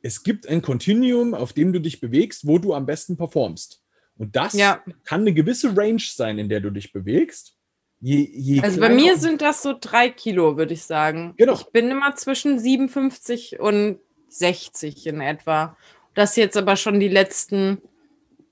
Es 0.01 0.23
gibt 0.23 0.47
ein 0.47 0.61
Continuum, 0.61 1.33
auf 1.33 1.53
dem 1.53 1.73
du 1.73 1.79
dich 1.79 1.99
bewegst, 1.99 2.47
wo 2.47 2.59
du 2.59 2.73
am 2.73 2.85
besten 2.85 3.17
performst. 3.17 3.81
Und 4.17 4.35
das 4.35 4.53
ja. 4.53 4.83
kann 5.03 5.21
eine 5.21 5.33
gewisse 5.33 5.75
Range 5.75 6.01
sein, 6.01 6.39
in 6.39 6.49
der 6.49 6.59
du 6.59 6.69
dich 6.69 6.91
bewegst. 6.91 7.55
Je, 7.99 8.29
je 8.31 8.61
also 8.61 8.79
bei 8.79 8.89
mir 8.89 9.17
sind 9.17 9.41
das 9.41 9.63
so 9.63 9.73
drei 9.79 10.09
Kilo, 10.09 10.57
würde 10.57 10.73
ich 10.73 10.83
sagen. 10.83 11.33
Genau. 11.37 11.53
Ich 11.53 11.65
bin 11.71 11.89
immer 11.89 12.15
zwischen 12.15 12.59
57 12.59 13.59
und 13.59 13.99
60 14.29 15.07
in 15.07 15.21
etwa. 15.21 15.75
Das 16.13 16.35
jetzt 16.35 16.57
aber 16.57 16.75
schon 16.75 16.99
die 16.99 17.07
letzten 17.07 17.81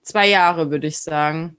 zwei 0.02 0.30
Jahre, 0.30 0.72
würde 0.72 0.88
ich 0.88 0.98
sagen. 0.98 1.58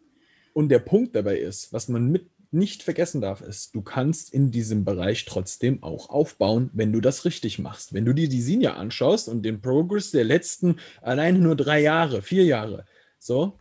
Und 0.53 0.69
der 0.69 0.79
Punkt 0.79 1.15
dabei 1.15 1.39
ist, 1.39 1.73
was 1.73 1.89
man 1.89 2.11
mit 2.11 2.29
nicht 2.51 2.83
vergessen 2.83 3.21
darf, 3.21 3.41
ist, 3.41 3.75
du 3.75 3.83
kannst 3.83 4.33
in 4.33 4.51
diesem 4.51 4.85
Bereich 4.85 5.25
trotzdem 5.25 5.83
auch 5.83 6.11
aufbauen, 6.11 6.71
wenn 6.73 6.93
du 6.93 7.01
das 7.01 7.25
richtig 7.25 7.59
machst. 7.59 7.93
Wenn 7.93 8.05
du 8.05 8.13
dir 8.13 8.29
die 8.29 8.41
Sinja 8.41 8.75
anschaust 8.75 9.29
und 9.29 9.43
den 9.43 9.61
Progress 9.61 10.11
der 10.11 10.25
letzten 10.25 10.79
alleine 11.03 11.39
nur 11.39 11.57
drei 11.57 11.81
Jahre, 11.81 12.23
vier 12.23 12.45
Jahre, 12.45 12.85
so. 13.19 13.59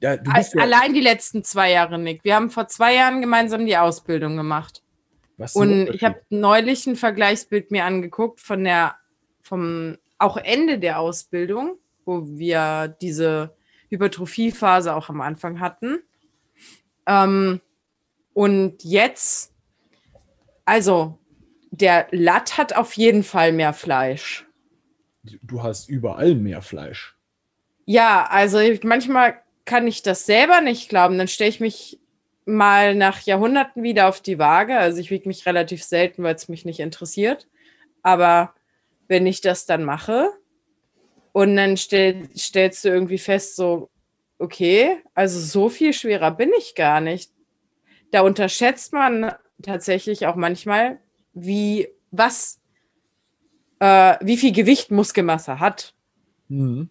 Ja, 0.00 0.14
ja 0.14 0.42
Allein 0.58 0.94
die 0.94 1.00
letzten 1.00 1.44
zwei 1.44 1.72
Jahre, 1.72 1.98
Nick. 1.98 2.24
Wir 2.24 2.34
haben 2.34 2.50
vor 2.50 2.68
zwei 2.68 2.94
Jahren 2.94 3.20
gemeinsam 3.20 3.66
die 3.66 3.76
Ausbildung 3.76 4.36
gemacht. 4.36 4.82
und 5.54 5.88
ich 5.88 6.02
habe 6.02 6.20
neulich 6.30 6.86
ein 6.86 6.96
Vergleichsbild 6.96 7.70
mir 7.70 7.84
angeguckt 7.84 8.40
von 8.40 8.64
der, 8.64 8.96
vom 9.42 9.98
auch 10.18 10.36
Ende 10.36 10.78
der 10.78 10.98
Ausbildung, 10.98 11.78
wo 12.04 12.26
wir 12.26 12.96
diese 13.00 13.54
Hypertrophiephase 13.90 14.94
auch 14.94 15.08
am 15.08 15.20
Anfang 15.20 15.60
hatten. 15.60 15.98
Ähm, 17.06 17.60
und 18.36 18.84
jetzt, 18.84 19.54
also 20.66 21.18
der 21.70 22.06
Latt 22.10 22.58
hat 22.58 22.76
auf 22.76 22.92
jeden 22.92 23.22
Fall 23.22 23.50
mehr 23.50 23.72
Fleisch. 23.72 24.44
Du 25.40 25.62
hast 25.62 25.88
überall 25.88 26.34
mehr 26.34 26.60
Fleisch. 26.60 27.16
Ja, 27.86 28.26
also 28.28 28.58
manchmal 28.82 29.40
kann 29.64 29.86
ich 29.86 30.02
das 30.02 30.26
selber 30.26 30.60
nicht 30.60 30.90
glauben. 30.90 31.16
Dann 31.16 31.28
stelle 31.28 31.48
ich 31.48 31.60
mich 31.60 31.98
mal 32.44 32.94
nach 32.94 33.22
Jahrhunderten 33.22 33.82
wieder 33.82 34.06
auf 34.06 34.20
die 34.20 34.38
Waage. 34.38 34.76
Also 34.76 35.00
ich 35.00 35.10
wiege 35.10 35.28
mich 35.28 35.46
relativ 35.46 35.82
selten, 35.82 36.22
weil 36.22 36.34
es 36.34 36.50
mich 36.50 36.66
nicht 36.66 36.80
interessiert. 36.80 37.48
Aber 38.02 38.52
wenn 39.08 39.26
ich 39.26 39.40
das 39.40 39.64
dann 39.64 39.82
mache 39.82 40.28
und 41.32 41.56
dann 41.56 41.78
stell, 41.78 42.28
stellst 42.36 42.84
du 42.84 42.90
irgendwie 42.90 43.16
fest, 43.16 43.56
so, 43.56 43.88
okay, 44.38 44.98
also 45.14 45.40
so 45.40 45.70
viel 45.70 45.94
schwerer 45.94 46.32
bin 46.32 46.52
ich 46.58 46.74
gar 46.74 47.00
nicht 47.00 47.30
da 48.10 48.20
unterschätzt 48.22 48.92
man 48.92 49.32
tatsächlich 49.62 50.26
auch 50.26 50.36
manchmal, 50.36 51.00
wie 51.32 51.88
was, 52.10 52.60
äh, 53.80 54.16
wie 54.20 54.36
viel 54.36 54.52
Gewicht 54.52 54.90
Muskelmasse 54.90 55.60
hat. 55.60 55.94
Mhm. 56.48 56.90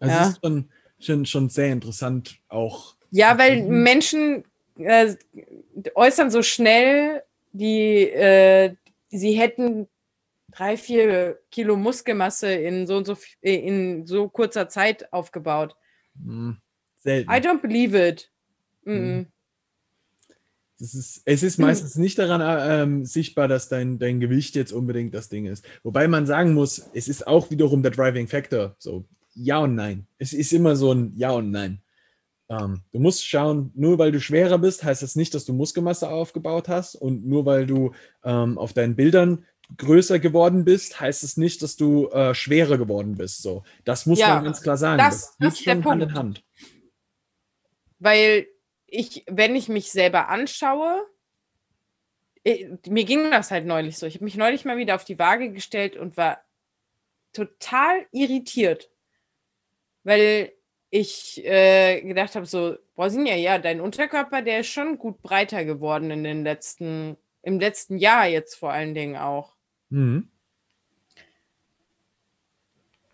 Also 0.00 0.14
ja. 0.14 0.28
ist 0.28 0.40
schon, 0.42 0.70
schon, 0.98 1.26
schon 1.26 1.48
sehr 1.48 1.72
interessant 1.72 2.38
auch. 2.48 2.96
Ja, 3.10 3.38
weil 3.38 3.62
Menschen 3.64 4.44
äh, 4.76 5.14
äußern 5.94 6.30
so 6.30 6.42
schnell, 6.42 7.22
die 7.52 8.08
äh, 8.10 8.74
sie 9.08 9.32
hätten 9.32 9.88
drei, 10.50 10.76
vier 10.76 11.38
Kilo 11.50 11.76
Muskelmasse 11.76 12.52
in 12.52 12.86
so 12.86 12.96
und 12.96 13.06
so 13.06 13.16
in 13.40 14.06
so 14.06 14.28
kurzer 14.28 14.68
Zeit 14.68 15.12
aufgebaut. 15.12 15.76
Mhm. 16.14 16.58
Selten. 16.96 17.30
I 17.30 17.36
don't 17.36 17.60
believe 17.60 17.96
it. 17.96 18.30
Mhm. 18.84 19.26
Ist, 20.80 21.22
es 21.24 21.42
ist 21.42 21.58
meistens 21.58 21.96
nicht 21.96 22.18
daran 22.18 22.42
ähm, 22.42 23.04
sichtbar, 23.04 23.48
dass 23.48 23.68
dein, 23.68 23.98
dein 23.98 24.18
Gewicht 24.18 24.56
jetzt 24.56 24.72
unbedingt 24.72 25.14
das 25.14 25.28
Ding 25.28 25.46
ist. 25.46 25.64
Wobei 25.82 26.08
man 26.08 26.26
sagen 26.26 26.52
muss, 26.52 26.90
es 26.94 27.08
ist 27.08 27.26
auch 27.26 27.50
wiederum 27.50 27.82
der 27.82 27.92
Driving 27.92 28.26
Factor. 28.26 28.74
So, 28.78 29.04
ja 29.34 29.58
und 29.58 29.74
nein. 29.74 30.06
Es 30.18 30.32
ist 30.32 30.52
immer 30.52 30.76
so 30.76 30.92
ein 30.92 31.12
Ja 31.16 31.30
und 31.30 31.50
Nein. 31.50 31.80
Ähm, 32.48 32.82
du 32.92 32.98
musst 32.98 33.26
schauen, 33.26 33.72
nur 33.74 33.98
weil 33.98 34.12
du 34.12 34.20
schwerer 34.20 34.58
bist, 34.58 34.84
heißt 34.84 35.02
das 35.02 35.16
nicht, 35.16 35.34
dass 35.34 35.44
du 35.44 35.52
Muskelmasse 35.52 36.08
aufgebaut 36.08 36.68
hast. 36.68 36.94
Und 36.94 37.26
nur 37.26 37.46
weil 37.46 37.66
du 37.66 37.92
ähm, 38.22 38.58
auf 38.58 38.72
deinen 38.72 38.96
Bildern 38.96 39.44
größer 39.78 40.18
geworden 40.18 40.64
bist, 40.64 41.00
heißt 41.00 41.24
es 41.24 41.36
nicht, 41.36 41.62
dass 41.62 41.76
du 41.76 42.08
äh, 42.08 42.34
schwerer 42.34 42.76
geworden 42.78 43.14
bist. 43.16 43.42
So, 43.42 43.64
das 43.84 44.06
muss 44.06 44.18
ja, 44.18 44.34
man 44.34 44.44
ganz 44.44 44.60
klar 44.60 44.76
sagen. 44.76 44.98
Das, 44.98 45.20
das, 45.20 45.36
das 45.38 45.54
ist 45.54 45.64
schon 45.64 45.84
Hand 45.84 46.02
in 46.02 46.14
Hand. 46.14 46.44
Weil 47.98 48.46
ich, 48.94 49.24
wenn 49.26 49.56
ich 49.56 49.68
mich 49.68 49.90
selber 49.90 50.28
anschaue, 50.28 51.04
ich, 52.42 52.62
äh, 52.62 52.78
mir 52.88 53.04
ging 53.04 53.30
das 53.30 53.50
halt 53.50 53.66
neulich 53.66 53.98
so. 53.98 54.06
Ich 54.06 54.14
habe 54.14 54.24
mich 54.24 54.36
neulich 54.36 54.64
mal 54.64 54.76
wieder 54.76 54.94
auf 54.94 55.04
die 55.04 55.18
Waage 55.18 55.50
gestellt 55.50 55.96
und 55.96 56.16
war 56.16 56.40
total 57.32 58.06
irritiert, 58.12 58.90
weil 60.04 60.52
ich 60.90 61.44
äh, 61.44 62.02
gedacht 62.02 62.36
habe, 62.36 62.46
so, 62.46 62.76
Brasilien, 62.94 63.40
ja, 63.40 63.58
dein 63.58 63.80
Unterkörper, 63.80 64.42
der 64.42 64.60
ist 64.60 64.68
schon 64.68 64.98
gut 64.98 65.20
breiter 65.22 65.64
geworden 65.64 66.12
in 66.12 66.22
den 66.22 66.44
letzten, 66.44 67.16
im 67.42 67.58
letzten 67.58 67.98
Jahr 67.98 68.26
jetzt 68.26 68.54
vor 68.54 68.70
allen 68.70 68.94
Dingen 68.94 69.16
auch. 69.16 69.56
Mhm. 69.90 70.28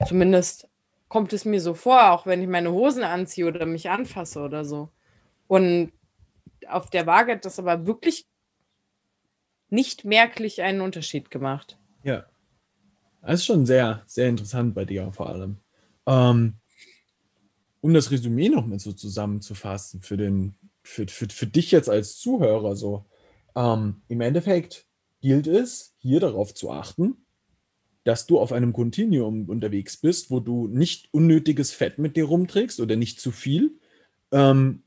Zumindest 0.06 0.68
kommt 1.08 1.32
es 1.32 1.46
mir 1.46 1.60
so 1.60 1.72
vor, 1.72 2.10
auch 2.10 2.26
wenn 2.26 2.42
ich 2.42 2.48
meine 2.48 2.72
Hosen 2.72 3.02
anziehe 3.02 3.46
oder 3.46 3.64
mich 3.64 3.88
anfasse 3.88 4.40
oder 4.40 4.64
so. 4.64 4.90
Und 5.50 5.90
auf 6.68 6.90
der 6.90 7.08
Waage 7.08 7.32
hat 7.32 7.44
das 7.44 7.58
aber 7.58 7.84
wirklich 7.84 8.24
nicht 9.68 10.04
merklich 10.04 10.62
einen 10.62 10.80
Unterschied 10.80 11.28
gemacht. 11.28 11.76
Ja. 12.04 12.24
Das 13.20 13.40
ist 13.40 13.46
schon 13.46 13.66
sehr, 13.66 14.04
sehr 14.06 14.28
interessant 14.28 14.76
bei 14.76 14.84
dir 14.84 15.10
vor 15.10 15.28
allem. 15.28 15.56
Ähm, 16.06 16.54
um 17.80 17.92
das 17.92 18.12
Resümee 18.12 18.48
nochmal 18.48 18.78
so 18.78 18.92
zusammenzufassen 18.92 20.02
für, 20.02 20.16
den, 20.16 20.54
für, 20.84 21.08
für, 21.08 21.26
für 21.28 21.48
dich 21.48 21.72
jetzt 21.72 21.90
als 21.90 22.16
Zuhörer 22.18 22.76
so. 22.76 23.06
Ähm, 23.56 24.02
Im 24.06 24.20
Endeffekt 24.20 24.86
gilt 25.20 25.48
es, 25.48 25.96
hier 25.98 26.20
darauf 26.20 26.54
zu 26.54 26.70
achten, 26.70 27.26
dass 28.04 28.24
du 28.28 28.38
auf 28.38 28.52
einem 28.52 28.72
Kontinuum 28.72 29.48
unterwegs 29.48 29.96
bist, 29.96 30.30
wo 30.30 30.38
du 30.38 30.68
nicht 30.68 31.08
unnötiges 31.10 31.72
Fett 31.72 31.98
mit 31.98 32.14
dir 32.14 32.26
rumträgst 32.26 32.78
oder 32.78 32.94
nicht 32.94 33.20
zu 33.20 33.32
viel, 33.32 33.80
ähm, 34.30 34.84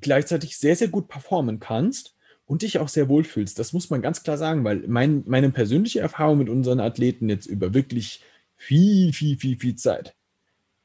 gleichzeitig 0.00 0.56
sehr, 0.56 0.76
sehr 0.76 0.88
gut 0.88 1.08
performen 1.08 1.60
kannst 1.60 2.14
und 2.46 2.62
dich 2.62 2.78
auch 2.78 2.88
sehr 2.88 3.08
wohlfühlst. 3.08 3.58
Das 3.58 3.72
muss 3.72 3.90
man 3.90 4.02
ganz 4.02 4.22
klar 4.22 4.36
sagen, 4.36 4.64
weil 4.64 4.84
mein, 4.88 5.22
meine 5.26 5.50
persönliche 5.50 6.00
Erfahrung 6.00 6.38
mit 6.38 6.48
unseren 6.48 6.80
Athleten 6.80 7.28
jetzt 7.28 7.46
über 7.46 7.74
wirklich 7.74 8.22
viel, 8.56 9.12
viel, 9.12 9.38
viel, 9.38 9.58
viel 9.58 9.76
Zeit. 9.76 10.14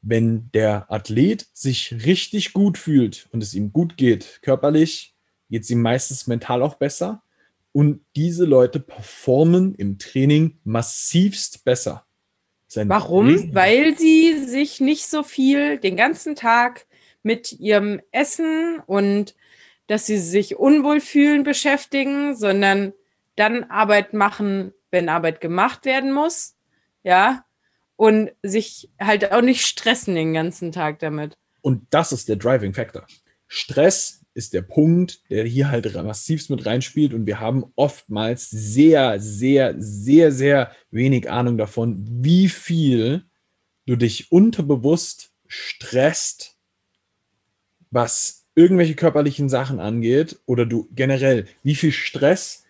Wenn 0.02 0.50
der 0.54 0.92
Athlet 0.92 1.48
sich 1.54 2.06
richtig 2.06 2.54
gut 2.54 2.78
fühlt 2.78 3.28
und 3.32 3.42
es 3.42 3.56
ihm 3.56 3.74
gut 3.74 3.98
geht, 3.98 4.40
körperlich, 4.44 5.16
geht 5.50 5.64
es 5.64 5.70
ihm 5.70 5.82
meistens 5.82 6.28
mental 6.28 6.62
auch 6.62 6.76
besser. 6.76 7.24
Und 7.72 8.02
diese 8.16 8.46
Leute 8.46 8.80
performen 8.80 9.76
im 9.76 9.98
Training 9.98 10.60
massivst 10.64 11.66
besser. 11.66 12.06
Warum? 12.76 13.54
Weil 13.54 13.98
sie 13.98 14.46
sich 14.46 14.80
nicht 14.80 15.08
so 15.08 15.24
viel 15.24 15.78
den 15.78 15.96
ganzen 15.96 16.36
Tag 16.36 16.86
mit 17.26 17.52
ihrem 17.52 18.02
Essen 18.12 18.80
und 18.86 19.36
dass 19.88 20.06
sie 20.06 20.18
sich 20.18 20.58
unwohl 20.58 21.02
fühlen 21.02 21.44
beschäftigen, 21.44 22.36
sondern 22.36 22.94
dann 23.36 23.66
Arbeit 23.66 24.14
machen, 24.14 24.74
wenn 24.92 25.10
Arbeit 25.10 25.42
gemacht 25.42 25.86
werden 25.86 26.14
muss. 26.14 26.56
Ja. 27.04 27.46
Und 27.98 28.32
sich 28.44 28.90
halt 29.00 29.32
auch 29.32 29.42
nicht 29.42 29.66
stressen 29.66 30.16
den 30.16 30.34
ganzen 30.34 30.72
Tag 30.72 31.00
damit. 31.00 31.34
Und 31.62 31.88
das 31.90 32.12
ist 32.12 32.30
der 32.30 32.36
Driving 32.36 32.74
Factor. 32.74 33.08
Stress 33.48 34.26
ist 34.34 34.54
der 34.54 34.62
Punkt, 34.62 35.22
der 35.30 35.46
hier 35.46 35.72
halt 35.72 35.92
massivst 35.96 36.50
mit 36.50 36.66
reinspielt 36.66 37.14
und 37.14 37.26
wir 37.26 37.40
haben 37.40 37.72
oftmals 37.76 38.50
sehr, 38.50 39.20
sehr, 39.20 39.76
sehr, 39.78 40.32
sehr 40.32 40.72
wenig 40.92 41.32
Ahnung 41.32 41.58
davon, 41.58 42.06
wie 42.06 42.50
viel 42.50 43.26
du 43.86 43.96
dich 43.96 44.32
unterbewusst 44.32 45.32
stresst, 45.48 46.55
was 47.92 48.46
irgendwelche 48.56 48.96
körperlichen 48.96 49.50
Sachen 49.50 49.80
angeht 49.80 50.40
oder 50.46 50.66
du 50.66 50.88
generell, 50.94 51.46
wie 51.64 51.76
viel 51.76 51.92
Stress 51.92 52.64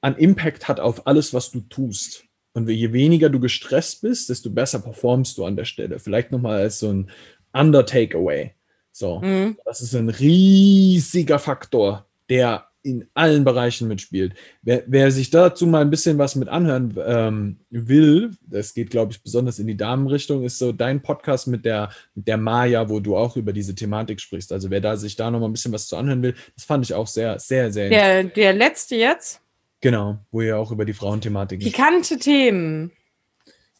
an 0.00 0.16
Impact 0.16 0.68
hat 0.68 0.80
auf 0.80 1.06
alles, 1.06 1.34
was 1.34 1.50
du 1.50 1.60
tust. 1.60 2.24
Und 2.52 2.68
je 2.68 2.92
weniger 2.92 3.30
du 3.30 3.40
gestresst 3.40 4.02
bist, 4.02 4.28
desto 4.28 4.50
besser 4.50 4.78
performst 4.78 5.36
du 5.38 5.44
an 5.44 5.56
der 5.56 5.64
Stelle. 5.64 5.98
Vielleicht 5.98 6.30
nochmal 6.30 6.60
als 6.60 6.78
so 6.78 6.92
ein 6.92 7.10
Under-Takeaway. 7.52 8.52
So, 8.92 9.20
mhm. 9.20 9.58
das 9.64 9.80
ist 9.80 9.94
ein 9.96 10.08
riesiger 10.08 11.40
Faktor, 11.40 12.06
der 12.28 12.68
in 12.84 13.08
allen 13.14 13.44
Bereichen 13.44 13.88
mitspielt. 13.88 14.34
Wer, 14.62 14.84
wer 14.86 15.10
sich 15.10 15.30
dazu 15.30 15.66
mal 15.66 15.80
ein 15.80 15.90
bisschen 15.90 16.18
was 16.18 16.36
mit 16.36 16.48
anhören 16.48 16.94
ähm, 17.04 17.56
will, 17.70 18.32
das 18.46 18.74
geht, 18.74 18.90
glaube 18.90 19.12
ich, 19.12 19.22
besonders 19.22 19.58
in 19.58 19.66
die 19.66 19.76
Damenrichtung, 19.76 20.44
ist 20.44 20.58
so 20.58 20.70
dein 20.70 21.00
Podcast 21.00 21.46
mit 21.46 21.64
der, 21.64 21.90
mit 22.14 22.28
der 22.28 22.36
Maya, 22.36 22.90
wo 22.90 23.00
du 23.00 23.16
auch 23.16 23.38
über 23.38 23.54
diese 23.54 23.74
Thematik 23.74 24.20
sprichst. 24.20 24.52
Also 24.52 24.68
wer 24.68 24.82
da 24.82 24.98
sich 24.98 25.16
da 25.16 25.30
noch 25.30 25.40
mal 25.40 25.46
ein 25.46 25.52
bisschen 25.52 25.72
was 25.72 25.88
zu 25.88 25.96
anhören 25.96 26.22
will, 26.22 26.34
das 26.54 26.64
fand 26.66 26.84
ich 26.84 26.92
auch 26.92 27.06
sehr, 27.06 27.38
sehr, 27.38 27.72
sehr 27.72 27.88
Der, 27.88 28.24
der 28.24 28.52
letzte 28.52 28.96
jetzt? 28.96 29.40
Genau, 29.80 30.18
wo 30.30 30.42
ihr 30.42 30.58
auch 30.58 30.70
über 30.70 30.84
die 30.84 30.92
Frauenthematik. 30.92 31.60
Pikante 31.60 32.18
Themen. 32.18 32.92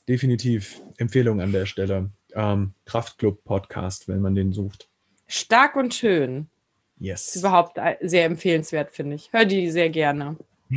Definitiv 0.09 0.81
Empfehlung 0.97 1.43
an 1.43 1.53
der 1.53 1.67
Stelle. 1.67 2.11
Ähm, 2.35 2.73
Kraftclub-Podcast, 2.87 4.09
wenn 4.09 4.21
man 4.21 4.35
den 4.35 4.55
sucht. 4.55 4.89
Stark 5.27 5.77
und 5.77 5.93
schön. 5.93 6.49
Yes. 6.99 7.35
Ist 7.35 7.43
überhaupt 7.43 7.79
sehr 8.01 8.25
empfehlenswert, 8.25 8.93
finde 8.93 9.17
ich. 9.17 9.33
Hör 9.33 9.45
die 9.45 9.71
sehr 9.71 9.91
gerne. 9.91 10.37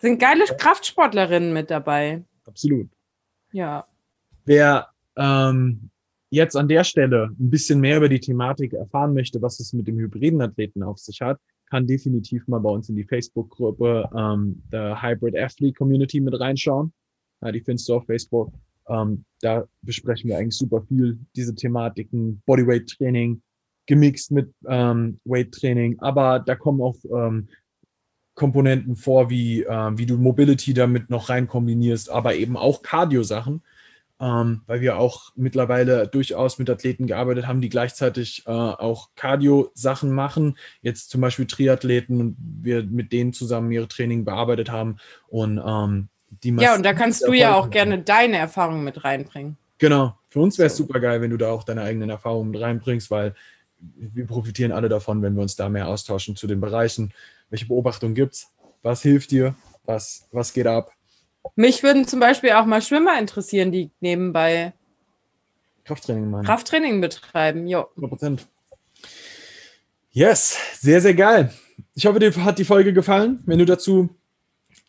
Sind 0.00 0.18
geile 0.18 0.44
Kraftsportlerinnen 0.44 1.52
mit 1.52 1.70
dabei. 1.70 2.22
Absolut. 2.46 2.88
Ja. 3.52 3.86
Wer 4.44 4.88
ähm, 5.16 5.90
jetzt 6.30 6.56
an 6.56 6.68
der 6.68 6.84
Stelle 6.84 7.30
ein 7.38 7.50
bisschen 7.50 7.80
mehr 7.80 7.96
über 7.96 8.08
die 8.08 8.20
Thematik 8.20 8.74
erfahren 8.74 9.14
möchte, 9.14 9.40
was 9.42 9.58
es 9.60 9.72
mit 9.72 9.86
dem 9.86 9.98
hybriden 9.98 10.40
Athleten 10.42 10.82
auf 10.82 10.98
sich 10.98 11.20
hat, 11.20 11.40
kann 11.70 11.86
definitiv 11.86 12.46
mal 12.46 12.60
bei 12.60 12.70
uns 12.70 12.88
in 12.88 12.96
die 12.96 13.04
Facebook-Gruppe 13.04 14.08
ähm, 14.16 14.62
der 14.70 15.02
Hybrid 15.02 15.36
Athlete 15.36 15.74
Community 15.74 16.20
mit 16.20 16.38
reinschauen. 16.38 16.92
Ja, 17.42 17.50
die 17.50 17.60
findest 17.60 17.88
du 17.88 17.94
auf 17.94 18.06
Facebook. 18.06 18.52
Ähm, 18.88 19.24
da 19.40 19.66
besprechen 19.82 20.30
wir 20.30 20.38
eigentlich 20.38 20.56
super 20.56 20.82
viel 20.82 21.18
diese 21.34 21.54
Thematiken, 21.54 22.40
Bodyweight 22.46 22.88
Training, 22.88 23.42
gemixt 23.86 24.30
mit 24.30 24.52
ähm, 24.68 25.20
Weight 25.24 25.52
Training, 25.52 25.98
aber 26.00 26.40
da 26.40 26.54
kommen 26.54 26.80
auch 26.80 26.96
ähm, 27.04 27.48
Komponenten 28.36 28.96
vor, 28.96 29.30
wie, 29.30 29.62
äh, 29.62 29.90
wie 29.98 30.06
du 30.06 30.18
Mobility 30.18 30.74
damit 30.74 31.10
noch 31.10 31.30
rein 31.30 31.48
kombinierst, 31.48 32.10
aber 32.10 32.34
eben 32.34 32.56
auch 32.56 32.82
Cardio-Sachen, 32.82 33.62
ähm, 34.20 34.62
weil 34.66 34.80
wir 34.82 34.98
auch 34.98 35.32
mittlerweile 35.36 36.06
durchaus 36.06 36.58
mit 36.58 36.68
Athleten 36.68 37.06
gearbeitet 37.06 37.46
haben, 37.46 37.60
die 37.60 37.70
gleichzeitig 37.70 38.44
äh, 38.46 38.50
auch 38.50 39.10
Cardio-Sachen 39.16 40.12
machen. 40.12 40.58
Jetzt 40.82 41.10
zum 41.10 41.22
Beispiel 41.22 41.46
Triathleten 41.46 42.20
und 42.20 42.36
wir 42.38 42.82
mit 42.84 43.12
denen 43.12 43.32
zusammen 43.32 43.72
ihre 43.72 43.88
Training 43.88 44.24
bearbeitet 44.24 44.70
haben 44.70 44.98
und 45.28 45.60
ähm, 45.64 46.08
die 46.28 46.50
Ja, 46.58 46.74
und 46.74 46.84
da 46.84 46.92
kannst 46.92 47.26
du 47.26 47.32
ja 47.32 47.54
auch 47.54 47.70
gerne 47.70 48.02
deine 48.02 48.36
Erfahrungen 48.36 48.84
mit 48.84 49.02
reinbringen. 49.02 49.56
Genau. 49.78 50.18
Für 50.28 50.40
uns 50.40 50.58
wäre 50.58 50.66
es 50.66 50.76
so. 50.76 50.84
super 50.84 51.00
geil, 51.00 51.22
wenn 51.22 51.30
du 51.30 51.38
da 51.38 51.50
auch 51.50 51.64
deine 51.64 51.82
eigenen 51.82 52.10
Erfahrungen 52.10 52.50
mit 52.50 52.60
reinbringst, 52.60 53.10
weil 53.10 53.34
wir 53.78 54.26
profitieren 54.26 54.72
alle 54.72 54.88
davon, 54.88 55.22
wenn 55.22 55.34
wir 55.34 55.42
uns 55.42 55.56
da 55.56 55.68
mehr 55.68 55.88
austauschen 55.88 56.36
zu 56.36 56.46
den 56.46 56.60
Bereichen. 56.60 57.12
Welche 57.50 57.66
Beobachtungen 57.66 58.14
gibt 58.14 58.34
es? 58.34 58.48
Was 58.82 59.02
hilft 59.02 59.30
dir? 59.30 59.54
Was, 59.84 60.26
was 60.32 60.52
geht 60.52 60.66
ab? 60.66 60.92
Mich 61.54 61.82
würden 61.82 62.06
zum 62.06 62.20
Beispiel 62.20 62.52
auch 62.52 62.66
mal 62.66 62.82
Schwimmer 62.82 63.18
interessieren, 63.18 63.70
die 63.70 63.90
nebenbei 64.00 64.72
Krafttraining 65.84 66.30
machen. 66.30 66.46
Krafttraining 66.46 67.00
betreiben, 67.00 67.66
ja. 67.68 67.86
100%. 67.96 68.40
Yes, 70.10 70.58
sehr, 70.80 71.00
sehr 71.00 71.14
geil. 71.14 71.52
Ich 71.94 72.06
hoffe, 72.06 72.18
dir 72.18 72.34
hat 72.44 72.58
die 72.58 72.64
Folge 72.64 72.92
gefallen. 72.92 73.42
Wenn 73.46 73.58
du 73.58 73.64
dazu 73.64 74.08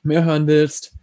mehr 0.01 0.23
hören 0.23 0.47
willst, 0.47 0.93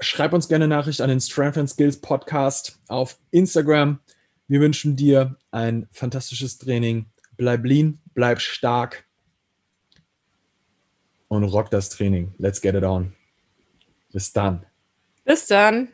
schreib 0.00 0.32
uns 0.32 0.48
gerne 0.48 0.66
Nachricht 0.66 1.00
an 1.02 1.10
den 1.10 1.20
Strength 1.20 1.58
and 1.58 1.70
Skills 1.70 2.00
Podcast 2.00 2.78
auf 2.88 3.18
Instagram. 3.32 4.00
Wir 4.48 4.60
wünschen 4.60 4.96
dir 4.96 5.36
ein 5.50 5.88
fantastisches 5.92 6.56
Training 6.58 7.06
bleib 7.36 7.64
lean, 7.64 7.98
bleib 8.14 8.40
stark 8.40 9.04
und 11.28 11.44
rock 11.44 11.70
das 11.70 11.88
Training. 11.90 12.34
Let's 12.38 12.60
get 12.60 12.74
it 12.74 12.84
on. 12.84 13.14
Bis 14.12 14.32
dann. 14.32 14.64
Bis 15.24 15.46
dann. 15.46 15.88